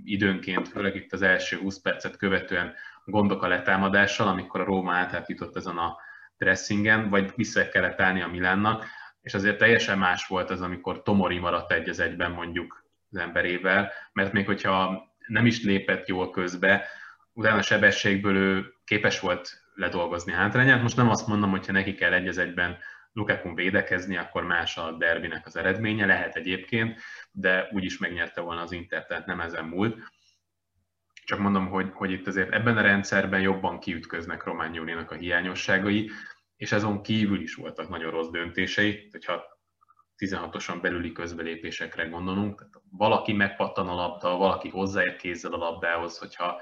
időnként, 0.03 0.67
főleg 0.67 0.95
itt 0.95 1.13
az 1.13 1.21
első 1.21 1.57
20 1.57 1.79
percet 1.79 2.17
követően 2.17 2.73
gondok 3.05 3.43
a 3.43 3.47
letámadással, 3.47 4.27
amikor 4.27 4.61
a 4.61 4.65
Róma 4.65 4.93
átjutott 4.93 5.55
ezen 5.55 5.77
a 5.77 5.97
dressingen, 6.37 7.09
vagy 7.09 7.31
vissza 7.35 7.69
kellett 7.69 8.01
állni 8.01 8.21
a 8.21 8.27
Milánnak, 8.27 8.85
és 9.21 9.33
azért 9.33 9.57
teljesen 9.57 9.97
más 9.97 10.27
volt 10.27 10.49
az, 10.49 10.61
amikor 10.61 11.03
Tomori 11.03 11.37
maradt 11.37 11.71
egy 11.71 11.99
egyben 11.99 12.31
mondjuk 12.31 12.85
az 13.11 13.17
emberével, 13.17 13.91
mert 14.13 14.31
még 14.31 14.45
hogyha 14.45 15.05
nem 15.27 15.45
is 15.45 15.63
lépett 15.63 16.07
jól 16.07 16.29
közbe, 16.29 16.87
utána 17.37 17.57
a 17.57 17.61
sebességből 17.61 18.35
ő 18.35 18.73
képes 18.85 19.19
volt 19.19 19.63
ledolgozni 19.73 20.31
hátrányát. 20.31 20.81
Most 20.81 20.95
nem 20.95 21.09
azt 21.09 21.27
mondom, 21.27 21.49
hogyha 21.49 21.71
neki 21.71 21.93
kell 21.93 22.13
egy 22.13 22.37
egyben 22.37 22.77
Lukaku 23.13 23.53
védekezni, 23.53 24.17
akkor 24.17 24.43
más 24.43 24.77
a 24.77 24.91
derbinek 24.91 25.45
az 25.45 25.55
eredménye, 25.55 26.05
lehet 26.05 26.35
egyébként, 26.35 26.99
de 27.31 27.69
úgyis 27.71 27.97
megnyerte 27.97 28.41
volna 28.41 28.61
az 28.61 28.71
Inter, 28.71 29.05
tehát 29.05 29.25
nem 29.25 29.39
ezen 29.39 29.65
múlt. 29.65 29.97
Csak 31.25 31.39
mondom, 31.39 31.67
hogy, 31.67 31.89
hogy 31.93 32.11
itt 32.11 32.27
azért 32.27 32.53
ebben 32.53 32.77
a 32.77 32.81
rendszerben 32.81 33.41
jobban 33.41 33.79
kiütköznek 33.79 34.43
Román 34.43 34.73
Júlinak 34.73 35.11
a 35.11 35.15
hiányosságai, 35.15 36.11
és 36.55 36.71
azon 36.71 37.01
kívül 37.01 37.41
is 37.41 37.55
voltak 37.55 37.89
nagyon 37.89 38.11
rossz 38.11 38.29
döntései, 38.29 39.07
hogyha 39.11 39.43
16-osan 40.17 40.77
belüli 40.81 41.11
közbelépésekre 41.11 42.05
gondolunk, 42.05 42.59
tehát 42.59 42.73
valaki 42.91 43.33
megpattan 43.33 43.87
a 43.87 43.95
labda, 43.95 44.37
valaki 44.37 44.69
hozzáér 44.69 45.15
kézzel 45.15 45.53
a 45.53 45.57
labdához, 45.57 46.17
hogyha 46.17 46.61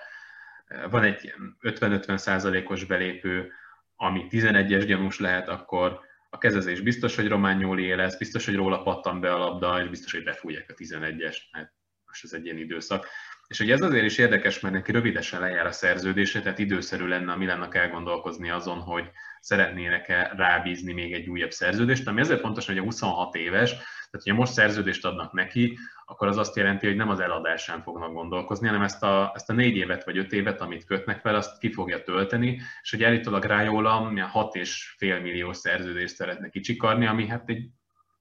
van 0.89 1.03
egy 1.03 1.33
50-50 1.61 2.17
százalékos 2.17 2.83
belépő, 2.83 3.51
ami 3.95 4.27
11-es 4.29 4.83
gyanús 4.87 5.19
lehet, 5.19 5.47
akkor 5.47 5.99
a 6.29 6.37
kezezés 6.37 6.81
biztos, 6.81 7.15
hogy 7.15 7.27
Román 7.27 7.57
Nyóli 7.57 7.95
lesz, 7.95 8.17
biztos, 8.17 8.45
hogy 8.45 8.55
róla 8.55 8.81
pattan 8.81 9.19
be 9.19 9.33
a 9.33 9.37
labda, 9.37 9.81
és 9.81 9.89
biztos, 9.89 10.11
hogy 10.11 10.23
befújják 10.23 10.69
a 10.69 10.73
11-es, 10.73 11.37
mert 11.51 11.73
most 12.05 12.23
ez 12.23 12.33
egy 12.33 12.45
ilyen 12.45 12.57
időszak. 12.57 13.07
És 13.47 13.57
hogy 13.57 13.71
ez 13.71 13.81
azért 13.81 14.05
is 14.05 14.17
érdekes, 14.17 14.59
mert 14.59 14.73
neki 14.73 14.91
rövidesen 14.91 15.39
lejár 15.39 15.65
a 15.65 15.71
szerződése, 15.71 16.41
tehát 16.41 16.59
időszerű 16.59 17.05
lenne 17.05 17.31
a 17.31 17.37
Milánnak 17.37 17.75
elgondolkozni 17.75 18.49
azon, 18.49 18.79
hogy 18.79 19.09
szeretnének-e 19.39 20.33
rábízni 20.35 20.93
még 20.93 21.13
egy 21.13 21.29
újabb 21.29 21.51
szerződést, 21.51 22.07
ami 22.07 22.19
ezért 22.19 22.39
fontos, 22.39 22.65
hogy 22.65 22.77
a 22.77 22.81
26 22.81 23.35
éves, 23.35 23.75
tehát 24.15 24.29
hogyha 24.29 24.39
most 24.39 24.53
szerződést 24.53 25.05
adnak 25.05 25.31
neki, 25.33 25.77
akkor 26.05 26.27
az 26.27 26.37
azt 26.37 26.55
jelenti, 26.55 26.87
hogy 26.87 26.95
nem 26.95 27.09
az 27.09 27.19
eladásán 27.19 27.81
fognak 27.81 28.13
gondolkozni, 28.13 28.67
hanem 28.67 28.81
ezt 28.81 29.03
a, 29.03 29.31
ezt 29.35 29.49
a 29.49 29.53
négy 29.53 29.75
évet 29.75 30.03
vagy 30.03 30.17
öt 30.17 30.31
évet, 30.31 30.61
amit 30.61 30.85
kötnek 30.85 31.19
fel, 31.19 31.35
azt 31.35 31.59
ki 31.59 31.71
fogja 31.71 32.03
tölteni, 32.03 32.61
és 32.81 32.91
hogy 32.91 33.03
állítólag 33.03 33.43
Rájóla 33.43 34.11
6,5 34.33 35.21
millió 35.21 35.53
szerződést 35.53 36.15
szeretne 36.15 36.49
kicsikarni, 36.49 37.05
ami 37.05 37.27
hát 37.27 37.49
egy 37.49 37.69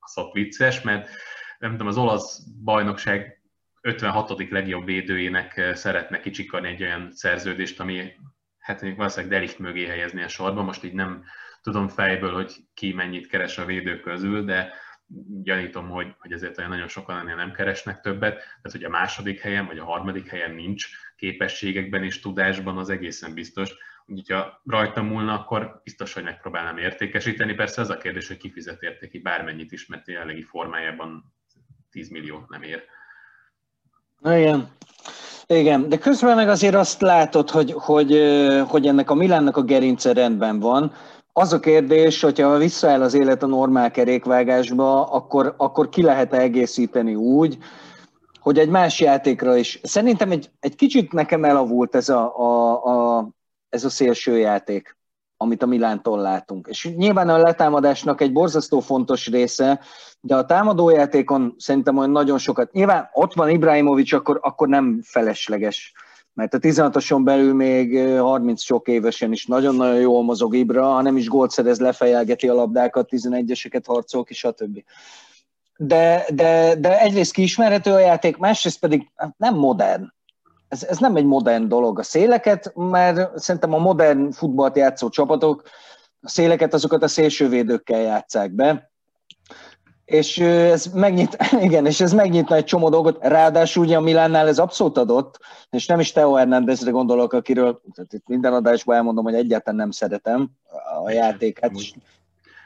szok 0.05 0.33
vicces, 0.33 0.81
mert 0.81 1.09
nem 1.59 1.71
tudom, 1.71 1.87
az 1.87 1.97
olasz 1.97 2.41
bajnokság 2.65 3.43
56. 3.81 4.51
legjobb 4.51 4.85
védőjének 4.85 5.71
szeretne 5.75 6.21
kicsikarni 6.21 6.69
egy 6.69 6.83
olyan 6.83 7.13
szerződést, 7.13 7.81
ami 7.81 8.13
hát 8.59 8.83
még 8.83 8.97
valószínűleg 8.97 9.33
Delikt 9.33 9.59
mögé 9.59 9.87
helyezni 9.87 10.23
a 10.23 10.29
sorba. 10.29 10.63
Most 10.63 10.85
így 10.85 10.95
nem 10.95 11.25
tudom 11.63 11.89
fejből, 11.89 12.33
hogy 12.33 12.53
ki 12.75 12.93
mennyit 12.93 13.27
keres 13.27 13.59
a 13.59 13.65
védők 13.65 14.01
közül, 14.01 14.45
de 14.45 14.73
gyanítom, 15.43 15.89
hogy, 15.89 16.15
hogy 16.19 16.33
ezért 16.33 16.59
olyan 16.59 16.71
nagyon 16.71 16.89
sokan 16.89 17.19
ennél 17.19 17.35
nem 17.35 17.53
keresnek 17.53 18.01
többet, 18.01 18.35
tehát 18.37 18.73
hogy 18.73 18.85
a 18.85 18.89
második 18.89 19.41
helyen 19.41 19.67
vagy 19.67 19.79
a 19.79 19.85
harmadik 19.85 20.29
helyen 20.29 20.55
nincs 20.55 20.87
képességekben 21.17 22.05
és 22.05 22.21
tudásban, 22.21 22.79
az 22.79 22.91
egészen 22.91 23.35
biztos. 23.35 23.75
Úgyhogy 24.07 24.37
ha 24.37 24.61
rajta 24.65 25.03
múlna, 25.03 25.33
akkor 25.33 25.81
biztos, 25.85 26.13
hogy 26.13 26.23
megpróbálnám 26.23 26.79
értékesíteni. 26.79 27.55
Persze 27.55 27.81
az 27.81 27.91
a 27.91 27.97
kérdés, 27.97 28.29
hogy 28.29 28.37
kifizet 28.37 28.83
értéki 28.83 29.19
bármennyit 29.19 29.73
is, 29.73 29.87
mert 29.87 30.09
jelenlegi 30.09 30.43
formájában 30.43 31.35
10 31.91 32.09
milliót 32.09 32.49
nem 32.49 32.63
ér. 32.63 32.83
Igen. 34.23 34.69
Igen, 35.47 35.89
de 35.89 35.99
közben 35.99 36.37
meg 36.37 36.49
azért 36.49 36.75
azt 36.75 37.01
látod, 37.01 37.51
hogy, 37.51 37.73
hogy, 37.73 38.11
hogy 38.67 38.87
ennek 38.87 39.11
a 39.11 39.15
Milánnak 39.15 39.57
a 39.57 39.63
gerince 39.63 40.13
rendben 40.13 40.61
van, 40.61 40.93
az 41.37 41.53
a 41.53 41.61
kérdés, 41.61 42.21
hogyha 42.21 42.57
visszaáll 42.57 43.03
az 43.03 43.15
élet 43.15 43.43
a 43.43 43.47
normál 43.47 43.91
kerékvágásba, 43.91 45.05
akkor, 45.05 45.55
akkor 45.57 45.89
ki 45.89 46.03
lehet 46.03 46.33
egészíteni 46.33 47.15
úgy, 47.15 47.59
hogy 48.41 48.59
egy 48.59 48.69
más 48.69 49.01
játékra 49.01 49.57
is. 49.57 49.81
Szerintem 49.83 50.31
egy, 50.31 50.51
egy 50.61 50.75
kicsit 50.75 51.13
nekem 51.13 51.45
elavult 51.45 51.95
ez 51.95 52.09
a, 52.09 52.39
a, 52.39 52.85
a, 52.85 53.29
ez 53.69 53.85
a 53.85 53.91
szélső 53.91 54.39
játék, 54.39 54.97
amit 55.37 55.63
a 55.63 55.67
Milántól 55.67 56.21
látunk. 56.21 56.67
És 56.71 56.93
nyilván 56.97 57.29
a 57.29 57.39
letámadásnak 57.39 58.21
egy 58.21 58.33
borzasztó 58.33 58.81
fontos 58.81 59.27
része, 59.27 59.81
de 60.21 60.37
a 60.37 60.47
támadójátékon 60.47 61.55
szerintem 61.59 61.97
olyan 61.97 62.11
nagyon 62.11 62.39
sokat. 62.39 62.73
Nyilván 62.73 63.09
ott 63.13 63.35
van 63.35 63.49
Ibrahimovic, 63.49 64.13
akkor, 64.13 64.39
akkor 64.43 64.69
nem 64.69 65.01
felesleges 65.03 65.93
mert 66.35 66.55
a 66.55 66.59
16-oson 66.59 67.21
belül 67.25 67.55
még 67.55 68.19
30 68.19 68.63
sok 68.63 68.89
évesen 68.89 69.33
is 69.33 69.47
nagyon-nagyon 69.47 70.01
jól 70.01 70.25
mozog 70.25 70.55
Ibra, 70.55 70.85
ha 70.85 71.03
nem 71.03 71.17
is 71.17 71.29
gólt 71.29 71.51
szerez, 71.51 71.81
lefejelgeti 71.81 72.49
a 72.49 72.55
labdákat, 72.55 73.09
11-eseket 73.11 73.83
harcol 73.87 74.25
ki, 74.25 74.35
stb. 74.35 74.85
De, 75.77 76.25
de, 76.35 76.75
de 76.75 77.01
egyrészt 77.01 77.33
kiismerhető 77.33 77.93
a 77.93 77.99
játék, 77.99 78.37
másrészt 78.37 78.79
pedig 78.79 79.11
hát 79.17 79.35
nem 79.37 79.55
modern. 79.55 80.13
Ez, 80.69 80.85
ez 80.85 80.99
nem 80.99 81.17
egy 81.17 81.25
modern 81.25 81.69
dolog. 81.69 81.99
A 81.99 82.03
széleket, 82.03 82.73
mert 82.75 83.39
szerintem 83.39 83.73
a 83.73 83.79
modern 83.79 84.31
futballt 84.31 84.77
játszó 84.77 85.09
csapatok 85.09 85.63
a 86.21 86.29
széleket 86.29 86.75
azokat 86.75 87.03
a 87.03 87.09
szélsővédőkkel 87.09 88.01
játszák 88.01 88.53
be, 88.53 88.93
és 90.05 90.39
ez 90.39 90.87
megnyit, 90.87 91.37
igen, 91.61 91.87
és 91.87 92.01
ez 92.01 92.13
megnyitna 92.13 92.57
egy 92.57 92.65
csomó 92.65 92.89
dolgot, 92.89 93.19
ráadásul 93.21 93.85
ugye 93.85 93.97
a 93.97 94.01
Milánnál 94.01 94.49
ez 94.49 94.59
abszolút 94.59 94.99
adott, 94.99 95.39
és 95.71 95.87
nem 95.87 96.01
is 96.01 96.13
Teo 96.13 96.35
Hernándezre 96.35 96.91
gondolok, 96.91 97.33
akiről 97.33 97.81
tehát 97.95 98.13
itt 98.13 98.29
minden 98.29 98.53
adásban 98.53 98.97
elmondom, 98.97 99.25
hogy 99.25 99.35
egyáltalán 99.35 99.79
nem 99.79 99.91
szeretem 99.91 100.51
a 101.05 101.11
játékát, 101.11 101.73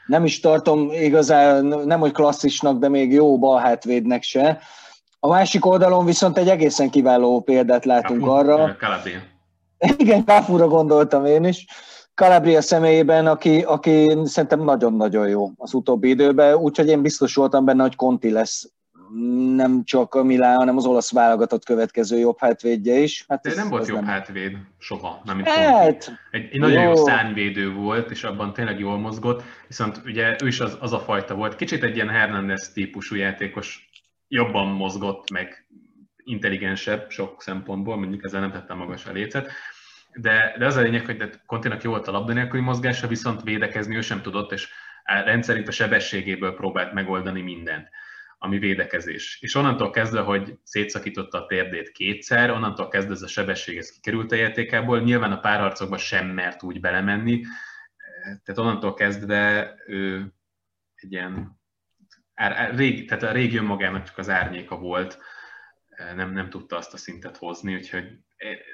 nem 0.05 0.25
is 0.25 0.39
tartom 0.39 0.91
igazán, 0.91 1.65
nem 1.65 1.99
hogy 1.99 2.11
klasszisnak, 2.11 2.79
de 2.79 2.89
még 2.89 3.11
jó 3.11 3.39
balhátvédnek 3.39 4.23
se. 4.23 4.59
A 5.19 5.27
másik 5.27 5.65
oldalon 5.65 6.05
viszont 6.05 6.37
egy 6.37 6.49
egészen 6.49 6.89
kiváló 6.89 7.41
példát 7.41 7.85
látunk 7.85 8.19
Káfú, 8.19 8.31
arra. 8.31 8.75
Calabria. 8.79 9.19
Igen, 9.97 10.23
Káfúra 10.23 10.67
gondoltam 10.67 11.25
én 11.25 11.43
is 11.43 11.65
Calabria 12.19 12.61
személyében, 12.61 13.27
aki, 13.27 13.61
aki 13.61 14.17
szerintem 14.23 14.63
nagyon-nagyon 14.63 15.27
jó 15.27 15.51
az 15.57 15.73
utóbbi 15.73 16.09
időben, 16.09 16.55
úgyhogy 16.55 16.87
én 16.87 17.01
biztos 17.01 17.35
voltam 17.35 17.65
benne, 17.65 17.81
hogy 17.81 17.95
Conti 17.95 18.31
lesz 18.31 18.71
nem 19.55 19.83
csak 19.83 20.15
a 20.15 20.23
Milán, 20.23 20.57
hanem 20.57 20.77
az 20.77 20.85
olasz 20.85 21.11
válogatott 21.11 21.65
következő 21.65 22.17
jobb 22.17 22.37
hátvédje 22.39 22.97
is. 22.97 23.25
Hát 23.27 23.41
De 23.41 23.49
ez, 23.49 23.55
nem 23.55 23.69
volt 23.69 23.87
jobb 23.87 23.97
nem... 23.97 24.05
hátvéd 24.05 24.57
soha, 24.77 25.21
nem 25.23 25.43
hát, 25.43 26.19
egy, 26.31 26.49
egy 26.51 26.59
nagyon 26.59 26.81
jó. 26.81 26.89
jó 26.89 26.95
szánvédő 26.95 27.73
volt, 27.73 28.11
és 28.11 28.23
abban 28.23 28.53
tényleg 28.53 28.79
jól 28.79 28.97
mozgott, 28.97 29.43
viszont 29.67 30.01
ugye 30.05 30.35
ő 30.43 30.47
is 30.47 30.59
az, 30.59 30.77
az 30.79 30.93
a 30.93 30.99
fajta 30.99 31.35
volt, 31.35 31.55
kicsit 31.55 31.83
egy 31.83 31.95
ilyen 31.95 32.09
Hernández 32.09 32.71
típusú 32.73 33.15
játékos, 33.15 33.89
jobban 34.27 34.67
mozgott, 34.67 35.31
meg 35.31 35.67
intelligensebb 36.23 37.09
sok 37.09 37.41
szempontból, 37.41 37.97
mondjuk 37.97 38.23
ezzel 38.23 38.41
nem 38.41 38.51
tettem 38.51 38.77
magas 38.77 39.05
a 39.05 39.11
lécet, 39.11 39.51
de, 40.13 40.55
de 40.57 40.65
az 40.65 40.75
a 40.75 40.81
lényeg, 40.81 41.05
hogy 41.05 41.39
Kontinak 41.45 41.81
jó 41.81 41.91
volt 41.91 42.07
a 42.07 42.11
labda 42.11 42.33
nélküli 42.33 42.61
mozgása, 42.61 43.07
viszont 43.07 43.43
védekezni 43.43 43.95
ő 43.95 44.01
sem 44.01 44.21
tudott, 44.21 44.51
és 44.51 44.69
rendszerint 45.03 45.67
a 45.67 45.71
sebességéből 45.71 46.53
próbált 46.53 46.93
megoldani 46.93 47.41
mindent, 47.41 47.89
ami 48.37 48.57
védekezés. 48.57 49.37
És 49.41 49.55
onnantól 49.55 49.89
kezdve, 49.89 50.21
hogy 50.21 50.57
szétszakította 50.63 51.37
a 51.37 51.45
térdét 51.45 51.91
kétszer, 51.91 52.51
onnantól 52.51 52.87
kezdve 52.87 53.13
ez 53.13 53.21
a 53.21 53.27
sebesség 53.27 53.77
ez 53.77 53.91
kikerült 53.91 54.31
a 54.31 54.35
játékából, 54.35 54.99
nyilván 54.99 55.31
a 55.31 55.39
párharcokba 55.39 55.97
sem 55.97 56.27
mert 56.27 56.63
úgy 56.63 56.79
belemenni, 56.79 57.41
tehát 58.23 58.57
onnantól 58.57 58.93
kezdve 58.93 59.73
ő 59.87 60.33
egy 60.95 61.11
ilyen, 61.11 61.59
rég, 62.75 63.07
tehát 63.07 63.23
a 63.23 63.31
régi 63.31 63.57
önmagának 63.57 64.03
csak 64.03 64.17
az 64.17 64.29
árnyéka 64.29 64.77
volt, 64.77 65.19
nem, 66.15 66.33
nem 66.33 66.49
tudta 66.49 66.77
azt 66.77 66.93
a 66.93 66.97
szintet 66.97 67.37
hozni, 67.37 67.75
úgyhogy 67.75 68.03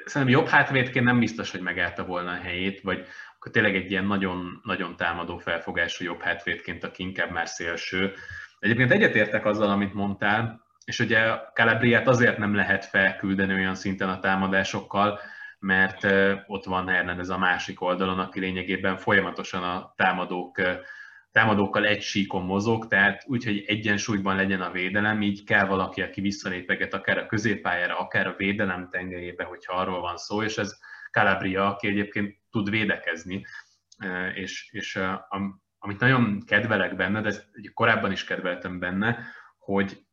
szerintem 0.05 0.37
jobb 0.39 0.47
hátvédként 0.47 1.05
nem 1.05 1.19
biztos, 1.19 1.51
hogy 1.51 1.61
megállta 1.61 2.05
volna 2.05 2.31
a 2.31 2.41
helyét, 2.41 2.81
vagy 2.81 3.05
akkor 3.35 3.51
tényleg 3.51 3.75
egy 3.75 3.91
ilyen 3.91 4.05
nagyon, 4.05 4.61
nagyon 4.63 4.95
támadó 4.95 5.37
felfogású 5.37 6.03
jobb 6.03 6.21
hátvédként, 6.21 6.83
aki 6.83 7.03
inkább 7.03 7.31
már 7.31 7.47
szélső. 7.47 8.13
Egyébként 8.59 8.91
egyetértek 8.91 9.45
azzal, 9.45 9.69
amit 9.69 9.93
mondtál, 9.93 10.63
és 10.85 10.99
ugye 10.99 11.35
Calabriát 11.53 12.07
azért 12.07 12.37
nem 12.37 12.55
lehet 12.55 12.85
felküldeni 12.85 13.53
olyan 13.53 13.75
szinten 13.75 14.09
a 14.09 14.19
támadásokkal, 14.19 15.19
mert 15.59 16.03
ott 16.47 16.65
van 16.65 16.89
ez 16.89 17.29
a 17.29 17.37
másik 17.37 17.81
oldalon, 17.81 18.19
aki 18.19 18.39
lényegében 18.39 18.97
folyamatosan 18.97 19.63
a 19.63 19.93
támadók, 19.95 20.61
támadókkal 21.35 21.85
egy 21.85 22.01
síkon 22.01 22.43
mozog, 22.43 22.87
tehát 22.87 23.23
úgy, 23.27 23.43
hogy 23.43 23.63
egyensúlyban 23.67 24.35
legyen 24.35 24.61
a 24.61 24.71
védelem, 24.71 25.21
így 25.21 25.43
kell 25.43 25.65
valaki, 25.65 26.01
aki 26.01 26.21
visszalépeget 26.21 26.93
akár 26.93 27.17
a 27.17 27.25
középpályára, 27.25 27.97
akár 27.97 28.27
a 28.27 28.35
védelem 28.37 28.89
tengelyébe, 28.89 29.43
hogyha 29.43 29.73
arról 29.73 30.01
van 30.01 30.17
szó, 30.17 30.43
és 30.43 30.57
ez 30.57 30.79
Calabria, 31.11 31.67
aki 31.67 31.87
egyébként 31.87 32.37
tud 32.51 32.69
védekezni, 32.69 33.45
és, 34.33 34.69
és 34.71 34.99
amit 35.79 35.99
nagyon 35.99 36.43
kedvelek 36.45 36.95
benne, 36.95 37.21
de 37.21 37.27
ezt 37.27 37.49
korábban 37.73 38.11
is 38.11 38.23
kedveltem 38.23 38.79
benne, 38.79 39.19
hogy 39.57 40.03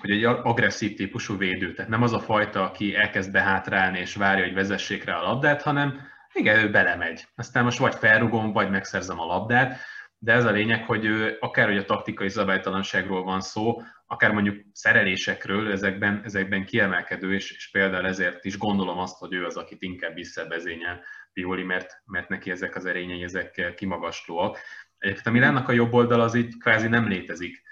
hogy 0.00 0.10
egy 0.10 0.24
agresszív 0.24 0.96
típusú 0.96 1.36
védő, 1.36 1.72
tehát 1.72 1.90
nem 1.90 2.02
az 2.02 2.12
a 2.12 2.20
fajta, 2.20 2.64
aki 2.64 2.94
elkezd 2.94 3.32
behátrálni 3.32 3.98
és 3.98 4.14
várja, 4.14 4.44
hogy 4.44 4.54
vezessék 4.54 5.04
rá 5.04 5.18
a 5.18 5.22
labdát, 5.22 5.62
hanem 5.62 6.00
igen, 6.32 6.58
ő 6.58 6.70
belemegy. 6.70 7.26
Aztán 7.34 7.64
most 7.64 7.78
vagy 7.78 7.94
felrugom, 7.94 8.52
vagy 8.52 8.70
megszerzem 8.70 9.20
a 9.20 9.24
labdát, 9.24 9.78
de 10.22 10.32
ez 10.32 10.44
a 10.44 10.50
lényeg, 10.50 10.84
hogy 10.84 11.06
akár 11.40 11.68
hogy 11.68 11.76
a 11.76 11.84
taktikai 11.84 12.28
zabálytalanságról 12.28 13.22
van 13.22 13.40
szó, 13.40 13.82
akár 14.06 14.32
mondjuk 14.32 14.64
szerelésekről, 14.72 15.72
ezekben, 15.72 16.20
ezekben 16.24 16.64
kiemelkedő, 16.64 17.34
és, 17.34 17.52
és 17.52 17.70
például 17.70 18.06
ezért 18.06 18.44
is 18.44 18.58
gondolom 18.58 18.98
azt, 18.98 19.18
hogy 19.18 19.32
ő 19.32 19.44
az, 19.44 19.56
akit 19.56 19.82
inkább 19.82 20.14
visszavezényel 20.14 21.00
Pioli, 21.32 21.62
mert, 21.62 22.02
mert 22.04 22.28
neki 22.28 22.50
ezek 22.50 22.76
az 22.76 22.84
erényei, 22.84 23.22
ezek 23.22 23.72
kimagaslóak. 23.76 24.58
Egyébként 24.98 25.26
a 25.26 25.30
Milánnak 25.30 25.68
a 25.68 25.72
jobb 25.72 25.92
oldal 25.92 26.20
az 26.20 26.34
így 26.34 26.58
kvázi 26.58 26.88
nem 26.88 27.08
létezik 27.08 27.68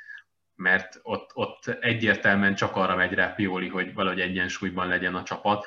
mert 0.58 0.98
ott, 1.02 1.30
ott 1.34 1.66
egyértelműen 1.66 2.54
csak 2.54 2.76
arra 2.76 2.96
megy 2.96 3.12
rá 3.12 3.34
Pioli, 3.34 3.68
hogy 3.68 3.94
valahogy 3.94 4.20
egyensúlyban 4.20 4.88
legyen 4.88 5.14
a 5.14 5.22
csapat, 5.22 5.66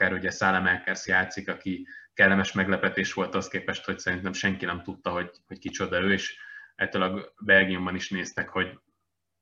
akár 0.00 0.12
ugye 0.12 0.30
Szálemelkers 0.30 1.06
játszik, 1.06 1.48
aki 1.48 1.86
kellemes 2.14 2.52
meglepetés 2.52 3.12
volt 3.12 3.34
az 3.34 3.48
képest, 3.48 3.84
hogy 3.84 3.98
szerintem 3.98 4.32
senki 4.32 4.64
nem 4.64 4.82
tudta, 4.82 5.10
hogy, 5.10 5.30
hogy 5.46 5.58
kicsoda 5.58 6.00
ő, 6.00 6.12
és 6.12 6.38
a 6.76 7.32
Belgiumban 7.38 7.94
is 7.94 8.10
néztek, 8.10 8.48
hogy 8.48 8.78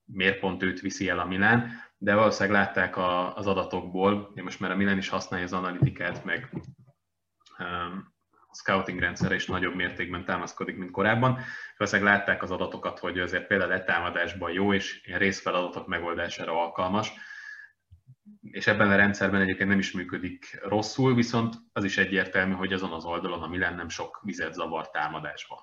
miért 0.04 0.38
pont 0.38 0.62
őt 0.62 0.80
viszi 0.80 1.08
el 1.08 1.18
a 1.18 1.24
Milán, 1.24 1.70
de 1.98 2.14
valószínűleg 2.14 2.60
látták 2.60 2.96
a, 2.96 3.36
az 3.36 3.46
adatokból, 3.46 4.32
most 4.34 4.60
már 4.60 4.70
a 4.70 4.76
Milán 4.76 4.98
is 4.98 5.08
használja 5.08 5.44
az 5.44 5.52
analitikát, 5.52 6.24
meg 6.24 6.50
um, 7.58 8.14
scouting 8.52 8.98
rendszerre 8.98 9.34
is 9.34 9.46
nagyobb 9.46 9.74
mértékben 9.74 10.24
támaszkodik, 10.24 10.76
mint 10.76 10.90
korábban. 10.90 11.38
Valószínűleg 11.76 12.12
látták 12.12 12.42
az 12.42 12.50
adatokat, 12.50 12.98
hogy 12.98 13.18
azért 13.18 13.46
például 13.46 13.70
letámadásban 13.70 14.50
jó, 14.50 14.72
és 14.72 15.02
ilyen 15.04 15.18
részfeladatok 15.18 15.86
megoldására 15.86 16.60
alkalmas, 16.62 17.12
és 18.50 18.66
ebben 18.66 18.90
a 18.90 18.96
rendszerben 18.96 19.40
egyébként 19.40 19.68
nem 19.68 19.78
is 19.78 19.92
működik 19.92 20.60
rosszul, 20.62 21.14
viszont 21.14 21.54
az 21.72 21.84
is 21.84 21.98
egyértelmű, 21.98 22.52
hogy 22.54 22.72
azon 22.72 22.92
az 22.92 23.04
oldalon, 23.04 23.42
ami 23.42 23.56
nem 23.56 23.88
sok 23.88 24.20
vizet 24.22 24.54
zavar 24.54 24.90
támadásban. 24.90 25.58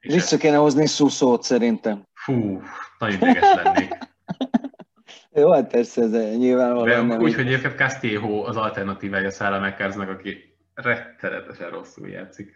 És 0.00 0.14
Vissza 0.14 0.36
kéne 0.36 0.56
hozni 0.56 0.86
szuszót 0.86 1.42
szerintem. 1.42 2.02
Fú, 2.12 2.62
nagyon 2.98 3.16
ideges 3.16 3.54
lennék. 3.54 3.92
Jó, 5.32 5.52
hát 5.52 5.70
persze 5.70 6.02
ez 6.02 6.10
nyilvánvalóan 6.36 7.06
nem. 7.06 7.20
Úgy, 7.20 7.34
hogy 7.34 7.46
egyébként 7.46 7.76
Castillejo 7.76 8.44
az 8.44 8.56
alternatívája 8.56 9.30
Szála 9.30 9.58
Meckerznek, 9.58 10.08
aki 10.08 10.56
rettenetesen 10.74 11.70
rosszul 11.70 12.08
játszik. 12.08 12.52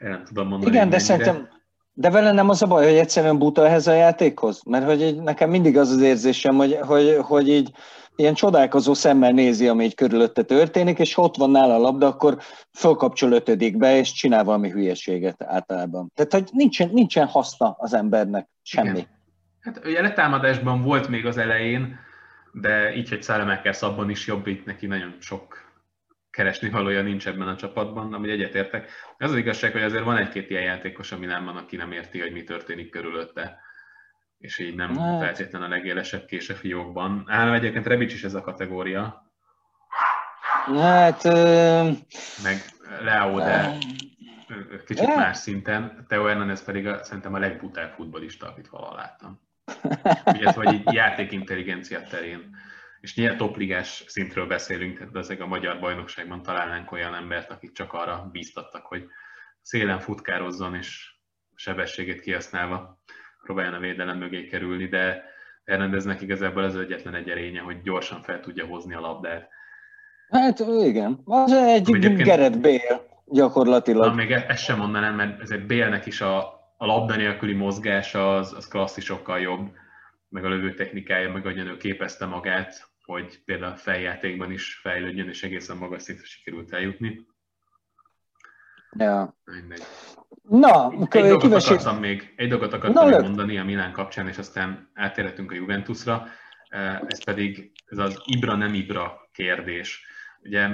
Én 0.00 0.08
nem 0.08 0.24
tudom 0.24 0.48
mondani. 0.48 0.72
Igen, 0.72 0.88
de 0.88 0.98
szerintem, 0.98 1.48
de 1.94 2.10
vele 2.10 2.32
nem 2.32 2.48
az 2.48 2.62
a 2.62 2.66
baj, 2.66 2.84
hogy 2.84 2.96
egyszerűen 2.96 3.38
buta 3.38 3.66
ehhez 3.66 3.86
a 3.86 3.92
játékhoz? 3.92 4.62
Mert 4.66 4.84
hogy 4.84 5.02
így, 5.02 5.22
nekem 5.22 5.50
mindig 5.50 5.78
az 5.78 5.90
az 5.90 6.00
érzésem, 6.00 6.56
hogy, 6.56 6.78
hogy, 6.80 7.18
hogy 7.20 7.48
így 7.48 7.70
ilyen 8.16 8.34
csodálkozó 8.34 8.94
szemmel 8.94 9.32
nézi, 9.32 9.68
ami 9.68 9.84
így 9.84 9.94
körülötte 9.94 10.42
történik, 10.42 10.98
és 10.98 11.18
ott 11.18 11.36
van 11.36 11.50
nála 11.50 11.74
a 11.74 11.78
labda, 11.78 12.06
akkor 12.06 12.38
fölkapcsol 12.72 13.32
ötödikbe, 13.32 13.96
és 13.96 14.12
csinál 14.12 14.44
valami 14.44 14.70
hülyeséget 14.70 15.42
általában. 15.42 16.12
Tehát, 16.14 16.32
hogy 16.32 16.48
nincsen, 16.52 16.90
nincsen 16.92 17.26
haszna 17.26 17.74
az 17.78 17.94
embernek, 17.94 18.48
semmi. 18.62 18.88
Igen. 18.88 19.08
Hát 19.60 19.80
ugye 19.84 20.00
letámadásban 20.00 20.82
volt 20.82 21.08
még 21.08 21.26
az 21.26 21.36
elején, 21.36 21.98
de 22.52 22.94
így, 22.94 23.08
hogy 23.08 23.22
Szálemekker 23.22 23.74
szabban 23.74 24.10
is 24.10 24.26
jobb, 24.26 24.46
itt 24.46 24.64
neki 24.64 24.86
nagyon 24.86 25.16
sok 25.20 25.63
keresni 26.34 26.70
valója 26.70 27.02
nincs 27.02 27.26
ebben 27.26 27.48
a 27.48 27.56
csapatban, 27.56 28.14
ami 28.14 28.30
egyetértek. 28.30 28.90
Az 29.18 29.30
az 29.30 29.36
igazság, 29.36 29.72
hogy 29.72 29.82
azért 29.82 30.04
van 30.04 30.16
egy-két 30.16 30.50
ilyen 30.50 30.62
játékos 30.62 31.12
a 31.12 31.18
van, 31.18 31.56
aki 31.56 31.76
nem 31.76 31.92
érti, 31.92 32.20
hogy 32.20 32.32
mi 32.32 32.44
történik 32.44 32.90
körülötte, 32.90 33.58
és 34.38 34.58
így 34.58 34.74
nem 34.74 34.96
hát. 34.96 35.20
feltétlen 35.20 35.62
a 35.62 35.68
legélesebb 35.68 36.24
kés 36.24 36.50
a 36.50 36.54
fiókban. 36.54 37.24
Ám 37.26 37.52
egyébként 37.52 37.86
Rebic 37.86 38.12
is 38.12 38.24
ez 38.24 38.34
a 38.34 38.40
kategória. 38.40 39.32
Hát... 40.64 41.24
Ö... 41.24 41.90
Meg 42.42 42.56
Leo, 43.00 43.38
de 43.38 43.78
kicsit 44.86 45.06
hát. 45.06 45.16
más 45.16 45.36
szinten. 45.36 46.04
Teo 46.08 46.24
Hernandez 46.24 46.64
pedig 46.64 46.86
a, 46.86 47.04
szerintem 47.04 47.34
a 47.34 47.38
legbutább 47.38 47.92
futbolista, 47.92 48.46
akit 48.46 48.68
valaha 48.68 48.94
láttam. 48.94 49.40
Ugye, 50.34 50.52
vagy 50.52 50.72
így 50.72 50.92
játékintelligencia 50.92 52.02
terén 52.02 52.56
és 53.04 53.16
nyilván 53.16 53.36
topligás 53.36 54.04
szintről 54.06 54.46
beszélünk, 54.46 54.98
tehát 54.98 55.16
ezek 55.16 55.40
a 55.40 55.46
magyar 55.46 55.80
bajnokságban 55.80 56.42
találnánk 56.42 56.92
olyan 56.92 57.14
embert, 57.14 57.50
akik 57.50 57.72
csak 57.72 57.92
arra 57.92 58.28
bíztattak, 58.32 58.86
hogy 58.86 59.06
szélen 59.62 60.00
futkározzon, 60.00 60.74
és 60.74 61.14
sebességét 61.54 62.20
kihasználva 62.20 63.02
próbáljon 63.42 63.74
a 63.74 63.78
védelem 63.78 64.18
mögé 64.18 64.46
kerülni, 64.46 64.86
de 64.86 65.24
Hernandeznek 65.64 66.20
igazából 66.20 66.64
ez 66.64 66.74
egyetlen 66.74 67.14
egy 67.14 67.30
erénye, 67.30 67.60
hogy 67.60 67.82
gyorsan 67.82 68.22
fel 68.22 68.40
tudja 68.40 68.66
hozni 68.66 68.94
a 68.94 69.00
labdát. 69.00 69.48
Hát 70.28 70.58
igen, 70.84 71.20
az 71.24 71.52
egy 71.52 71.90
Gerett 72.16 72.60
Bale 72.60 73.06
gyakorlatilag. 73.26 74.06
Na, 74.06 74.14
még 74.14 74.30
e- 74.30 74.44
ezt 74.48 74.64
sem 74.64 74.78
mondanám, 74.78 75.14
mert 75.14 75.40
ezért 75.40 75.66
Bélnek 75.66 76.06
is 76.06 76.20
a, 76.20 76.38
a 76.76 76.86
labda 76.86 77.16
nélküli 77.16 77.54
mozgása 77.54 78.36
az, 78.36 78.52
az 78.52 78.68
klasszisokkal 78.68 79.40
jobb, 79.40 79.70
meg 80.28 80.44
a 80.44 80.48
lövő 80.48 80.74
technikája, 80.74 81.32
meg 81.32 81.46
ahogyan 81.46 81.66
ő 81.66 81.76
képezte 81.76 82.26
magát, 82.26 82.92
hogy 83.04 83.42
például 83.44 83.72
a 83.72 83.76
feljátékban 83.76 84.50
is 84.50 84.74
fejlődjön, 84.74 85.28
és 85.28 85.42
egészen 85.42 85.76
magas 85.76 86.02
szintre 86.02 86.24
sikerült 86.24 86.72
eljutni. 86.72 87.26
Ja. 88.96 89.36
Mindegy. 89.44 89.82
Na, 90.42 90.90
egy 90.90 91.08
dolgot 91.08 91.40
kivesít... 91.40 91.70
akartam 91.70 91.98
még, 91.98 92.32
egy 92.36 92.48
dolgot 92.48 92.72
akartam 92.72 93.08
Na, 93.08 93.10
még 93.10 93.20
mondani 93.20 93.58
a 93.58 93.64
Milán 93.64 93.92
kapcsán, 93.92 94.28
és 94.28 94.38
aztán 94.38 94.90
átérhetünk 94.94 95.50
a 95.50 95.54
Juventusra. 95.54 96.26
Ez 97.06 97.24
pedig 97.24 97.72
ez 97.86 97.98
az 97.98 98.22
Ibra 98.24 98.54
nem 98.54 98.74
Ibra 98.74 99.28
kérdés. 99.32 100.06
Ugye 100.42 100.68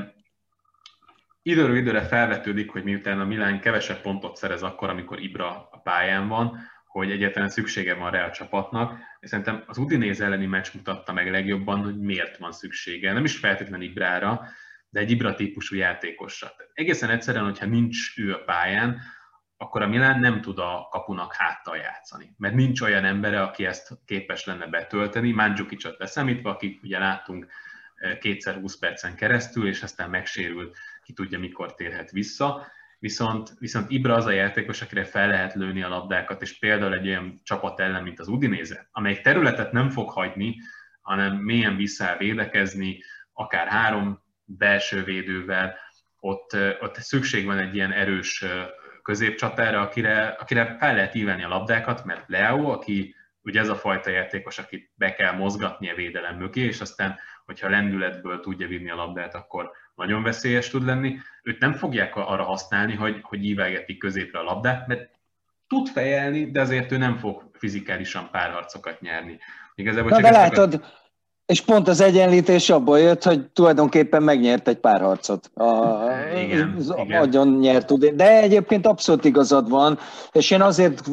időről 1.43 1.77
időre 1.77 2.03
felvetődik, 2.03 2.71
hogy 2.71 2.85
miután 2.85 3.21
a 3.21 3.25
Milán 3.25 3.61
kevesebb 3.61 4.01
pontot 4.01 4.37
szerez 4.37 4.63
akkor, 4.63 4.89
amikor 4.89 5.21
Ibra 5.21 5.69
a 5.71 5.79
pályán 5.79 6.29
van, 6.29 6.59
hogy 6.91 7.11
egyáltalán 7.11 7.49
szüksége 7.49 7.95
van 7.95 8.11
rá 8.11 8.27
a 8.27 8.31
csapatnak, 8.31 8.99
és 9.21 9.29
szerintem 9.29 9.63
az 9.67 9.79
Udinéz 9.79 10.21
elleni 10.21 10.47
meccs 10.47 10.69
mutatta 10.75 11.13
meg 11.13 11.31
legjobban, 11.31 11.85
hogy 11.85 11.99
miért 11.99 12.37
van 12.37 12.53
szüksége. 12.53 13.13
Nem 13.13 13.25
is 13.25 13.39
feltétlenül 13.39 13.87
Ibrára, 13.87 14.47
de 14.89 15.01
egy 15.01 15.11
Ibra 15.11 15.35
típusú 15.35 15.77
játékosra. 15.77 16.53
Tehát 16.57 16.73
egészen 16.75 17.11
egyszerűen, 17.11 17.45
hogyha 17.45 17.67
nincs 17.67 18.19
ő 18.19 18.35
a 18.35 18.45
pályán, 18.45 19.01
akkor 19.57 19.83
a 19.83 19.89
Milán 19.89 20.21
nem 20.21 20.41
tud 20.41 20.59
a 20.59 20.89
kapunak 20.91 21.35
háttal 21.35 21.77
játszani. 21.77 22.35
Mert 22.39 22.55
nincs 22.55 22.81
olyan 22.81 23.05
embere, 23.05 23.43
aki 23.43 23.67
ezt 23.67 23.93
képes 24.05 24.45
lenne 24.45 24.67
betölteni, 24.67 25.33
Mandzukicsot 25.33 25.99
leszámítva, 25.99 26.51
akik 26.51 26.83
ugye 26.83 26.99
láttunk 26.99 27.47
eh, 27.95 28.19
kétszer 28.19 28.55
20 28.55 28.79
percen 28.79 29.15
keresztül, 29.17 29.69
és 29.69 29.83
aztán 29.83 30.11
megsérült, 30.11 30.77
ki 31.03 31.13
tudja 31.13 31.39
mikor 31.39 31.75
térhet 31.75 32.11
vissza 32.11 32.67
viszont, 33.01 33.55
viszont 33.59 33.91
Ibra 33.91 34.15
az 34.15 34.27
a 34.27 34.31
játékos, 34.31 34.83
akire 34.83 35.05
fel 35.05 35.29
lehet 35.29 35.55
lőni 35.55 35.83
a 35.83 35.89
labdákat, 35.89 36.43
és 36.43 36.59
például 36.59 36.95
egy 36.95 37.07
olyan 37.07 37.41
csapat 37.43 37.81
ellen, 37.81 38.03
mint 38.03 38.21
az 38.21 38.29
Udinéze, 38.29 38.89
amelyik 38.93 39.21
területet 39.21 39.73
nem 39.73 39.91
fog 39.91 40.11
hagyni, 40.11 40.57
hanem 41.01 41.37
mélyen 41.37 41.77
vissza 41.77 42.17
védekezni, 42.19 43.03
akár 43.33 43.69
három 43.69 44.23
belső 44.45 45.05
védővel, 45.05 45.77
ott, 46.21 46.57
ott 46.81 46.95
szükség 46.95 47.45
van 47.45 47.59
egy 47.59 47.75
ilyen 47.75 47.93
erős 47.93 48.45
középcsatára, 49.03 49.81
akire, 49.81 50.27
akire 50.27 50.77
fel 50.79 50.95
lehet 50.95 51.15
ívelni 51.15 51.45
a 51.45 51.49
labdákat, 51.49 52.05
mert 52.05 52.29
Leo, 52.29 52.71
aki 52.71 53.15
ugye 53.43 53.61
ez 53.61 53.69
a 53.69 53.77
fajta 53.77 54.11
játékos, 54.11 54.59
akit 54.59 54.91
be 54.95 55.15
kell 55.15 55.33
mozgatni 55.33 55.91
a 55.91 55.95
védelem 55.95 56.37
mögé, 56.37 56.61
és 56.61 56.81
aztán, 56.81 57.19
hogyha 57.45 57.69
lendületből 57.69 58.41
tudja 58.41 58.67
vinni 58.67 58.91
a 58.91 58.95
labdát, 58.95 59.35
akkor 59.35 59.71
nagyon 60.07 60.23
veszélyes 60.23 60.71
tud 60.71 60.85
lenni. 60.85 61.17
Őt 61.43 61.61
nem 61.61 61.73
fogják 61.73 62.17
arra 62.17 62.43
használni, 62.43 62.95
hogy, 62.95 63.19
hogy 63.23 63.45
ívelgetik 63.45 63.99
középre 63.99 64.39
a 64.39 64.43
labdát, 64.43 64.87
mert 64.87 65.09
tud 65.69 65.89
fejelni, 65.89 66.51
de 66.51 66.61
azért 66.61 66.93
ő 66.93 66.97
nem 66.97 67.17
fog 67.17 67.51
fizikálisan 67.53 68.29
párharcokat 68.33 69.01
nyerni. 69.01 69.39
Igazából 69.75 70.11
Na, 70.11 70.21
de 70.21 70.31
látod, 70.31 70.75
a... 70.75 70.99
És 71.47 71.61
pont 71.61 71.89
az 71.89 72.01
egyenlítés 72.01 72.71
abból 72.71 72.99
jött, 72.99 73.23
hogy 73.23 73.47
tulajdonképpen 73.47 74.23
megnyert 74.23 74.69
egy 74.69 74.79
pár 74.79 75.01
harcot. 75.01 75.51
A, 75.55 75.65
igen, 76.37 76.75
az 76.79 76.95
igen. 76.99 77.21
agyon 77.21 77.49
nyert. 77.49 78.15
De 78.17 78.41
egyébként 78.41 78.87
abszolút 78.87 79.25
igazad 79.25 79.69
van, 79.69 79.99
és 80.33 80.51
én 80.51 80.63
azért 80.63 81.09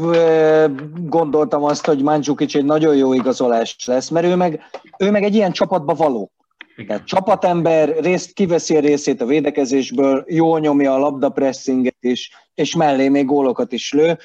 gondoltam 1.05 1.63
azt, 1.63 1.85
hogy 1.85 2.01
Mandzukic 2.01 2.55
egy 2.55 2.65
nagyon 2.65 2.95
jó 2.95 3.13
igazolás 3.13 3.85
lesz, 3.85 4.09
mert 4.09 4.25
ő 4.25 4.35
meg, 4.35 4.61
ő 4.97 5.11
meg 5.11 5.23
egy 5.23 5.35
ilyen 5.35 5.51
csapatba 5.51 5.93
való. 5.93 6.31
Igen. 6.77 6.87
Tehát 6.87 7.07
csapatember 7.07 7.99
részt, 7.99 8.33
kiveszi 8.33 8.75
a 8.75 8.79
részét 8.79 9.21
a 9.21 9.25
védekezésből, 9.25 10.25
jól 10.27 10.59
nyomja 10.59 10.93
a 10.93 10.97
labdapressinget 10.97 11.97
is, 11.99 12.31
és 12.55 12.75
mellé 12.75 13.09
még 13.09 13.25
gólokat 13.25 13.71
is 13.71 13.93
lő. 13.93 14.17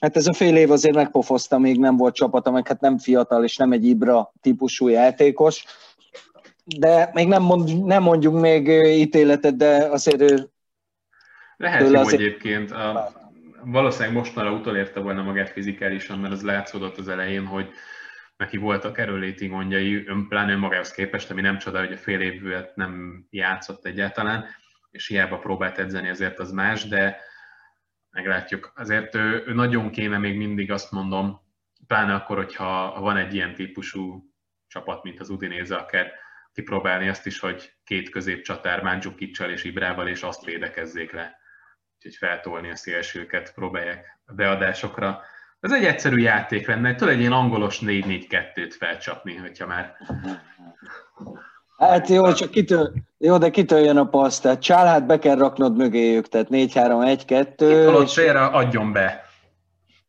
Hát 0.00 0.16
ez 0.16 0.26
a 0.26 0.32
fél 0.32 0.56
év 0.56 0.70
azért 0.70 0.94
megpofozta, 0.94 1.58
még 1.58 1.78
nem 1.78 1.96
volt 1.96 2.14
csapata, 2.14 2.50
meg 2.50 2.68
hát 2.68 2.80
nem 2.80 2.98
fiatal, 2.98 3.44
és 3.44 3.56
nem 3.56 3.72
egy 3.72 3.84
Ibra 3.84 4.32
típusú 4.40 4.88
játékos. 4.88 5.64
De 6.64 7.10
még 7.12 7.28
nem, 7.28 7.42
mond, 7.42 7.84
nem 7.84 8.02
mondjuk 8.02 8.40
még 8.40 8.68
ítéletet, 8.98 9.56
de 9.56 9.86
azért 9.90 10.20
ő... 10.20 10.48
Lehet 11.56 11.90
jó 11.90 12.00
azért... 12.00 12.20
egyébként. 12.20 12.70
A, 12.70 13.12
valószínűleg 13.64 14.14
mostanra 14.16 14.52
utolérte 14.52 15.00
volna 15.00 15.22
magát 15.22 15.50
fizikálisan, 15.50 16.18
mert 16.18 16.32
az 16.32 16.42
látszódott 16.42 16.98
az 16.98 17.08
elején, 17.08 17.44
hogy 17.44 17.68
neki 18.36 18.56
voltak 18.56 18.98
erőléti 18.98 19.46
gondjai, 19.46 20.04
pláne 20.28 20.52
önmagához 20.52 20.90
képest, 20.90 21.30
ami 21.30 21.40
nem 21.40 21.58
csoda, 21.58 21.78
hogy 21.78 21.92
a 21.92 21.96
fél 21.96 22.20
évvel 22.20 22.72
nem 22.74 23.24
játszott 23.30 23.86
egyáltalán, 23.86 24.46
és 24.90 25.06
hiába 25.06 25.38
próbált 25.38 25.78
edzeni, 25.78 26.08
ezért 26.08 26.38
az 26.38 26.52
más, 26.52 26.88
de 26.88 27.20
meglátjuk. 28.10 28.72
Azért 28.74 29.14
ő, 29.14 29.44
ő 29.46 29.54
nagyon 29.54 29.90
kéne 29.90 30.18
még 30.18 30.36
mindig 30.36 30.72
azt 30.72 30.90
mondom, 30.90 31.40
pláne 31.86 32.14
akkor, 32.14 32.36
hogyha 32.36 33.00
van 33.00 33.16
egy 33.16 33.34
ilyen 33.34 33.54
típusú 33.54 34.30
csapat, 34.66 35.02
mint 35.02 35.20
az 35.20 35.28
Udinéze, 35.28 35.76
akár 35.76 36.12
kipróbálni 36.52 37.08
azt 37.08 37.26
is, 37.26 37.38
hogy 37.38 37.72
két 37.84 38.08
középcsatár 38.08 38.82
Mandzukicsal 38.82 39.50
és 39.50 39.64
Ibrával, 39.64 40.08
és 40.08 40.22
azt 40.22 40.44
védekezzék 40.44 41.12
le. 41.12 41.38
Úgyhogy 41.96 42.16
feltolni 42.16 42.70
a 42.70 42.76
szélsőket, 42.76 43.54
próbálják 43.54 44.20
a 44.24 44.32
beadásokra. 44.32 45.22
Ez 45.60 45.72
egy 45.72 45.84
egyszerű 45.84 46.16
játék 46.16 46.66
lenne, 46.66 46.94
tudod 46.94 47.14
egy 47.14 47.20
ilyen 47.20 47.32
angolos 47.32 47.78
4-4-2-t 47.82 48.74
felcsapni, 48.78 49.34
hogyha 49.34 49.66
már 49.66 49.96
Hát 51.78 52.08
jó, 52.08 52.32
csak 52.32 52.50
kitől, 52.50 52.92
jó, 53.18 53.38
de 53.38 53.50
kitől 53.50 53.78
jön 53.78 53.96
a 53.96 54.08
passz, 54.08 54.38
tehát 54.38 54.62
Csálhát 54.62 55.06
be 55.06 55.18
kell 55.18 55.36
raknod 55.36 55.76
mögéjük, 55.76 56.28
tehát 56.28 56.46
4-3-1-2. 56.50 57.96
Itt 57.98 58.02
és... 58.02 58.12
félre 58.12 58.44
adjon 58.44 58.92
be. 58.92 59.24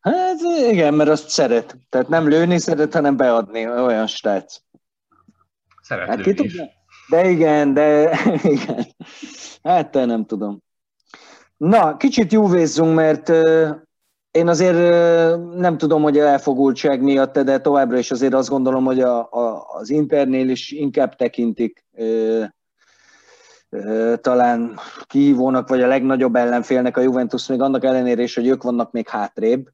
Hát 0.00 0.36
igen, 0.70 0.94
mert 0.94 1.10
azt 1.10 1.28
szeret. 1.28 1.76
Tehát 1.88 2.08
nem 2.08 2.28
lőni 2.28 2.58
szeret, 2.58 2.94
hanem 2.94 3.16
beadni, 3.16 3.68
olyan 3.68 4.06
stác. 4.06 4.62
Szeret 5.82 6.08
hát, 6.08 6.24
lőni 6.24 6.42
is. 6.42 6.56
De 7.08 7.28
igen, 7.28 7.74
de 7.74 8.18
igen. 8.42 8.86
Hát 9.62 9.90
te 9.90 10.04
nem 10.04 10.26
tudom. 10.26 10.62
Na, 11.56 11.96
kicsit 11.96 12.32
jóvézzunk, 12.32 12.94
mert 12.94 13.32
én 14.30 14.48
azért 14.48 14.76
nem 15.54 15.78
tudom, 15.78 16.02
hogy 16.02 16.18
elfogultság 16.18 17.02
miatt, 17.02 17.38
de 17.38 17.60
továbbra 17.60 17.98
is 17.98 18.10
azért 18.10 18.34
azt 18.34 18.48
gondolom, 18.48 18.84
hogy 18.84 19.00
a, 19.00 19.18
a, 19.18 19.66
az 19.72 19.90
Internél 19.90 20.48
is 20.48 20.70
inkább 20.70 21.16
tekintik 21.16 21.84
ö, 21.96 22.42
ö, 23.70 24.14
talán 24.20 24.78
kihívónak, 25.06 25.68
vagy 25.68 25.82
a 25.82 25.86
legnagyobb 25.86 26.36
ellenfélnek 26.36 26.96
a 26.96 27.00
Juventus, 27.00 27.46
még 27.46 27.60
annak 27.60 27.84
ellenére 27.84 28.22
is, 28.22 28.34
hogy 28.34 28.46
ők 28.46 28.62
vannak 28.62 28.92
még 28.92 29.08
hátrébb. 29.08 29.68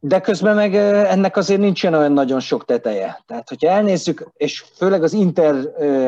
De 0.00 0.20
közben 0.20 0.54
meg 0.54 0.74
ennek 0.74 1.36
azért 1.36 1.60
nincsen 1.60 1.94
olyan 1.94 2.12
nagyon 2.12 2.40
sok 2.40 2.64
teteje. 2.64 3.22
Tehát, 3.26 3.48
hogyha 3.48 3.68
elnézzük, 3.68 4.30
és 4.36 4.64
főleg 4.76 5.02
az 5.02 5.12
Inter 5.12 5.54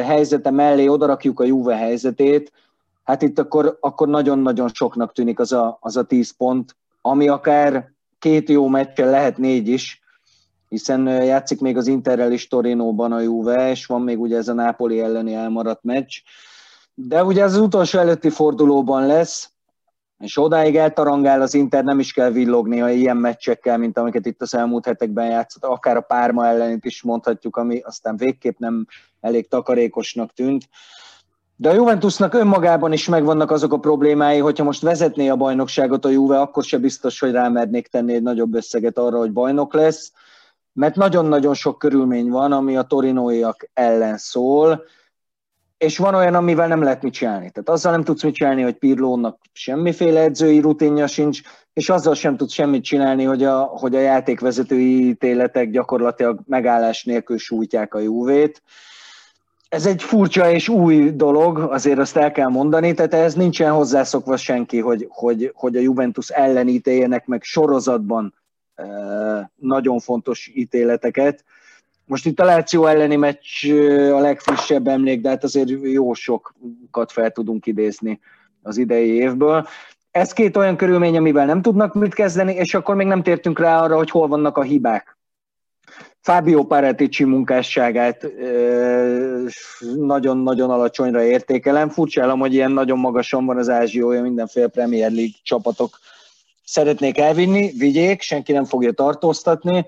helyzete 0.05 0.51
mellé 0.51 0.87
odarakjuk 0.87 1.41
a 1.41 1.45
Juve 1.45 1.77
helyzetét, 1.77 2.53
hát 3.05 3.23
itt 3.23 3.39
akkor, 3.39 3.77
akkor 3.81 4.09
nagyon-nagyon 4.09 4.69
soknak 4.73 5.13
tűnik 5.13 5.39
az 5.39 5.53
a, 5.53 5.77
az 5.81 5.97
a 5.97 6.03
tíz 6.03 6.37
pont, 6.37 6.77
ami 7.07 7.29
akár 7.29 7.91
két 8.19 8.49
jó 8.49 8.69
meccsen 8.69 9.11
lehet 9.11 9.39
négy 9.39 9.69
is, 9.69 10.03
hiszen 10.69 11.07
játszik 11.07 11.61
még 11.61 11.77
az 11.77 11.87
Interrel 11.87 12.33
is 12.33 12.49
Torinóban 12.49 13.13
a 13.13 13.21
Juve, 13.21 13.71
és 13.71 13.87
van 13.87 14.03
még 14.03 14.21
ugye 14.21 14.37
ez 14.37 14.49
a 14.49 14.53
Napoli 14.53 15.01
elleni 15.01 15.35
elmaradt 15.35 15.83
meccs. 15.83 16.19
De 16.95 17.25
ugye 17.25 17.45
az 17.45 17.57
utolsó 17.57 17.99
előtti 17.99 18.31
fordulóban 18.31 19.07
lesz, 19.07 19.51
és 20.19 20.39
odáig 20.39 20.77
eltarangál 20.77 21.41
az 21.41 21.55
Inter, 21.55 21.85
nem 21.85 21.99
is 21.99 22.13
kell 22.13 22.31
villogni 22.31 22.81
a 22.81 22.91
ilyen 22.91 23.17
meccsekkel, 23.17 23.79
mint 23.79 23.99
amiket 23.99 24.27
itt 24.27 24.43
az 24.43 24.55
elmúlt 24.55 24.87
hetekben 24.87 25.27
játszott, 25.27 25.65
akár 25.65 25.97
a 25.97 26.01
Párma 26.01 26.47
ellenét 26.47 26.85
is 26.85 27.03
mondhatjuk, 27.03 27.57
ami 27.57 27.81
aztán 27.81 28.17
végképp 28.17 28.59
nem 28.59 28.87
elég 29.21 29.49
takarékosnak 29.49 30.33
tűnt. 30.33 30.69
De 31.57 31.69
a 31.69 31.75
Juventusnak 31.75 32.35
önmagában 32.35 32.93
is 32.93 33.09
megvannak 33.09 33.51
azok 33.51 33.73
a 33.73 33.79
problémái, 33.79 34.39
hogyha 34.39 34.65
most 34.65 34.83
vezetné 34.83 35.29
a 35.29 35.37
bajnokságot 35.37 36.05
a 36.05 36.09
Juve, 36.09 36.41
akkor 36.41 36.65
se 36.65 36.79
biztos, 36.79 37.21
hogy 37.21 37.31
rámernék 37.31 37.87
tenni 37.87 38.15
egy 38.15 38.23
nagyobb 38.23 38.55
összeget 38.55 38.99
arra, 38.99 39.19
hogy 39.19 39.33
bajnok 39.33 39.75
lesz, 39.75 40.13
mert 40.73 40.95
nagyon-nagyon 40.95 41.55
sok 41.55 41.79
körülmény 41.79 42.29
van, 42.29 42.53
ami 42.53 42.77
a 42.77 42.83
torinóiak 42.83 43.69
ellen 43.73 44.17
szól, 44.17 44.85
és 45.79 45.99
van 45.99 46.15
olyan, 46.15 46.35
amivel 46.35 46.69
nem 46.69 46.83
lehet 46.83 47.03
mit 47.03 47.13
csinálni. 47.13 47.51
Tehát 47.51 47.69
azzal 47.69 47.93
nem 47.93 48.05
tudsz 48.05 48.23
mit 48.23 48.35
csinálni, 48.35 48.63
hogy 48.63 48.75
Pirlónak 48.75 49.39
semmiféle 49.53 50.21
edzői 50.21 50.61
rutinja 50.61 51.07
sincs, 51.07 51.41
és 51.73 51.89
azzal 51.91 52.15
sem 52.15 52.37
tudsz 52.37 52.53
semmit 52.53 52.85
csinálni, 52.85 53.25
hogy 53.25 53.45
a, 53.45 53.61
hogy 53.63 53.95
a 53.95 54.01
játékvezetői 54.01 55.09
ítéletek 55.09 55.71
gyakorlatilag 55.71 56.41
megállás 56.47 57.05
nélkül 57.05 57.39
sújtják 57.39 57.95
a 57.95 57.99
Juvét 57.99 58.63
ez 59.75 59.87
egy 59.87 60.03
furcsa 60.03 60.51
és 60.51 60.69
új 60.69 61.11
dolog, 61.11 61.59
azért 61.59 61.99
azt 61.99 62.17
el 62.17 62.33
kell 62.33 62.49
mondani, 62.49 62.95
tehát 62.95 63.15
ez 63.15 63.35
nincsen 63.35 63.73
hozzászokva 63.73 64.37
senki, 64.37 64.81
hogy, 64.81 65.07
hogy, 65.11 65.51
hogy 65.55 65.77
a 65.77 65.81
Juventus 65.81 66.29
ellen 66.29 66.69
ítéljenek 66.69 67.27
meg 67.27 67.43
sorozatban 67.43 68.35
e, 68.75 68.85
nagyon 69.57 69.99
fontos 69.99 70.51
ítéleteket. 70.55 71.45
Most 72.05 72.27
itt 72.27 72.41
a 72.41 72.45
Láció 72.45 72.87
elleni 72.87 73.17
meccs 73.17 73.71
a 74.13 74.19
legfrissebb 74.19 74.87
emlék, 74.87 75.21
de 75.21 75.29
hát 75.29 75.45
azért 75.45 75.71
jó 75.83 76.13
sokat 76.13 77.13
fel 77.13 77.31
tudunk 77.31 77.67
idézni 77.67 78.21
az 78.63 78.77
idei 78.77 79.15
évből. 79.15 79.67
Ez 80.11 80.33
két 80.33 80.57
olyan 80.57 80.77
körülmény, 80.77 81.17
amivel 81.17 81.47
nem 81.47 81.63
tudnak 81.63 81.95
mit 81.95 82.15
kezdeni, 82.15 82.55
és 82.55 82.75
akkor 82.75 82.95
még 82.95 83.07
nem 83.07 83.23
tértünk 83.23 83.59
rá 83.59 83.83
arra, 83.83 83.97
hogy 83.97 84.11
hol 84.11 84.29
vannak 84.29 84.57
a 84.57 84.63
hibák 84.63 85.19
Fábio 86.25 86.65
Paratici 86.65 87.25
munkásságát 87.25 88.27
nagyon-nagyon 89.97 90.71
alacsonyra 90.71 91.23
értékelem. 91.23 91.89
Furcsálom, 91.89 92.41
hogy 92.41 92.55
ilyen 92.55 92.73
nagyon 92.73 92.99
magasan 92.99 93.47
van 93.47 93.57
az 93.59 93.69
ázsiója, 93.69 94.23
mindenféle 94.23 94.67
Premier 94.67 95.11
League 95.11 95.35
csapatok 95.43 95.99
szeretnék 96.65 97.19
elvinni, 97.19 97.71
vigyék, 97.79 98.21
senki 98.21 98.53
nem 98.53 98.65
fogja 98.65 98.93
tartóztatni, 98.93 99.87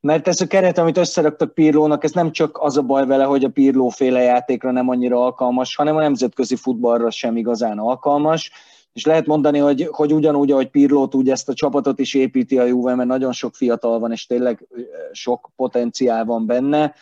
mert 0.00 0.28
ez 0.28 0.40
a 0.40 0.46
keret, 0.46 0.78
amit 0.78 0.96
összeraktak 0.96 1.54
Pirlónak, 1.54 2.04
ez 2.04 2.12
nem 2.12 2.32
csak 2.32 2.58
az 2.60 2.76
a 2.76 2.82
baj 2.82 3.06
vele, 3.06 3.24
hogy 3.24 3.44
a 3.44 3.48
Pirló 3.48 3.88
féle 3.88 4.20
játékra 4.20 4.70
nem 4.70 4.88
annyira 4.88 5.24
alkalmas, 5.24 5.76
hanem 5.76 5.96
a 5.96 6.00
nemzetközi 6.00 6.56
futballra 6.56 7.10
sem 7.10 7.36
igazán 7.36 7.78
alkalmas 7.78 8.50
és 8.94 9.04
lehet 9.04 9.26
mondani, 9.26 9.58
hogy, 9.58 9.88
hogy 9.92 10.12
ugyanúgy, 10.12 10.50
ahogy 10.50 10.70
Pirlót, 10.70 11.14
úgy 11.14 11.30
ezt 11.30 11.48
a 11.48 11.54
csapatot 11.54 11.98
is 11.98 12.14
építi 12.14 12.58
a 12.58 12.64
Juve, 12.64 12.94
mert 12.94 13.08
nagyon 13.08 13.32
sok 13.32 13.54
fiatal 13.54 13.98
van, 13.98 14.12
és 14.12 14.26
tényleg 14.26 14.68
sok 15.12 15.50
potenciál 15.56 16.24
van 16.24 16.46
benne. 16.46 16.94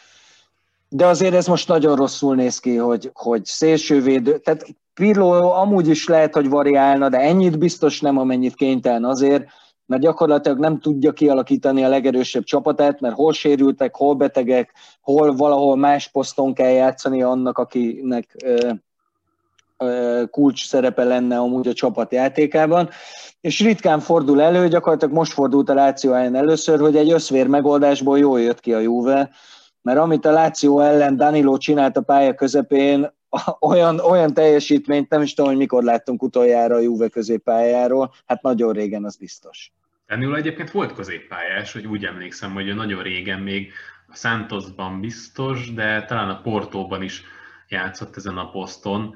De 0.89 1.07
azért 1.07 1.35
ez 1.35 1.47
most 1.47 1.69
nagyon 1.69 1.97
rosszul 1.97 2.35
néz 2.35 2.59
ki, 2.59 2.77
hogy, 2.77 3.11
hogy 3.13 3.45
szélsővédő, 3.45 4.39
tehát 4.39 4.67
Pirlo 4.95 5.51
amúgy 5.51 5.89
is 5.89 6.09
lehet, 6.09 6.35
hogy 6.35 6.49
variálna, 6.49 7.09
de 7.09 7.19
ennyit 7.19 7.59
biztos 7.59 8.01
nem, 8.01 8.19
amennyit 8.19 8.55
kénytelen 8.55 9.05
azért, 9.05 9.47
mert 9.87 10.03
gyakorlatilag 10.03 10.59
nem 10.59 10.81
tudja 10.81 11.13
kialakítani 11.13 11.85
a 11.85 11.89
legerősebb 11.89 12.45
csapatát, 12.45 13.01
mert 13.01 13.15
hol 13.15 13.33
sérültek, 13.33 13.97
hol 13.97 14.15
betegek, 14.15 14.73
hol 15.01 15.35
valahol 15.35 15.77
más 15.77 16.09
poszton 16.09 16.55
kell 16.55 16.71
játszani 16.71 17.23
annak, 17.23 17.59
akinek 17.59 18.37
kulcs 20.31 20.67
szerepe 20.67 21.05
lenne 21.05 21.39
amúgy 21.39 21.69
a 21.69 21.73
csapat 21.73 22.13
játékában, 22.13 22.89
és 23.41 23.61
ritkán 23.61 24.01
fordul 24.01 24.43
elő, 24.43 24.69
gyakorlatilag 24.69 25.15
most 25.15 25.33
fordult 25.33 25.69
a 25.69 25.75
Láció 25.75 26.13
ellen 26.13 26.35
először, 26.35 26.81
hogy 26.81 26.97
egy 26.97 27.13
összvér 27.13 27.47
megoldásból 27.47 28.19
jól 28.19 28.41
jött 28.41 28.61
ki 28.61 28.73
a 28.73 28.79
Juve, 28.79 29.31
mert 29.83 29.99
amit 29.99 30.27
a 30.27 30.31
Láció 30.31 30.81
ellen 30.81 31.17
Danilo 31.17 31.57
csinált 31.57 31.97
a 31.97 32.01
pálya 32.01 32.35
közepén, 32.35 33.13
olyan, 33.61 33.99
olyan 33.99 34.35
teljesítményt 34.35 35.11
nem 35.11 35.23
is 35.23 35.35
tudom, 35.35 35.51
hogy 35.51 35.61
mikor 35.61 35.83
láttunk 35.83 36.23
utoljára 36.23 36.75
a 36.75 36.81
Juve 36.81 37.09
középpályáról, 37.09 38.13
hát 38.27 38.43
nagyon 38.43 38.73
régen, 38.73 39.05
az 39.05 39.17
biztos. 39.17 39.73
Danilo 40.09 40.35
egyébként 40.35 40.71
volt 40.71 40.95
középpályás, 40.95 41.73
hogy 41.73 41.87
úgy 41.87 42.05
emlékszem, 42.05 42.53
hogy 42.53 42.75
nagyon 42.75 43.03
régen 43.03 43.41
még 43.41 43.73
a 44.09 44.17
Santosban 44.17 45.01
biztos, 45.01 45.73
de 45.75 46.05
talán 46.05 46.29
a 46.29 46.41
Portóban 46.41 47.03
is 47.03 47.23
játszott 47.69 48.17
ezen 48.17 48.37
a 48.37 48.51
poszton 48.51 49.15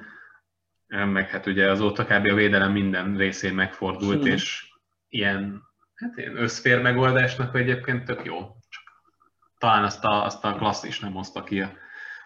meg 0.87 1.29
hát 1.31 1.47
ugye 1.47 1.71
azóta 1.71 2.05
kb. 2.05 2.27
a 2.27 2.35
védelem 2.35 2.73
minden 2.73 3.17
részén 3.17 3.55
megfordult, 3.55 4.23
hmm. 4.23 4.33
és 4.33 4.73
ilyen, 5.09 5.63
hát 5.95 6.17
ilyen 6.17 6.37
összfér 6.37 6.83
megoldásnak 6.83 7.57
egyébként 7.57 8.05
tök 8.05 8.25
jó. 8.25 8.39
Csak 8.69 8.83
talán 9.59 9.85
azt 9.85 10.05
a, 10.05 10.25
azt 10.25 10.45
a 10.45 10.55
klassz 10.55 10.85
is 10.85 11.01
nem 11.01 11.13
hozta 11.13 11.43
ki 11.43 11.61
a 11.61 11.73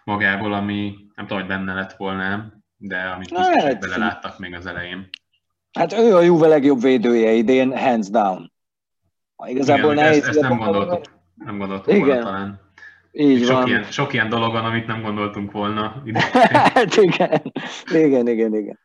magából, 0.03 0.53
ami 0.53 0.95
nem 1.15 1.25
tudom, 1.27 1.39
hogy 1.39 1.49
benne 1.49 1.73
lett 1.73 1.93
volna, 1.93 2.53
de 2.77 2.97
amit 2.97 3.29
biztos, 3.29 3.63
hogy 3.63 3.77
beleláttak 3.77 4.39
még 4.39 4.55
az 4.55 4.65
elején. 4.65 5.09
Hát 5.71 5.93
ő 5.93 6.15
a 6.15 6.21
Juve 6.21 6.47
legjobb 6.47 6.81
védője 6.81 7.31
idén, 7.31 7.77
hands 7.77 8.09
down. 8.09 8.51
Igazából 9.45 9.93
Igen, 9.93 10.03
nehéz. 10.03 10.17
Ezt, 10.17 10.27
ezt 10.27 10.39
nem 10.39 10.57
gondoltuk, 10.57 11.03
nem 11.35 11.57
gondoltuk 11.57 11.93
Igen. 11.93 12.05
volna 12.05 12.23
talán. 12.23 12.70
Így 13.11 13.45
sok 13.45 13.55
van. 13.55 13.67
Ilyen, 13.67 13.83
sok 13.83 14.13
ilyen 14.13 14.29
dolog 14.29 14.51
van, 14.51 14.65
amit 14.65 14.87
nem 14.87 15.01
gondoltunk 15.01 15.51
volna. 15.51 16.03
hát 16.73 16.95
igen, 16.95 17.41
igen, 17.93 18.27
igen, 18.27 18.55
igen. 18.55 18.79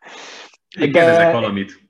Én 0.79 0.93
De... 0.93 0.99
kérdezek 0.99 1.33
valamit. 1.33 1.85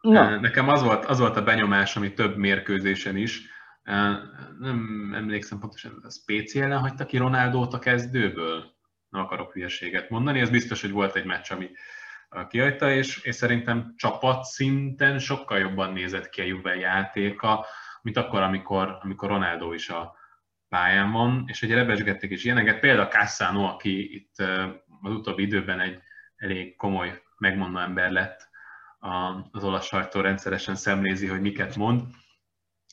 Na. 0.00 0.40
Nekem 0.40 0.68
az 0.68 0.82
volt, 0.82 1.04
az 1.04 1.18
volt 1.18 1.36
a 1.36 1.42
benyomás, 1.42 1.96
ami 1.96 2.14
több 2.14 2.36
mérkőzésen 2.36 3.16
is. 3.16 3.42
Nem 4.58 5.12
emlékszem 5.14 5.58
pontosan, 5.58 6.00
a 6.02 6.10
Spéci 6.10 6.60
ellen 6.60 6.78
hagyta 6.78 7.06
ki 7.06 7.16
Ronaldót 7.16 7.74
a 7.74 7.78
kezdőből? 7.78 8.64
Nem 9.08 9.22
akarok 9.22 9.52
hülyeséget 9.52 10.10
mondani, 10.10 10.40
ez 10.40 10.50
biztos, 10.50 10.80
hogy 10.80 10.90
volt 10.90 11.16
egy 11.16 11.24
meccs, 11.24 11.52
ami 11.52 11.70
kihagyta, 12.48 12.90
és, 12.90 13.22
és 13.22 13.34
szerintem 13.34 13.94
csapat 13.96 14.44
szinten 14.44 15.18
sokkal 15.18 15.58
jobban 15.58 15.92
nézett 15.92 16.28
ki 16.28 16.40
a 16.40 16.44
Juve 16.44 16.74
játéka, 16.74 17.66
mint 18.02 18.16
akkor, 18.16 18.42
amikor, 18.42 18.98
amikor 19.00 19.28
Ronaldo 19.28 19.72
is 19.72 19.88
a 19.88 20.18
pályán 20.70 21.12
van, 21.12 21.44
és 21.46 21.62
ugye 21.62 21.74
lebesgették 21.74 22.30
is 22.30 22.44
ilyeneket, 22.44 22.80
például 22.80 23.08
Cassano, 23.08 23.64
aki 23.64 24.14
itt 24.14 24.34
az 25.02 25.12
utóbbi 25.12 25.42
időben 25.42 25.80
egy 25.80 25.98
elég 26.36 26.76
komoly 26.76 27.22
megmondó 27.38 27.78
ember 27.78 28.10
lett, 28.10 28.48
az 29.50 29.64
olasz 29.64 29.86
sajtó 29.86 30.20
rendszeresen 30.20 30.74
szemlézi, 30.74 31.26
hogy 31.26 31.40
miket 31.40 31.76
mond, 31.76 32.02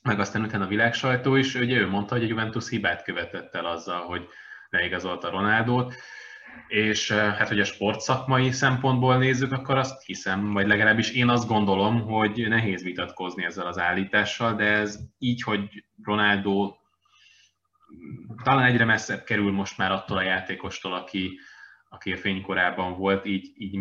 meg 0.03 0.19
aztán 0.19 0.41
utána 0.41 0.63
a 0.63 0.67
világ 0.67 0.93
sajtó 0.93 1.35
is, 1.35 1.55
ugye 1.55 1.77
ő 1.77 1.87
mondta, 1.87 2.15
hogy 2.15 2.23
a 2.23 2.27
Juventus 2.27 2.69
hibát 2.69 3.03
követett 3.03 3.55
el 3.55 3.65
azzal, 3.65 4.01
hogy 4.01 4.27
leigazolta 4.69 5.29
Ronaldót, 5.29 5.93
és 6.67 7.11
hát, 7.11 7.47
hogy 7.47 7.59
a 7.59 7.65
sportszakmai 7.65 8.51
szempontból 8.51 9.17
nézzük, 9.17 9.51
akkor 9.51 9.77
azt 9.77 10.05
hiszem, 10.05 10.53
vagy 10.53 10.67
legalábbis 10.67 11.11
én 11.11 11.29
azt 11.29 11.47
gondolom, 11.47 12.01
hogy 12.01 12.45
nehéz 12.47 12.83
vitatkozni 12.83 13.43
ezzel 13.43 13.67
az 13.67 13.79
állítással, 13.79 14.55
de 14.55 14.63
ez 14.63 14.99
így, 15.17 15.41
hogy 15.41 15.85
Ronaldo 16.03 16.75
talán 18.43 18.65
egyre 18.65 18.85
messzebb 18.85 19.23
kerül 19.23 19.51
most 19.51 19.77
már 19.77 19.91
attól 19.91 20.17
a 20.17 20.21
játékostól, 20.21 20.93
aki, 20.93 21.39
aki 21.89 22.11
a 22.11 22.17
fénykorában 22.17 22.97
volt, 22.97 23.25
így, 23.25 23.51
így 23.57 23.79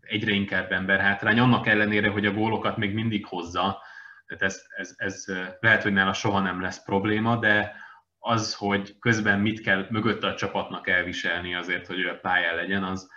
egyre 0.00 0.32
inkább 0.32 0.72
ember 0.72 1.00
hátrány, 1.00 1.38
annak 1.38 1.66
ellenére, 1.66 2.08
hogy 2.08 2.26
a 2.26 2.32
gólokat 2.32 2.76
még 2.76 2.94
mindig 2.94 3.26
hozza, 3.26 3.82
tehát 4.26 4.42
ez, 4.42 4.64
ez, 4.76 4.94
ez 4.96 5.24
lehet, 5.60 5.82
hogy 5.82 5.92
nála 5.92 6.12
soha 6.12 6.40
nem 6.40 6.60
lesz 6.60 6.84
probléma, 6.84 7.36
de 7.36 7.76
az, 8.18 8.54
hogy 8.54 8.98
közben 8.98 9.40
mit 9.40 9.60
kell 9.60 9.86
mögötte 9.90 10.26
a 10.26 10.34
csapatnak 10.34 10.88
elviselni 10.88 11.54
azért, 11.54 11.86
hogy 11.86 11.98
ő 11.98 12.08
a 12.08 12.18
pályán 12.18 12.54
legyen, 12.54 12.84
az, 12.84 13.10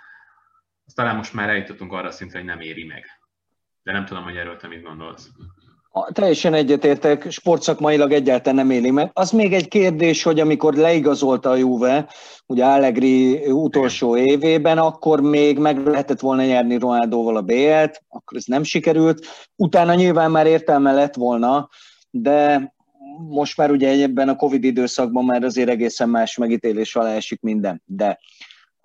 az 0.86 0.94
talán 0.94 1.16
most 1.16 1.34
már 1.34 1.50
eljutottunk 1.50 1.92
arra 1.92 2.12
szintre, 2.12 2.38
hogy 2.38 2.48
nem 2.48 2.60
éri 2.60 2.84
meg. 2.84 3.06
De 3.84 3.92
nem 3.92 4.06
tudom, 4.06 4.24
hogy 4.24 4.38
erről 4.38 4.58
te 4.58 4.68
mit 4.68 4.84
gondolsz. 4.84 5.30
Teljesen 6.12 6.54
egyetértek, 6.54 7.32
sportszakmailag 7.32 8.12
egyáltalán 8.12 8.56
nem 8.56 8.72
éli 8.72 8.92
meg. 8.92 9.10
Az 9.14 9.32
még 9.32 9.54
egy 9.54 9.68
kérdés, 9.68 10.24
hogy 10.24 10.40
amikor 10.40 10.74
leigazolta 10.74 11.50
a 11.50 11.56
Juve, 11.56 12.10
ugye 12.46 12.66
Allegri 12.66 13.52
utolsó 13.52 14.18
évében, 14.18 14.78
akkor 14.78 15.22
még 15.22 15.58
meg 15.58 15.86
lehetett 15.86 16.20
volna 16.20 16.44
nyerni 16.44 16.78
Ronaldóval 16.78 17.36
a 17.36 17.42
BL-t, 17.42 18.04
akkor 18.10 18.38
ez 18.38 18.46
nem 18.46 18.64
sikerült. 18.64 19.26
Utána 19.56 19.94
nyilván 19.94 20.32
már 20.32 20.46
értelme 20.46 20.92
lett 20.92 21.16
volna, 21.16 21.70
de 22.10 22.72
most 23.30 23.58
már 23.58 23.72
ugye 23.72 24.02
ebben 24.04 24.30
a 24.30 24.36
Covid 24.36 24.64
időszakban 24.64 25.26
már 25.26 25.44
azért 25.44 25.70
egészen 25.70 26.10
más 26.10 26.38
megítélés 26.38 26.96
alá 26.96 27.14
esik 27.14 27.42
minden. 27.42 27.82
De 27.86 28.20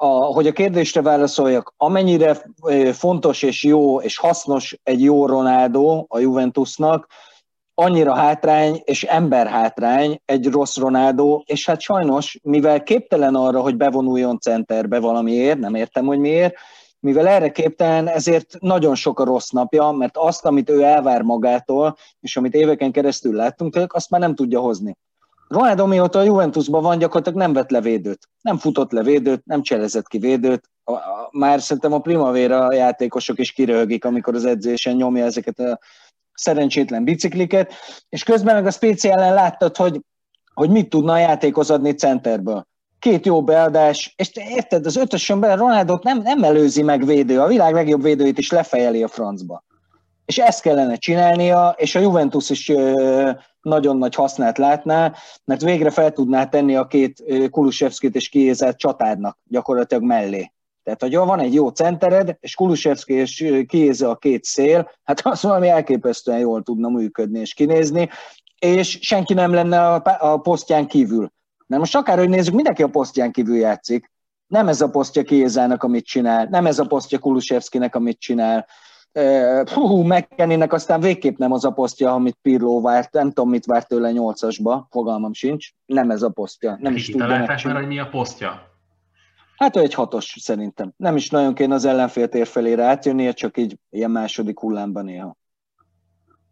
a, 0.02 0.24
hogy 0.24 0.46
a 0.46 0.52
kérdésre 0.52 1.02
válaszoljak, 1.02 1.74
amennyire 1.76 2.42
fontos 2.92 3.42
és 3.42 3.64
jó 3.64 4.00
és 4.00 4.18
hasznos 4.18 4.78
egy 4.82 5.02
jó 5.02 5.26
Ronaldo 5.26 6.04
a 6.08 6.18
Juventusnak, 6.18 7.06
annyira 7.74 8.14
hátrány 8.14 8.80
és 8.84 9.04
ember 9.04 9.46
hátrány 9.46 10.20
egy 10.24 10.46
rossz 10.46 10.76
Ronaldo, 10.76 11.42
és 11.44 11.66
hát 11.66 11.80
sajnos, 11.80 12.38
mivel 12.42 12.82
képtelen 12.82 13.34
arra, 13.34 13.60
hogy 13.60 13.76
bevonuljon 13.76 14.38
centerbe 14.38 15.00
valamiért, 15.00 15.58
nem 15.58 15.74
értem, 15.74 16.06
hogy 16.06 16.18
miért, 16.18 16.54
mivel 17.00 17.28
erre 17.28 17.50
képtelen, 17.50 18.08
ezért 18.08 18.56
nagyon 18.60 18.94
sok 18.94 19.20
a 19.20 19.24
rossz 19.24 19.50
napja, 19.50 19.90
mert 19.90 20.16
azt, 20.16 20.44
amit 20.44 20.70
ő 20.70 20.82
elvár 20.82 21.22
magától, 21.22 21.96
és 22.20 22.36
amit 22.36 22.54
éveken 22.54 22.92
keresztül 22.92 23.34
láttunk 23.34 23.72
tőlük, 23.72 23.92
azt 23.92 24.10
már 24.10 24.20
nem 24.20 24.34
tudja 24.34 24.60
hozni. 24.60 24.96
Ronaldo 25.52 25.86
mióta 25.86 26.18
a 26.18 26.22
Juventusban 26.22 26.82
van, 26.82 26.98
gyakorlatilag 26.98 27.38
nem 27.38 27.52
vett 27.52 27.70
le 27.70 27.80
védőt. 27.80 28.28
Nem 28.40 28.58
futott 28.58 28.92
le 28.92 29.02
védőt, 29.02 29.44
nem 29.44 29.62
cselezett 29.62 30.08
ki 30.08 30.18
védőt. 30.18 30.70
Már 31.30 31.60
szerintem 31.60 31.92
a 31.92 31.98
Primavera 31.98 32.72
játékosok 32.72 33.38
is 33.38 33.52
kiröhögik, 33.52 34.04
amikor 34.04 34.34
az 34.34 34.44
edzésen 34.44 34.96
nyomja 34.96 35.24
ezeket 35.24 35.58
a 35.58 35.78
szerencsétlen 36.34 37.04
bicikliket, 37.04 37.72
és 38.08 38.22
közben 38.22 38.54
meg 38.54 38.66
a 38.66 38.70
speciálen 38.70 39.34
láttad, 39.34 39.76
hogy, 39.76 40.00
hogy 40.54 40.70
mit 40.70 40.88
tudna 40.88 41.12
a 41.12 41.18
játékhoz 41.18 41.70
adni 41.70 41.92
centerből. 41.92 42.66
Két 42.98 43.26
jó 43.26 43.44
beadás, 43.44 44.14
és 44.16 44.30
te 44.30 44.42
érted, 44.48 44.86
az 44.86 44.96
ötösönben 44.96 45.56
Ronaldot 45.56 46.02
nem, 46.02 46.18
nem 46.18 46.42
előzi 46.42 46.82
meg 46.82 47.04
védő, 47.04 47.40
a 47.40 47.46
világ 47.46 47.74
legjobb 47.74 48.02
védőit 48.02 48.38
is 48.38 48.50
lefejeli 48.50 49.02
a 49.02 49.08
francba. 49.08 49.64
És 50.24 50.38
ezt 50.38 50.62
kellene 50.62 50.96
csinálnia, 50.96 51.74
és 51.76 51.94
a 51.94 52.00
Juventus 52.00 52.50
is 52.50 52.72
nagyon 53.62 53.96
nagy 53.96 54.14
hasznát 54.14 54.58
látná, 54.58 55.14
mert 55.44 55.62
végre 55.62 55.90
fel 55.90 56.12
tudná 56.12 56.48
tenni 56.48 56.76
a 56.76 56.86
két 56.86 57.22
Kulusevskit 57.50 58.14
és 58.14 58.28
Kiézert 58.28 58.78
csatárnak 58.78 59.38
gyakorlatilag 59.44 60.02
mellé. 60.02 60.52
Tehát, 60.82 61.00
hogy 61.00 61.16
van 61.16 61.40
egy 61.40 61.54
jó 61.54 61.68
centered, 61.68 62.36
és 62.40 62.54
Kulusevski 62.54 63.12
és 63.12 63.62
Kiéze 63.66 64.08
a 64.08 64.16
két 64.16 64.44
szél, 64.44 64.90
hát 65.02 65.20
az 65.26 65.42
valami 65.42 65.68
elképesztően 65.68 66.38
jól 66.38 66.62
tudna 66.62 66.88
működni 66.88 67.38
és 67.38 67.54
kinézni, 67.54 68.08
és 68.58 68.98
senki 69.00 69.34
nem 69.34 69.52
lenne 69.52 69.92
a, 69.92 70.36
posztján 70.36 70.86
kívül. 70.86 71.32
Mert 71.66 71.80
most 71.80 71.96
akárhogy 71.96 72.28
nézzük, 72.28 72.54
mindenki 72.54 72.82
a 72.82 72.88
posztján 72.88 73.32
kívül 73.32 73.56
játszik. 73.56 74.10
Nem 74.46 74.68
ez 74.68 74.80
a 74.80 74.90
posztja 74.90 75.22
Kiézának, 75.22 75.82
amit 75.82 76.06
csinál, 76.06 76.46
nem 76.50 76.66
ez 76.66 76.78
a 76.78 76.86
posztja 76.86 77.18
Kulusevskinek, 77.18 77.94
amit 77.94 78.18
csinál, 78.18 78.66
Hú, 79.74 80.02
McKenny-nek 80.02 80.72
aztán 80.72 81.00
végképp 81.00 81.36
nem 81.36 81.52
az 81.52 81.64
a 81.64 81.70
posztja, 81.70 82.12
amit 82.12 82.38
Pirlo 82.42 82.80
várt, 82.80 83.12
nem 83.12 83.28
tudom, 83.28 83.50
mit 83.50 83.64
várt 83.64 83.88
tőle 83.88 84.12
nyolcasba, 84.12 84.86
fogalmam 84.90 85.32
sincs, 85.32 85.68
nem 85.86 86.10
ez 86.10 86.22
a 86.22 86.28
posztja. 86.28 86.76
Nem 86.80 86.94
is 86.94 87.10
tudja 87.10 87.26
már, 87.26 87.60
hogy 87.60 87.86
mi 87.86 87.98
a 87.98 88.08
posztja? 88.08 88.70
Hát 89.56 89.76
egy 89.76 89.94
hatos 89.94 90.36
szerintem. 90.40 90.92
Nem 90.96 91.16
is 91.16 91.30
nagyon 91.30 91.54
kéne 91.54 91.74
az 91.74 91.84
ellenfél 91.84 92.28
tér 92.28 92.46
felére 92.46 92.84
átjönnie, 92.84 93.32
csak 93.32 93.56
így 93.56 93.78
ilyen 93.90 94.10
második 94.10 94.60
hullámban 94.60 95.04
néha. 95.04 95.36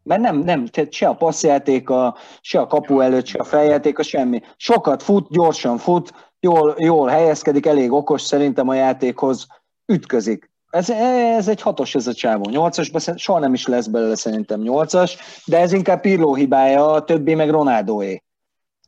Mert 0.02 0.20
nem, 0.20 0.36
nem, 0.36 0.66
tehát 0.66 0.92
se 0.92 1.08
a 1.08 1.14
passzjátéka, 1.14 2.16
se 2.40 2.60
a 2.60 2.66
kapu 2.66 3.00
előtt, 3.00 3.26
se 3.26 3.38
a 3.38 3.44
feljátéka, 3.44 4.02
semmi. 4.02 4.40
Sokat 4.56 5.02
fut, 5.02 5.28
gyorsan 5.30 5.78
fut, 5.78 6.32
jól, 6.40 6.74
jól 6.78 7.08
helyezkedik, 7.08 7.66
elég 7.66 7.92
okos 7.92 8.22
szerintem 8.22 8.68
a 8.68 8.74
játékhoz, 8.74 9.46
ütközik. 9.86 10.49
Ez, 10.70 10.90
ez 10.90 11.48
egy 11.48 11.60
hatos 11.60 11.94
ez 11.94 12.06
a 12.06 12.14
csávó. 12.14 12.50
Nyolcasban 12.50 13.16
soha 13.16 13.38
nem 13.38 13.54
is 13.54 13.66
lesz 13.66 13.86
belőle 13.86 14.14
szerintem 14.14 14.60
nyolcas, 14.60 15.16
de 15.44 15.58
ez 15.58 15.72
inkább 15.72 16.00
Pirlo 16.00 16.34
hibája, 16.34 16.90
a 16.90 17.04
többi 17.04 17.34
meg 17.34 17.50
Ronaldoé. 17.50 18.22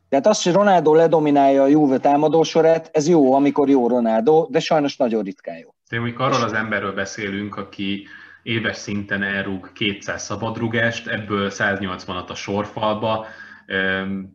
Tehát 0.09 0.26
az, 0.26 0.43
hogy 0.43 0.53
Ronaldo 0.53 0.95
ledominálja 0.95 1.62
a 1.62 1.66
Juve 1.66 1.99
támadósorát, 1.99 2.91
ez 2.93 3.09
jó, 3.09 3.35
amikor 3.35 3.68
jó 3.68 3.89
Ronaldo, 3.89 4.47
de 4.51 4.61
sajnos 4.61 4.97
nagyon 4.97 5.22
ritkán 5.22 5.57
jó. 5.57 5.74
De 5.89 5.97
amikor 5.97 6.24
arról 6.24 6.43
az 6.43 6.53
emberről 6.53 6.93
beszélünk, 6.93 7.57
aki 7.57 8.07
éves 8.43 8.76
szinten 8.76 9.22
elrúg 9.22 9.72
200 9.72 10.22
szabadrugást, 10.22 11.07
ebből 11.07 11.51
180-at 11.53 12.26
a 12.26 12.35
sorfalba, 12.35 13.26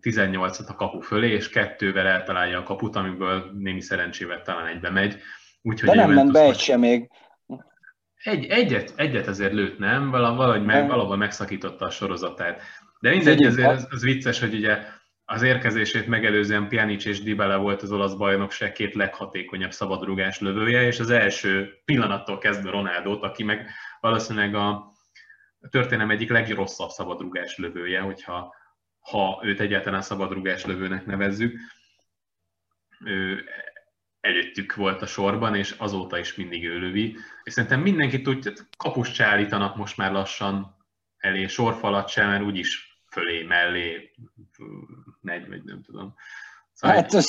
18-at 0.01 0.67
a 0.67 0.75
kapu 0.75 0.99
fölé, 0.99 1.31
és 1.31 1.49
kettővel 1.49 2.07
eltalálja 2.07 2.59
a 2.59 2.63
kaput, 2.63 2.95
amiből 2.95 3.51
némi 3.59 3.81
szerencsével 3.81 4.41
talán 4.41 4.67
egybe 4.67 4.89
megy. 4.89 5.17
Úgyhogy 5.61 5.89
de 5.89 5.95
nem 5.95 6.11
ment 6.11 6.31
be 6.31 6.41
egy 6.41 6.59
sem 6.59 6.79
még. 6.79 7.09
Egy, 8.27 8.45
egyet, 8.45 8.93
egyet 8.95 9.27
azért 9.27 9.53
lőtt, 9.53 9.77
nem? 9.77 10.09
Valahogy 10.09 10.65
meg, 10.65 10.87
valahol 10.87 11.17
megszakította 11.17 11.85
a 11.85 11.89
sorozatát. 11.89 12.61
De 12.99 13.09
mindegy, 13.09 13.43
azért 13.43 13.71
az, 13.71 13.87
az 13.89 14.01
vicces, 14.01 14.39
hogy 14.39 14.53
ugye 14.53 14.77
az 15.25 15.41
érkezését 15.41 16.07
megelőzően 16.07 16.67
Pjanic 16.67 17.05
és 17.05 17.21
Dybala 17.21 17.57
volt 17.57 17.81
az 17.81 17.91
olasz 17.91 18.13
bajnokság 18.13 18.71
két 18.71 18.93
leghatékonyabb 18.93 19.71
szabadrugás 19.71 20.39
lövője, 20.39 20.85
és 20.85 20.99
az 20.99 21.09
első 21.09 21.81
pillanattól 21.85 22.37
kezdve 22.37 22.69
Ronaldot, 22.69 23.23
aki 23.23 23.43
meg 23.43 23.69
valószínűleg 23.99 24.55
a 24.55 24.91
történelem 25.69 26.11
egyik 26.11 26.29
legrosszabb 26.29 26.89
szabadrugás 26.89 27.57
lövője, 27.57 27.99
hogyha 27.99 28.55
ha 28.99 29.41
őt 29.43 29.59
egyáltalán 29.59 30.01
szabadrugás 30.01 30.65
lövőnek 30.65 31.05
nevezzük. 31.05 31.59
Ő 33.05 33.43
előttük 34.21 34.75
volt 34.75 35.01
a 35.01 35.05
sorban, 35.05 35.55
és 35.55 35.75
azóta 35.77 36.17
is 36.17 36.35
mindig 36.35 36.63
ő 36.63 36.79
lövi. 36.79 37.15
És 37.43 37.53
szerintem 37.53 37.81
mindenki 37.81 38.21
tudja, 38.21 38.51
kapust 38.77 39.13
se 39.13 39.25
állítanak 39.25 39.75
most 39.75 39.97
már 39.97 40.11
lassan 40.11 40.75
elé, 41.17 41.47
sorfalat 41.47 42.09
sem, 42.09 42.29
mert 42.29 42.43
úgyis 42.43 42.99
fölé, 43.11 43.43
mellé 43.43 44.11
megy, 45.21 45.47
vagy 45.47 45.63
nem 45.63 45.81
tudom. 45.81 46.15
Szóval 46.73 46.95
hát 46.95 47.13
ez, 47.13 47.27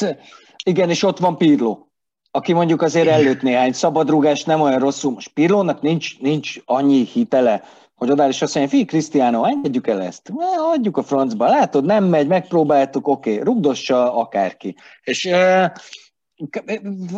igen, 0.65 0.91
és 0.91 1.03
ott 1.03 1.19
van 1.19 1.37
Pirlo. 1.37 1.87
aki 2.31 2.53
mondjuk 2.53 2.83
azért 2.83 3.09
előtt 3.09 3.43
néhány 3.43 3.73
szabadrugás 3.73 4.45
nem 4.45 4.61
olyan 4.61 4.79
rosszul. 4.79 5.13
Most 5.13 5.33
Pirlónak 5.33 5.81
nincs, 5.81 6.21
nincs 6.21 6.57
annyi 6.65 7.05
hitele, 7.05 7.63
hogy 7.95 8.11
odáll 8.11 8.29
is 8.29 8.43
azt 8.43 8.55
mondja, 8.55 8.79
fi, 8.79 8.85
Krisztiánó, 8.85 9.45
engedjük 9.45 9.87
el 9.87 10.03
ezt, 10.03 10.33
adjuk 10.73 10.97
a 10.97 11.03
francba, 11.03 11.47
látod, 11.47 11.85
nem 11.85 12.05
megy, 12.05 12.27
megpróbáltuk, 12.27 13.09
oké, 13.09 13.33
okay, 13.33 13.45
rugdossa 13.45 14.15
akárki. 14.15 14.77
És 15.03 15.29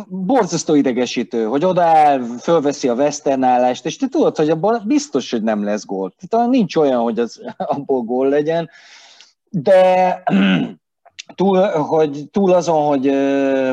borzasztó 0.07 0.75
idegesítő, 0.75 1.45
hogy 1.45 1.65
odaáll, 1.65 2.21
fölveszi 2.39 2.87
a 2.87 2.93
westernállást, 2.93 3.85
és 3.85 3.97
te 3.97 4.07
tudod, 4.07 4.35
hogy 4.35 4.49
abban 4.49 4.83
biztos, 4.85 5.31
hogy 5.31 5.43
nem 5.43 5.63
lesz 5.63 5.85
gól. 5.85 6.13
Tehát 6.27 6.49
nincs 6.49 6.75
olyan, 6.75 7.01
hogy 7.01 7.19
az, 7.19 7.41
abból 7.57 8.01
gól 8.01 8.29
legyen, 8.29 8.69
de 9.49 10.23
túl, 11.35 11.67
hogy, 11.67 12.29
túl 12.31 12.53
azon, 12.53 12.85
hogy, 12.85 13.05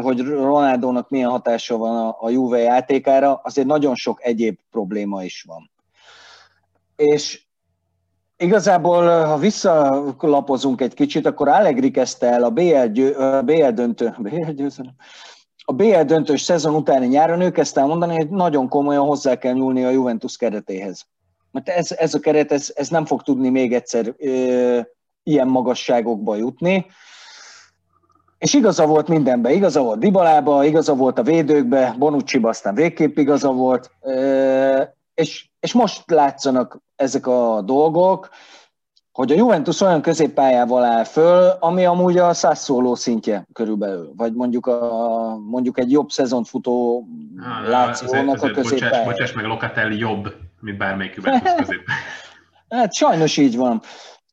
hogy 0.03 0.21
Ronaldónak 0.21 1.11
milyen 1.11 1.31
hatása 1.31 1.77
van 1.77 1.97
a, 1.97 2.17
a 2.21 2.31
Juve 2.31 2.59
játékára, 2.59 3.41
azért 3.45 3.67
nagyon 3.67 3.95
sok 3.95 4.25
egyéb 4.25 4.59
probléma 4.71 5.25
is 5.25 5.45
van. 5.47 5.71
És 6.97 7.43
igazából, 8.37 9.25
ha 9.25 9.37
visszalapozunk 9.37 10.81
egy 10.81 10.95
kicsit, 10.95 11.27
akkor 11.27 11.49
Allegri 11.49 11.91
kezdte 11.91 12.27
el 12.27 12.45
a 12.45 12.51
BL, 12.51 12.85
győ, 12.93 13.17
BL 13.45 13.69
döntő, 13.69 14.15
BL 14.23 14.51
győzelem, 14.51 14.95
a 15.71 15.73
BL 15.73 16.01
döntős 16.01 16.43
szezon 16.43 16.75
utáni 16.75 17.07
nyáron 17.07 17.41
ő 17.41 17.51
kezdte 17.51 17.85
mondani, 17.85 18.17
hogy 18.17 18.29
nagyon 18.29 18.69
komolyan 18.69 19.07
hozzá 19.07 19.35
kell 19.35 19.53
nyúlni 19.53 19.85
a 19.85 19.91
Juventus 19.91 20.37
keretéhez. 20.37 21.07
Mert 21.51 21.69
ez, 21.69 21.91
ez 21.91 22.15
a 22.15 22.21
keret, 22.21 22.53
ez, 22.53 22.73
ez 22.75 22.89
nem 22.89 23.05
fog 23.05 23.23
tudni 23.23 23.49
még 23.49 23.75
egyszer 23.75 24.15
ö, 24.19 24.81
ilyen 25.23 25.49
magasságokba 25.49 26.37
jutni. 26.37 26.87
És 28.39 28.55
igaza 28.55 28.87
volt 28.87 29.09
mindenben, 29.09 29.53
igaza 29.53 29.83
volt 29.83 29.99
Dibalába, 29.99 30.65
igaza 30.65 30.95
volt 30.95 31.19
a 31.19 31.23
védőkbe, 31.23 31.95
Bonucci-ba 31.99 32.49
aztán 32.49 32.75
végképp 32.75 33.17
igaza 33.17 33.53
volt, 33.53 33.91
és, 35.15 35.49
és 35.61 35.73
most 35.73 36.11
látszanak 36.11 36.81
ezek 36.97 37.27
a 37.27 37.63
dolgok, 37.65 38.29
hogy 39.19 39.33
a 39.33 39.35
Juventus 39.35 39.81
olyan 39.81 40.03
középpályával 40.03 40.85
áll 40.85 41.05
föl, 41.05 41.57
ami 41.61 41.85
amúgy 41.85 42.19
a 42.19 42.33
Sassuolo 42.33 42.95
szintje 42.95 43.47
körülbelül, 43.53 44.13
vagy 44.17 44.33
mondjuk, 44.33 44.67
a, 44.67 45.39
mondjuk 45.47 45.79
egy 45.79 45.91
jobb 45.91 46.11
szezont 46.11 46.49
futó 46.49 47.07
Lációnak 47.69 48.43
a 48.43 48.51
középpályája. 48.51 49.05
Bocsáss, 49.05 49.05
bocsáss 49.05 49.33
meg, 49.33 49.45
Locatelli 49.45 49.99
jobb, 49.99 50.35
mint 50.61 50.79
bármelyik 50.79 51.15
Juventus 51.15 51.51
középpályája. 51.51 51.83
hát 52.83 52.95
sajnos 52.95 53.37
így 53.37 53.57
van. 53.57 53.83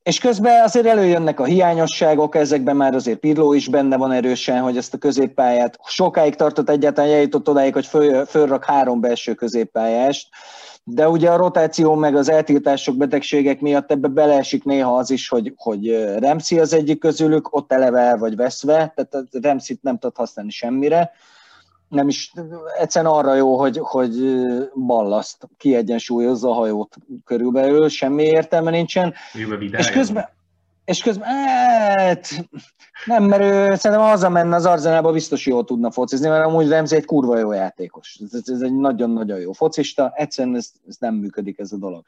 És 0.02 0.18
közben 0.18 0.62
azért 0.62 0.86
előjönnek 0.86 1.40
a 1.40 1.44
hiányosságok, 1.44 2.34
ezekben 2.34 2.76
már 2.76 2.94
azért 2.94 3.18
Pirló 3.18 3.52
is 3.52 3.68
benne 3.68 3.96
van 3.96 4.12
erősen, 4.12 4.62
hogy 4.62 4.76
ezt 4.76 4.94
a 4.94 4.98
középpályát 4.98 5.78
sokáig 5.84 6.34
tartott 6.34 6.70
egyáltalán, 6.70 7.10
eljutott 7.10 7.48
odáig, 7.48 7.72
hogy 7.72 7.86
föl, 7.86 8.24
fölrak 8.24 8.64
három 8.64 9.00
belső 9.00 9.34
középpályást, 9.34 10.28
de 10.88 11.08
ugye 11.08 11.30
a 11.30 11.36
rotáció 11.36 11.94
meg 11.94 12.16
az 12.16 12.28
eltiltások, 12.28 12.96
betegségek 12.96 13.60
miatt 13.60 13.90
ebbe 13.90 14.08
beleesik 14.08 14.64
néha 14.64 14.96
az 14.96 15.10
is, 15.10 15.28
hogy, 15.28 15.52
hogy 15.56 15.90
Remszi 16.18 16.58
az 16.58 16.72
egyik 16.72 16.98
közülük, 16.98 17.54
ott 17.54 17.72
eleve 17.72 18.00
el 18.00 18.18
vagy 18.18 18.36
veszve, 18.36 18.92
tehát 18.94 19.28
Remszit 19.30 19.82
nem 19.82 19.98
tud 19.98 20.16
használni 20.16 20.50
semmire, 20.50 21.10
nem 21.88 22.08
is, 22.08 22.32
egyszerűen 22.78 23.12
arra 23.12 23.34
jó, 23.34 23.58
hogy, 23.58 23.78
hogy 23.82 24.12
ballaszt, 24.74 25.48
kiegyensúlyozza 25.56 26.50
a 26.50 26.54
hajót 26.54 26.96
körülbelül, 27.24 27.88
semmi 27.88 28.22
értelme 28.22 28.70
nincsen. 28.70 29.14
És 29.78 29.90
közben, 29.90 30.28
és 30.86 31.02
közben, 31.02 31.28
hát, 31.28 32.48
nem, 33.04 33.24
mert 33.24 33.42
ő 33.42 33.74
szerintem 33.74 34.06
hazamenne 34.06 34.56
az 34.56 34.66
Arzenába 34.66 35.12
biztos 35.12 35.46
jól 35.46 35.64
tudna 35.64 35.90
focizni, 35.90 36.28
mert 36.28 36.44
amúgy 36.44 36.68
Remzi 36.68 36.96
egy 36.96 37.04
kurva 37.04 37.38
jó 37.38 37.52
játékos. 37.52 38.18
Ez, 38.32 38.40
ez 38.44 38.60
egy 38.60 38.74
nagyon-nagyon 38.74 39.38
jó 39.38 39.52
focista, 39.52 40.12
egyszerűen 40.14 40.56
ez, 40.56 40.70
ez 40.88 40.96
nem 40.98 41.14
működik 41.14 41.58
ez 41.58 41.72
a 41.72 41.76
dolog. 41.76 42.04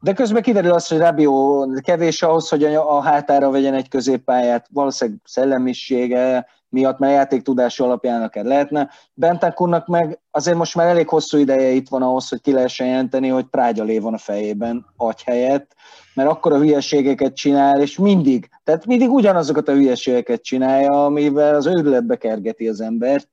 De 0.00 0.12
közben 0.12 0.42
kiderül 0.42 0.72
az, 0.72 0.88
hogy 0.88 0.98
Rabió 0.98 1.66
kevés 1.82 2.22
ahhoz, 2.22 2.48
hogy 2.48 2.64
a 2.64 3.00
hátára 3.02 3.50
vegyen 3.50 3.74
egy 3.74 3.88
középpályát, 3.88 4.66
valószínűleg 4.72 5.20
szellemisége, 5.24 6.46
miatt, 6.68 6.98
mert 6.98 7.12
játék 7.12 7.42
tudása 7.42 7.84
alapján 7.84 8.22
akár 8.22 8.44
lehetne. 8.44 8.90
Bentancurnak 9.14 9.86
meg 9.86 10.20
azért 10.30 10.56
most 10.56 10.74
már 10.74 10.86
elég 10.86 11.08
hosszú 11.08 11.38
ideje 11.38 11.70
itt 11.70 11.88
van 11.88 12.02
ahhoz, 12.02 12.28
hogy 12.28 12.40
ki 12.40 12.52
lehessen 12.52 12.86
jelenteni, 12.86 13.28
hogy 13.28 13.46
lé 13.74 13.98
van 13.98 14.14
a 14.14 14.18
fejében 14.18 14.86
agy 14.96 15.22
helyett, 15.22 15.74
mert 16.14 16.28
akkor 16.28 16.52
a 16.52 16.58
hülyeségeket 16.58 17.34
csinál, 17.34 17.80
és 17.80 17.98
mindig, 17.98 18.48
tehát 18.64 18.86
mindig 18.86 19.10
ugyanazokat 19.10 19.68
a 19.68 19.72
hülyeségeket 19.72 20.42
csinálja, 20.42 21.04
amivel 21.04 21.54
az 21.54 21.66
őrületbe 21.66 22.16
kergeti 22.16 22.68
az 22.68 22.80
embert. 22.80 23.28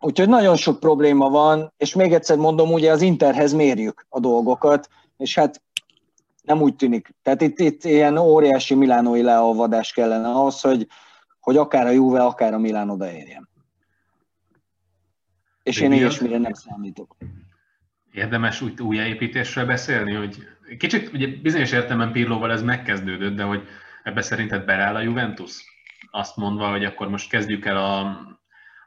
Úgyhogy 0.00 0.28
nagyon 0.28 0.56
sok 0.56 0.80
probléma 0.80 1.30
van, 1.30 1.72
és 1.76 1.94
még 1.94 2.12
egyszer 2.12 2.36
mondom, 2.36 2.72
ugye 2.72 2.92
az 2.92 3.02
Interhez 3.02 3.52
mérjük 3.52 4.06
a 4.08 4.20
dolgokat, 4.20 4.88
és 5.16 5.34
hát 5.34 5.62
nem 6.42 6.60
úgy 6.60 6.76
tűnik. 6.76 7.14
Tehát 7.22 7.40
itt, 7.40 7.58
itt 7.58 7.84
ilyen 7.84 8.16
óriási 8.16 8.74
milánói 8.74 9.22
leolvadás 9.22 9.92
kellene 9.92 10.28
ahhoz, 10.28 10.60
hogy, 10.60 10.86
hogy 11.40 11.56
akár 11.56 11.86
a 11.86 11.90
Juve, 11.90 12.24
akár 12.24 12.54
a 12.54 12.58
Milán 12.58 12.90
odaérjen. 12.90 13.48
És 15.62 15.80
én 15.80 15.92
ilyesmire 15.92 16.38
nem 16.38 16.52
számítok. 16.52 17.16
Érdemes 18.12 18.60
úgy 18.60 18.80
újjáépítésről 18.80 19.66
beszélni, 19.66 20.14
hogy 20.14 20.36
kicsit 20.78 21.12
ugye 21.12 21.26
bizonyos 21.26 21.72
értelemben 21.72 22.12
Pirlóval 22.12 22.52
ez 22.52 22.62
megkezdődött, 22.62 23.36
de 23.36 23.42
hogy 23.42 23.68
ebbe 24.02 24.22
szerinted 24.22 24.64
beláll 24.64 24.94
a 24.94 25.00
Juventus? 25.00 25.64
Azt 26.10 26.36
mondva, 26.36 26.70
hogy 26.70 26.84
akkor 26.84 27.08
most 27.08 27.30
kezdjük 27.30 27.64
el 27.64 27.76
a, 27.76 28.20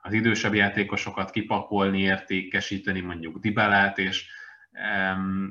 az 0.01 0.13
idősebb 0.13 0.53
játékosokat 0.53 1.31
kipakolni, 1.31 1.99
értékesíteni, 1.99 2.99
mondjuk 2.99 3.39
Dibalát, 3.39 3.97
és, 3.97 4.25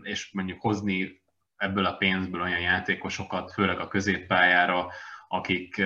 és 0.02 0.30
mondjuk 0.32 0.60
hozni 0.60 1.22
ebből 1.56 1.84
a 1.84 1.96
pénzből 1.96 2.40
olyan 2.40 2.60
játékosokat, 2.60 3.52
főleg 3.52 3.78
a 3.78 3.88
középpályára, 3.88 4.86
akik 5.28 5.82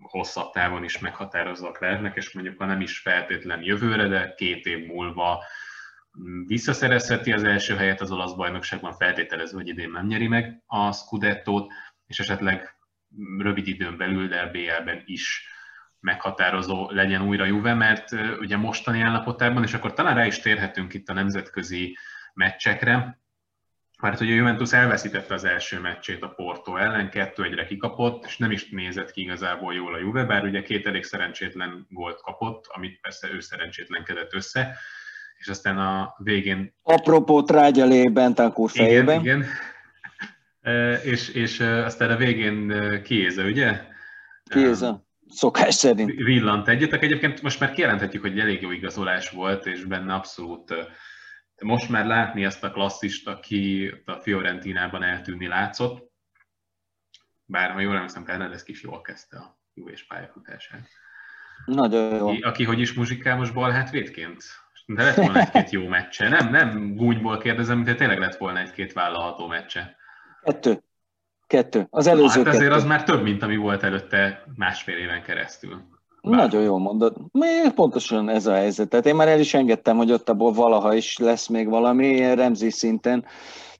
hosszabb 0.00 0.52
távon 0.52 0.84
is 0.84 0.98
meghatározóak 0.98 1.80
lehetnek, 1.80 2.16
és 2.16 2.32
mondjuk 2.32 2.58
ha 2.58 2.64
nem 2.64 2.80
is 2.80 2.98
feltétlen 2.98 3.62
jövőre, 3.62 4.08
de 4.08 4.34
két 4.34 4.66
év 4.66 4.86
múlva 4.86 5.44
mm, 6.20 6.46
visszaszerezheti 6.46 7.32
az 7.32 7.44
első 7.44 7.76
helyet 7.76 8.00
az 8.00 8.10
olasz 8.10 8.32
bajnokságban, 8.32 8.92
feltételező, 8.92 9.56
hogy 9.56 9.68
idén 9.68 9.90
nem 9.90 10.06
nyeri 10.06 10.28
meg 10.28 10.62
a 10.66 10.92
Scudettót, 10.92 11.72
és 12.06 12.18
esetleg 12.18 12.76
rövid 13.38 13.66
időn 13.66 13.96
belül, 13.96 14.28
de 14.28 14.46
BL-ben 14.46 15.02
is 15.04 15.48
meghatározó 16.00 16.90
legyen 16.90 17.22
újra 17.22 17.44
Juve, 17.44 17.74
mert 17.74 18.12
ugye 18.40 18.56
mostani 18.56 19.00
állapotában, 19.00 19.62
és 19.62 19.74
akkor 19.74 19.92
talán 19.92 20.14
rá 20.14 20.26
is 20.26 20.38
térhetünk 20.38 20.94
itt 20.94 21.08
a 21.08 21.12
nemzetközi 21.12 21.96
meccsekre, 22.36 23.20
mert 24.02 24.18
hogy 24.18 24.30
a 24.30 24.34
Juventus 24.34 24.72
elveszítette 24.72 25.34
az 25.34 25.44
első 25.44 25.80
meccsét 25.80 26.22
a 26.22 26.28
Porto 26.28 26.76
ellen, 26.76 27.10
kettő 27.10 27.42
egyre 27.42 27.66
kikapott, 27.66 28.24
és 28.26 28.36
nem 28.36 28.50
is 28.50 28.68
nézett 28.68 29.10
ki 29.10 29.20
igazából 29.20 29.74
jól 29.74 29.94
a 29.94 29.98
Juve, 29.98 30.24
bár 30.24 30.44
ugye 30.44 30.62
két 30.62 30.86
elég 30.86 31.04
szerencsétlen 31.04 31.86
gólt 31.90 32.22
kapott, 32.22 32.66
amit 32.66 33.00
persze 33.00 33.28
ő 33.32 33.40
szerencsétlenkedett 33.40 34.34
össze, 34.34 34.76
és 35.38 35.48
aztán 35.48 35.78
a 35.78 36.14
végén... 36.18 36.74
Apropó 36.82 37.42
Trágyalé 37.42 38.08
Bentancur 38.08 38.70
fejében. 38.70 39.20
Igen, 39.20 39.36
igen. 39.36 39.48
E, 40.60 40.92
és, 40.92 41.28
és 41.28 41.60
aztán 41.60 42.10
a 42.10 42.16
végén 42.16 42.70
e, 42.70 43.02
Kiéza, 43.02 43.44
ugye? 43.44 43.80
Kiéza, 44.44 45.06
szokás 45.28 45.74
szerint. 45.74 46.10
Villant 46.10 46.68
egyetek. 46.68 47.02
Egyébként 47.02 47.42
most 47.42 47.60
már 47.60 47.72
kijelenthetjük, 47.72 48.22
hogy 48.22 48.40
elég 48.40 48.62
jó 48.62 48.70
igazolás 48.70 49.30
volt, 49.30 49.66
és 49.66 49.84
benne 49.84 50.14
abszolút 50.14 50.74
most 51.62 51.88
már 51.88 52.06
látni 52.06 52.44
ezt 52.44 52.64
a 52.64 52.70
klasszist, 52.70 53.28
aki 53.28 53.94
a 54.04 54.12
Fiorentinában 54.12 55.02
eltűnni 55.02 55.46
látszott, 55.46 56.12
bár 57.44 57.70
ha 57.70 57.80
jól 57.80 57.94
emlékszem, 57.94 58.24
Fernandez 58.24 58.62
is 58.66 58.82
jól 58.82 59.00
kezdte 59.00 59.36
a 59.36 59.58
jó 59.74 59.88
és 59.88 60.06
pályafutását. 60.06 60.88
Nagyon 61.64 62.14
jó. 62.14 62.28
Aki, 62.28 62.40
aki 62.40 62.64
hogy 62.64 62.80
is 62.80 62.92
muzsikál 62.92 63.36
most 63.36 63.54
bal 63.54 63.70
hátvédként? 63.70 64.44
De 64.86 65.02
lett 65.02 65.14
volna 65.14 65.40
egy-két 65.40 65.70
jó 65.70 65.86
meccse. 65.86 66.28
Nem, 66.28 66.50
nem 66.50 66.94
gúnyból 66.94 67.38
kérdezem, 67.38 67.84
de 67.84 67.94
tényleg 67.94 68.18
lett 68.18 68.36
volna 68.36 68.58
egy-két 68.58 68.92
vállalható 68.92 69.46
meccse. 69.46 69.96
Kettő. 70.42 70.82
Kettő. 71.46 71.86
Az 71.90 72.06
előző 72.06 72.38
hát 72.38 72.46
azért 72.46 72.62
kettő. 72.62 72.74
az 72.74 72.84
már 72.84 73.04
több, 73.04 73.22
mint 73.22 73.42
ami 73.42 73.56
volt 73.56 73.82
előtte 73.82 74.44
másfél 74.54 74.96
éven 74.96 75.22
keresztül. 75.22 75.95
Bár. 76.30 76.38
Nagyon 76.38 76.62
jól 76.62 76.78
mondod. 76.78 77.16
Még 77.32 77.70
pontosan 77.74 78.28
ez 78.28 78.46
a 78.46 78.52
helyzet. 78.52 78.88
Tehát 78.88 79.06
én 79.06 79.14
már 79.14 79.28
el 79.28 79.40
is 79.40 79.54
engedtem, 79.54 79.96
hogy 79.96 80.12
ott 80.12 80.28
abból 80.28 80.52
valaha 80.52 80.94
is 80.94 81.18
lesz 81.18 81.46
még 81.46 81.68
valami, 81.68 82.34
Remzi 82.34 82.70
szinten. 82.70 83.24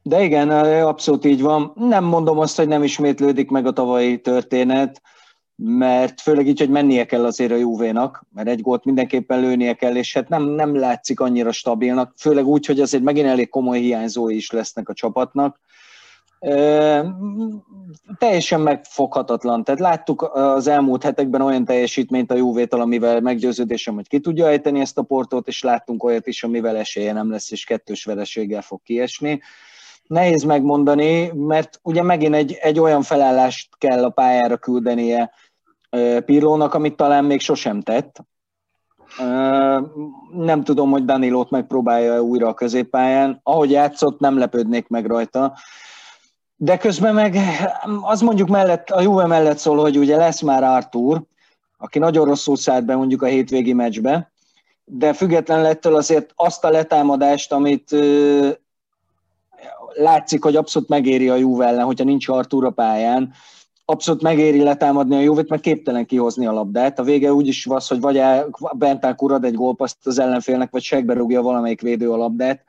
De 0.03 0.23
igen, 0.23 0.51
abszolút 0.83 1.25
így 1.25 1.43
van. 1.43 1.73
Nem 1.75 2.05
mondom 2.05 2.39
azt, 2.39 2.57
hogy 2.57 2.69
nem 2.69 2.83
ismétlődik 2.83 3.51
meg 3.51 3.67
a 3.67 3.73
tavalyi 3.73 4.21
történet, 4.21 5.03
mert 5.57 6.21
főleg 6.21 6.47
így, 6.47 6.59
hogy 6.59 6.71
mennie 6.71 7.05
kell 7.05 7.25
azért 7.25 7.53
a 7.53 7.57
Juvénak, 7.57 8.25
mert 8.35 8.49
egy 8.49 8.61
gólt 8.61 8.85
mindenképpen 8.85 9.41
lőnie 9.41 9.75
kell, 9.75 9.97
és 9.97 10.15
hát 10.15 10.29
nem, 10.29 10.43
nem 10.43 10.77
látszik 10.77 11.21
annyira 11.21 11.53
stabilnak, 11.53 12.15
főleg 12.17 12.47
úgy, 12.47 12.67
hogy 12.67 12.81
azért 12.81 13.03
megint 13.03 13.27
elég 13.27 13.49
komoly 13.49 13.79
hiányzói 13.79 14.37
is 14.37 14.51
lesznek 14.51 14.89
a 14.89 14.95
csapatnak. 14.95 15.61
Teljesen 18.19 18.61
megfoghatatlan. 18.61 19.65
Tehát 19.65 19.81
láttuk 19.81 20.23
az 20.33 20.67
elmúlt 20.67 21.03
hetekben 21.03 21.41
olyan 21.41 21.65
teljesítményt 21.65 22.31
a 22.31 22.37
Juvétal, 22.37 22.81
amivel 22.81 23.21
meggyőződésem, 23.21 23.95
hogy 23.95 24.09
ki 24.09 24.21
tudja 24.21 24.47
ejteni 24.47 24.81
ezt 24.81 24.99
a 24.99 25.03
portot, 25.03 25.49
és 25.49 25.63
láttunk 25.63 26.05
olyat 26.05 26.27
is, 26.27 26.45
amivel 26.45 26.77
esélye 26.77 27.13
nem 27.13 27.31
lesz, 27.31 27.51
és 27.51 27.65
kettős 27.65 28.05
vereséggel 28.05 28.63
fog 28.63 28.83
kiesni. 28.83 29.41
Nehéz 30.07 30.43
megmondani, 30.43 31.33
mert 31.35 31.81
ugye 31.83 32.03
megint 32.03 32.35
egy, 32.35 32.53
egy 32.61 32.79
olyan 32.79 33.03
felállást 33.03 33.69
kell 33.79 34.05
a 34.05 34.11
pályára 34.11 34.57
küldenie 34.57 35.33
Pirlónak, 36.25 36.75
amit 36.75 36.97
talán 36.97 37.25
még 37.25 37.41
sosem 37.41 37.81
tett. 37.81 38.25
Nem 40.33 40.65
tudom, 40.65 40.91
hogy 40.91 41.05
Danilót 41.05 41.51
megpróbálja 41.51 42.21
újra 42.21 42.49
a 42.49 42.55
középpályán. 42.55 43.41
Ahogy 43.43 43.71
játszott, 43.71 44.21
nem 44.21 44.39
lepődnék 44.39 44.89
meg 44.89 45.07
rajta. 45.07 45.55
De 46.57 46.77
közben 46.77 47.15
meg 47.15 47.39
az 48.03 48.21
mondjuk 48.21 48.49
mellett, 48.49 48.91
a 48.91 49.01
Juve 49.01 49.27
mellett 49.27 49.59
szól, 49.59 49.79
hogy 49.79 49.99
ugye 49.99 50.17
lesz 50.17 50.41
már 50.41 50.65
Artur, 50.65 51.23
aki 51.79 51.99
nagyon 51.99 52.25
rosszul 52.25 52.57
szállt 52.57 52.85
be 52.85 52.97
mondjuk 52.97 53.23
a 53.23 53.27
hétvégi 53.27 53.73
meccsbe, 53.73 54.33
de 54.85 55.13
független 55.13 55.63
lettől 55.63 55.95
azért 55.95 56.33
azt 56.35 56.65
a 56.65 56.71
letámadást, 56.71 57.53
amit 57.53 57.93
ö, 57.93 58.49
látszik, 59.95 60.43
hogy 60.43 60.57
abszolút 60.57 60.89
megéri 60.89 61.29
a 61.29 61.37
Juve 61.37 61.67
ellen, 61.67 61.85
hogyha 61.85 62.05
nincs 62.05 62.29
Artur 62.29 62.65
a 62.65 62.71
pályán, 62.71 63.33
abszolút 63.85 64.23
megéri 64.23 64.63
letámadni 64.63 65.17
a 65.17 65.21
Juve-t, 65.21 65.49
mert 65.49 65.63
képtelen 65.63 66.07
kihozni 66.07 66.47
a 66.47 66.53
labdát. 66.53 66.99
A 66.99 67.03
vége 67.03 67.33
úgy 67.33 67.47
is 67.47 67.65
van, 67.65 67.81
hogy 67.89 68.01
vagy 68.01 68.23
Bentán 68.73 69.17
kurad 69.17 69.45
egy 69.45 69.55
gólpaszt 69.55 70.07
az 70.07 70.19
ellenfélnek, 70.19 70.71
vagy 70.71 70.83
segbe 70.83 71.15
rúgja 71.15 71.43
valamelyik 71.43 71.81
védő 71.81 72.13
a 72.13 72.17
labdát 72.17 72.65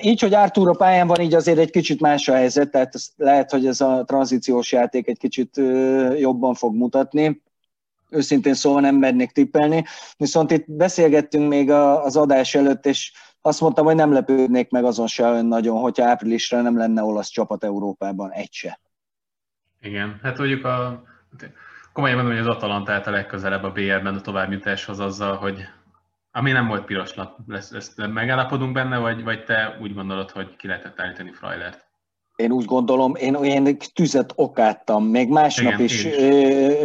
így, 0.00 0.20
hogy 0.20 0.34
Artur 0.34 0.68
a 0.68 0.72
pályán 0.72 1.06
van, 1.06 1.20
így 1.20 1.34
azért 1.34 1.58
egy 1.58 1.70
kicsit 1.70 2.00
más 2.00 2.28
a 2.28 2.34
helyzet, 2.34 2.70
tehát 2.70 2.94
lehet, 3.16 3.50
hogy 3.50 3.66
ez 3.66 3.80
a 3.80 4.04
tranzíciós 4.06 4.72
játék 4.72 5.08
egy 5.08 5.18
kicsit 5.18 5.56
jobban 6.18 6.54
fog 6.54 6.74
mutatni. 6.74 7.42
Őszintén 8.10 8.54
szóval 8.54 8.80
nem 8.80 8.96
mernék 8.96 9.30
tippelni. 9.30 9.84
Viszont 10.16 10.50
itt 10.50 10.64
beszélgettünk 10.72 11.48
még 11.48 11.70
az 11.70 12.16
adás 12.16 12.54
előtt, 12.54 12.86
és 12.86 13.12
azt 13.40 13.60
mondtam, 13.60 13.84
hogy 13.84 13.94
nem 13.94 14.12
lepődnék 14.12 14.70
meg 14.70 14.84
azon 14.84 15.06
se 15.06 15.30
olyan 15.30 15.46
nagyon, 15.46 15.80
hogyha 15.80 16.08
áprilisra 16.08 16.60
nem 16.60 16.76
lenne 16.76 17.02
olasz 17.02 17.28
csapat 17.28 17.64
Európában, 17.64 18.32
egy 18.32 18.52
se. 18.52 18.80
Igen, 19.80 20.18
hát 20.22 20.38
mondjuk 20.38 20.64
a, 20.64 21.02
komolyan 21.92 22.16
mondom, 22.16 22.36
hogy 22.36 22.46
az 22.46 22.56
Atalanta 22.56 22.92
a 22.92 23.10
legközelebb 23.10 23.62
a 23.62 23.70
BL-ben 23.70 24.14
a 24.14 24.20
továbbjutáshoz 24.20 25.00
azzal, 25.00 25.36
hogy 25.36 25.64
ami 26.32 26.52
nem 26.52 26.68
volt 26.68 26.84
piros 26.84 27.14
lap, 27.14 27.38
ezt, 27.48 27.74
ezt 27.74 28.06
megállapodunk 28.06 28.72
benne, 28.72 28.98
vagy, 28.98 29.24
vagy 29.24 29.44
te 29.44 29.76
úgy 29.80 29.94
gondolod, 29.94 30.30
hogy 30.30 30.56
ki 30.56 30.66
lehetett 30.66 31.00
állítani 31.00 31.32
Freilert? 31.32 31.88
Én 32.36 32.50
úgy 32.50 32.64
gondolom, 32.64 33.14
én, 33.14 33.34
én 33.34 33.76
tüzet 33.94 34.32
okáttam, 34.34 35.04
még 35.04 35.28
másnap 35.28 35.72
Igen, 35.72 35.84
is, 35.84 36.04
is 36.04 36.14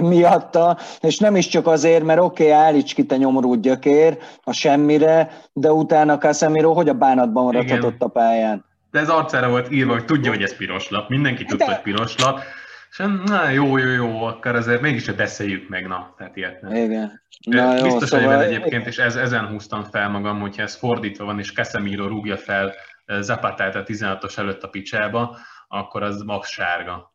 miatta, 0.02 0.78
és 1.00 1.18
nem 1.18 1.36
is 1.36 1.48
csak 1.48 1.68
azért, 1.68 2.04
mert 2.04 2.20
oké, 2.20 2.44
okay, 2.44 2.56
állíts 2.56 2.94
ki 2.94 3.06
te 3.06 3.18
nyomorult 3.18 3.62
gyökér 3.62 4.18
a 4.44 4.54
semmire, 4.54 5.32
de 5.54 5.72
utána 5.72 6.18
Casemiro 6.18 6.74
hogy 6.74 6.90
a 6.90 6.94
bánatban 6.94 7.44
maradhatott 7.44 8.02
a 8.02 8.08
pályán? 8.08 8.66
De 8.92 9.00
ez 9.00 9.10
arcára 9.10 9.50
volt 9.50 9.72
írva, 9.72 9.94
hogy 9.94 10.06
tudja, 10.06 10.32
hogy 10.32 10.42
ez 10.42 10.58
piros 10.58 10.90
lap, 10.90 11.10
mindenki 11.10 11.46
tudta, 11.46 11.66
de... 11.66 11.72
hogy 11.72 11.82
piros 11.82 12.18
lap, 12.18 12.40
és 12.98 13.06
na, 13.26 13.50
jó, 13.50 13.78
jó, 13.78 13.90
jó, 13.90 14.24
akkor 14.24 14.56
azért 14.56 14.82
mégis 14.82 15.12
beszéljük 15.12 15.70
meg, 15.70 15.88
na, 15.88 16.14
tehát 16.18 16.36
ilyet 16.36 16.62
nem. 16.62 16.76
Igen. 16.76 17.22
Na, 17.46 17.76
jó, 17.76 17.84
Biztos 17.84 18.10
szóval... 18.10 18.42
egyébként, 18.42 18.88
és 18.88 18.98
ez, 18.98 19.16
ezen 19.16 19.48
húztam 19.48 19.84
fel 19.84 20.10
magam, 20.10 20.40
hogyha 20.40 20.62
ez 20.62 20.76
fordítva 20.76 21.26
van, 21.26 21.40
és 21.40 21.54
Casemiro 21.54 22.08
rúgja 22.08 22.38
fel 22.38 22.74
Zapatát 23.20 23.76
a 23.76 23.84
16-os 23.84 24.38
előtt 24.38 24.64
a 24.64 24.68
picsába, 24.68 25.38
akkor 25.68 26.04
az 26.04 26.22
max 26.22 26.50
sárga. 26.50 27.14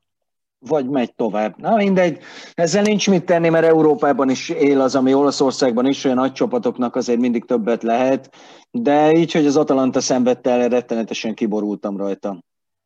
Vagy 0.59 0.89
megy 0.89 1.15
tovább. 1.15 1.55
Na 1.57 1.77
mindegy, 1.77 2.19
ezzel 2.55 2.83
nincs 2.83 3.09
mit 3.11 3.25
tenni, 3.25 3.49
mert 3.49 3.67
Európában 3.67 4.31
is 4.31 4.49
él 4.49 4.81
az, 4.81 4.95
ami 4.95 5.15
Olaszországban 5.15 5.87
is, 5.87 6.05
olyan 6.05 6.17
nagy 6.17 6.33
csapatoknak 6.33 6.97
azért 6.97 7.21
mindig 7.21 7.45
többet 7.45 7.83
lehet, 7.83 8.31
de 8.71 9.13
így, 9.13 9.33
hogy 9.33 9.47
az 9.47 9.57
Atalanta 9.57 10.01
szenvedte 10.01 10.51
el, 10.51 10.69
rettenetesen 10.69 11.35
kiborultam 11.35 11.97
rajta. 11.97 12.39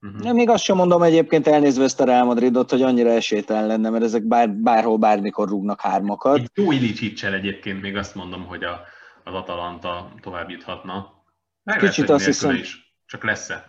Uh-huh. 0.04 0.32
Még 0.32 0.48
azt 0.48 0.64
sem 0.64 0.76
mondom 0.76 1.02
egyébként 1.02 1.46
elnézve 1.46 1.84
ezt 1.84 2.00
a 2.00 2.04
Real 2.04 2.24
Madridot, 2.24 2.70
hogy 2.70 2.82
annyira 2.82 3.10
esélytelen 3.10 3.66
lenne, 3.66 3.90
mert 3.90 4.04
ezek 4.04 4.22
bár, 4.22 4.50
bárhol, 4.50 4.96
bármikor 4.96 5.48
rúgnak 5.48 5.80
hármakat. 5.80 6.38
Egy 6.38 6.50
jó 6.54 6.72
Ilicicsel 6.72 7.34
egyébként 7.34 7.80
még 7.80 7.96
azt 7.96 8.14
mondom, 8.14 8.46
hogy 8.46 8.64
a, 8.64 8.80
az 9.24 9.34
Atalanta 9.34 10.12
tovább 10.20 10.50
juthatna. 10.50 11.12
Meg 11.62 11.78
Kicsit 11.78 11.96
lehet, 11.96 12.10
azt 12.10 12.24
hiszem... 12.24 12.54
Is. 12.54 12.96
Csak 13.06 13.24
lesz-e? 13.24 13.64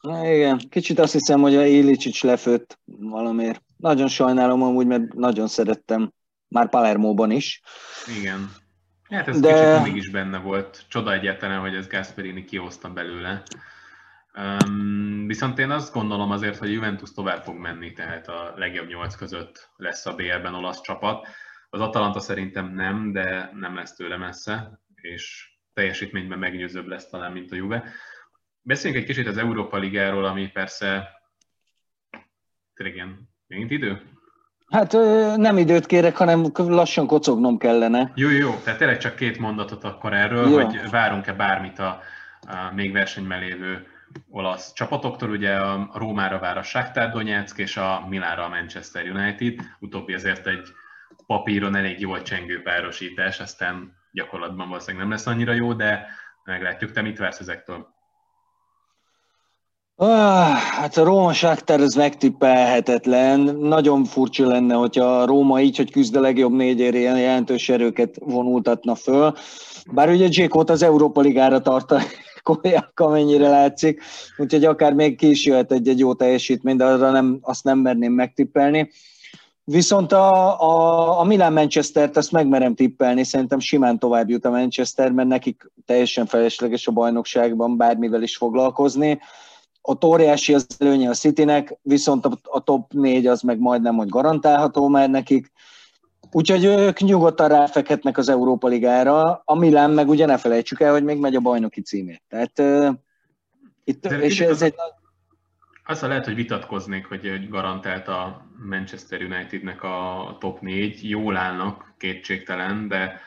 Na, 0.00 0.26
igen, 0.26 0.60
kicsit 0.70 0.98
azt 0.98 1.12
hiszem, 1.12 1.40
hogy 1.40 1.56
a 1.56 1.64
Ilicic 1.64 2.22
lefőtt 2.22 2.78
valamiért. 2.84 3.62
Nagyon 3.76 4.08
sajnálom 4.08 4.62
amúgy, 4.62 4.86
mert 4.86 5.14
nagyon 5.14 5.48
szerettem. 5.48 6.12
Már 6.48 6.68
Palermóban 6.68 7.30
is. 7.30 7.62
Igen. 8.18 8.52
Hát 9.02 9.28
ez 9.28 9.40
De... 9.40 9.52
kicsit 9.52 9.82
mindig 9.84 10.02
is 10.02 10.10
benne 10.10 10.38
volt. 10.38 10.84
Csoda 10.88 11.12
egyáltalán, 11.12 11.60
hogy 11.60 11.74
ez 11.74 11.86
Gasperini 11.86 12.44
kihozta 12.44 12.88
belőle. 12.88 13.42
Um, 14.38 15.26
viszont 15.26 15.58
én 15.58 15.70
azt 15.70 15.92
gondolom 15.92 16.30
azért, 16.30 16.56
hogy 16.58 16.72
Juventus 16.72 17.12
tovább 17.12 17.42
fog 17.42 17.56
menni, 17.56 17.92
tehát 17.92 18.28
a 18.28 18.52
legjobb 18.56 18.88
nyolc 18.88 19.14
között 19.14 19.70
lesz 19.76 20.06
a 20.06 20.14
BL-ben 20.14 20.54
olasz 20.54 20.80
csapat. 20.80 21.26
Az 21.70 21.80
Atalanta 21.80 22.20
szerintem 22.20 22.74
nem, 22.74 23.12
de 23.12 23.50
nem 23.54 23.74
lesz 23.74 23.94
tőle 23.94 24.16
messze, 24.16 24.80
és 24.94 25.50
teljesítményben 25.72 26.38
meggyőzőbb 26.38 26.86
lesz 26.86 27.08
talán, 27.08 27.32
mint 27.32 27.52
a 27.52 27.54
Juve. 27.54 27.84
Beszéljünk 28.62 29.02
egy 29.02 29.08
kicsit 29.08 29.26
az 29.26 29.36
Európa 29.36 29.76
Ligáról, 29.76 30.24
ami 30.24 30.50
persze 30.50 31.08
igen, 32.74 33.28
megint 33.46 33.70
idő? 33.70 34.02
Hát 34.66 34.92
nem 35.36 35.58
időt 35.58 35.86
kérek, 35.86 36.16
hanem 36.16 36.46
lassan 36.56 37.06
kocognom 37.06 37.58
kellene. 37.58 38.12
Jó, 38.14 38.28
jó, 38.30 38.54
tehát 38.64 38.78
tényleg 38.78 38.98
csak 38.98 39.16
két 39.16 39.38
mondatot 39.38 39.84
akkor 39.84 40.12
erről, 40.12 40.48
jó. 40.48 40.54
hogy 40.54 40.90
várunk-e 40.90 41.32
bármit 41.32 41.78
a, 41.78 42.00
a 42.40 42.74
még 42.74 42.92
versenyben 42.92 43.40
lévő 43.40 43.86
olasz 44.30 44.72
csapatoktól, 44.72 45.30
ugye 45.30 45.54
a 45.54 45.90
Rómára 45.94 46.38
vár 46.38 46.58
a 46.58 46.62
Shakhtar 46.62 47.10
Donetsk 47.10 47.58
és 47.58 47.76
a 47.76 48.06
Milánra 48.08 48.44
a 48.44 48.48
Manchester 48.48 49.10
United, 49.10 49.54
utóbbi 49.80 50.14
azért 50.14 50.46
egy 50.46 50.68
papíron 51.26 51.74
elég 51.74 52.00
jól 52.00 52.22
csengő 52.22 52.62
párosítás, 52.62 53.40
aztán 53.40 53.96
gyakorlatban 54.12 54.68
valószínűleg 54.68 55.06
nem 55.06 55.16
lesz 55.16 55.26
annyira 55.26 55.52
jó, 55.52 55.72
de 55.72 56.06
meglátjuk. 56.44 56.92
Te 56.92 57.02
mit 57.02 57.18
vársz 57.18 57.40
ezektől? 57.40 57.96
Ah, 60.00 60.56
hát 60.56 60.96
a 60.96 61.04
Róma 61.04 61.32
Sáktár 61.32 61.80
ez 61.80 61.94
megtippelhetetlen. 61.94 63.40
Nagyon 63.60 64.04
furcsa 64.04 64.46
lenne, 64.46 64.74
hogyha 64.74 65.04
a 65.04 65.26
Róma 65.26 65.60
így, 65.60 65.76
hogy 65.76 65.90
küzd 65.90 66.16
a 66.16 66.20
legjobb 66.20 66.52
négyért 66.52 66.94
ilyen 66.94 67.18
jelentős 67.18 67.68
erőket 67.68 68.16
vonultatna 68.20 68.94
föl. 68.94 69.34
Bár 69.92 70.08
ugye 70.08 70.28
Dzsékot 70.28 70.70
az 70.70 70.82
Európa 70.82 71.20
Ligára 71.20 71.60
tartani 71.60 72.04
Kolyák, 72.42 73.00
amennyire 73.00 73.48
látszik, 73.48 74.02
úgyhogy 74.36 74.64
akár 74.64 74.92
még 74.92 75.16
ki 75.16 75.30
is 75.30 75.46
jöhet 75.46 75.72
egy-egy 75.72 75.98
jó 75.98 76.14
teljesítmény, 76.14 76.76
de 76.76 76.84
arra 76.84 77.10
nem, 77.10 77.38
azt 77.42 77.64
nem 77.64 77.78
merném 77.78 78.12
megtippelni. 78.12 78.90
Viszont 79.70 80.12
a, 80.12 80.60
a, 80.60 81.20
a 81.20 81.24
Milan 81.24 81.52
Manchester-t 81.52 82.16
azt 82.16 82.32
megmerem 82.32 82.74
tippelni, 82.74 83.24
szerintem 83.24 83.58
simán 83.58 83.98
tovább 83.98 84.28
jut 84.28 84.44
a 84.44 84.50
Manchester, 84.50 85.12
mert 85.12 85.28
nekik 85.28 85.70
teljesen 85.86 86.26
felesleges 86.26 86.86
a 86.86 86.92
bajnokságban 86.92 87.76
bármivel 87.76 88.22
is 88.22 88.36
foglalkozni. 88.36 89.20
A 89.82 90.06
óriási 90.06 90.54
az 90.54 90.66
előnye 90.78 91.08
a 91.08 91.14
Citynek, 91.14 91.78
viszont 91.82 92.24
a, 92.24 92.38
a 92.42 92.60
top 92.60 92.92
4 92.92 93.26
az 93.26 93.40
meg 93.40 93.58
majdnem, 93.58 93.96
hogy 93.96 94.08
garantálható 94.08 94.88
már 94.88 95.10
nekik. 95.10 95.52
Úgyhogy 96.30 96.64
ők 96.64 96.98
nyugodtan 96.98 97.48
ráfekhetnek 97.48 98.18
az 98.18 98.28
Európa 98.28 98.68
Ligára, 98.68 99.42
a 99.44 99.54
Milán 99.54 99.90
meg 99.90 100.08
ugye 100.08 100.26
ne 100.26 100.38
felejtsük 100.38 100.80
el, 100.80 100.92
hogy 100.92 101.04
még 101.04 101.18
megy 101.18 101.34
a 101.34 101.40
bajnoki 101.40 101.80
címét. 101.80 102.22
Tehát 102.28 102.58
uh, 102.58 102.94
itt, 103.84 104.06
De 104.06 104.18
és 104.18 104.40
ez 104.40 104.50
az, 104.50 104.62
egy... 104.62 104.74
Azzal 105.84 106.08
lehet, 106.08 106.24
hogy 106.24 106.34
vitatkoznék, 106.34 107.06
hogy, 107.06 107.48
garantált 107.48 108.08
a 108.08 108.46
Manchester 108.68 109.22
Unitednek 109.22 109.82
a 109.82 110.36
top 110.40 110.60
4, 110.60 111.10
jól 111.10 111.36
állnak, 111.36 111.94
kétségtelen, 111.98 112.88
de 112.88 113.20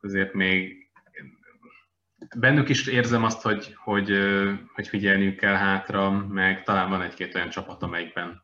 azért 0.00 0.32
még 0.32 0.90
bennük 2.36 2.68
is 2.68 2.86
érzem 2.86 3.24
azt, 3.24 3.42
hogy, 3.42 3.74
hogy, 3.84 4.12
hogy 4.74 4.88
figyelniük 4.88 5.36
kell 5.36 5.54
hátra, 5.54 6.10
meg 6.10 6.62
talán 6.62 6.90
van 6.90 7.02
egy-két 7.02 7.34
olyan 7.34 7.48
csapat, 7.48 7.82
amelyikben 7.82 8.42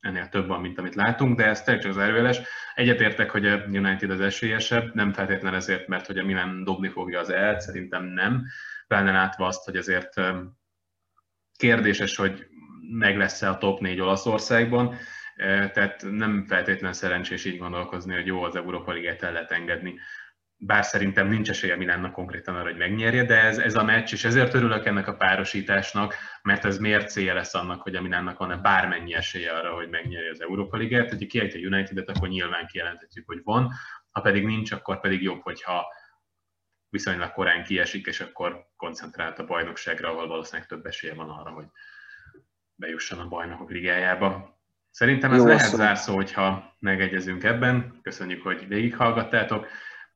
ennél 0.00 0.28
több 0.28 0.46
van, 0.46 0.60
mint 0.60 0.78
amit 0.78 0.94
látunk, 0.94 1.36
de 1.36 1.44
ez 1.44 1.62
az 1.66 1.98
előjeles. 1.98 2.40
Egyetértek, 2.74 3.30
hogy 3.30 3.46
a 3.46 3.64
United 3.66 4.10
az 4.10 4.20
esélyesebb, 4.20 4.94
nem 4.94 5.12
feltétlenül 5.12 5.58
ezért, 5.58 5.88
mert 5.88 6.06
hogy 6.06 6.18
a 6.18 6.24
Milan 6.24 6.64
dobni 6.64 6.88
fogja 6.88 7.20
az 7.20 7.30
el, 7.30 7.60
szerintem 7.60 8.04
nem. 8.04 8.46
Pláne 8.86 9.12
látva 9.12 9.46
azt, 9.46 9.64
hogy 9.64 9.76
azért 9.76 10.14
kérdéses, 11.56 12.16
hogy 12.16 12.46
meg 12.90 13.16
lesz-e 13.16 13.48
a 13.48 13.58
top 13.58 13.80
4 13.80 14.00
Olaszországban, 14.00 14.96
tehát 15.72 16.04
nem 16.10 16.44
feltétlenül 16.46 16.92
szerencsés 16.92 17.44
így 17.44 17.58
gondolkozni, 17.58 18.14
hogy 18.14 18.26
jó, 18.26 18.42
az 18.42 18.56
Európa 18.56 18.92
Ligát 18.92 19.22
el 19.22 19.32
lehet 19.32 19.50
engedni. 19.50 19.98
Bár 20.60 20.84
szerintem 20.84 21.28
nincs 21.28 21.50
esélye 21.50 21.76
Milánnak 21.76 22.12
konkrétan 22.12 22.54
arra, 22.54 22.64
hogy 22.64 22.76
megnyerje, 22.76 23.24
de 23.24 23.42
ez, 23.42 23.58
ez 23.58 23.74
a 23.74 23.84
meccs, 23.84 24.12
és 24.12 24.24
ezért 24.24 24.54
örülök 24.54 24.86
ennek 24.86 25.08
a 25.08 25.14
párosításnak, 25.14 26.14
mert 26.42 26.64
ez 26.64 26.78
mércéje 26.78 27.32
lesz 27.32 27.54
annak, 27.54 27.82
hogy 27.82 27.94
a 27.94 28.02
Milánnak 28.02 28.38
van-e 28.38 28.56
bármennyi 28.56 29.14
esélye 29.14 29.52
arra, 29.52 29.74
hogy 29.74 29.88
megnyerje 29.88 30.30
az 30.30 30.40
Európa 30.40 30.76
Ligát. 30.76 31.08
Hogyha 31.08 31.26
kiejt 31.26 31.54
a 31.54 31.58
United-et, 31.58 32.08
akkor 32.08 32.28
nyilván 32.28 32.66
kijelenthetjük, 32.66 33.26
hogy 33.26 33.40
van, 33.44 33.72
ha 34.10 34.20
pedig 34.20 34.44
nincs, 34.44 34.72
akkor 34.72 35.00
pedig 35.00 35.22
jobb, 35.22 35.40
hogyha 35.42 35.86
viszonylag 36.88 37.32
korán 37.32 37.64
kiesik, 37.64 38.06
és 38.06 38.20
akkor 38.20 38.66
koncentrált 38.76 39.38
a 39.38 39.44
bajnokságra, 39.44 40.08
ahol 40.08 40.26
valószínűleg 40.26 40.68
több 40.68 40.86
esélye 40.86 41.14
van 41.14 41.30
arra, 41.30 41.50
hogy 41.50 41.66
bejusson 42.74 43.18
a 43.18 43.28
bajnokok 43.28 43.70
ligájába. 43.70 44.58
Szerintem 44.90 45.32
ez 45.32 45.38
Jó 45.38 45.46
lehet 45.46 45.66
szó. 45.66 45.76
zárszó, 45.76 46.14
hogyha 46.14 46.76
megegyezünk 46.78 47.44
ebben. 47.44 47.98
Köszönjük, 48.02 48.42
hogy 48.42 48.68
végighallgattátok. 48.68 49.66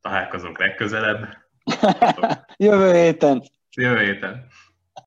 Találkozunk 0.03 0.59
legközelebb. 0.59 1.37
Jövő 2.57 2.93
héten. 2.93 3.43
Jövő 3.77 4.05
héten. 4.05 4.47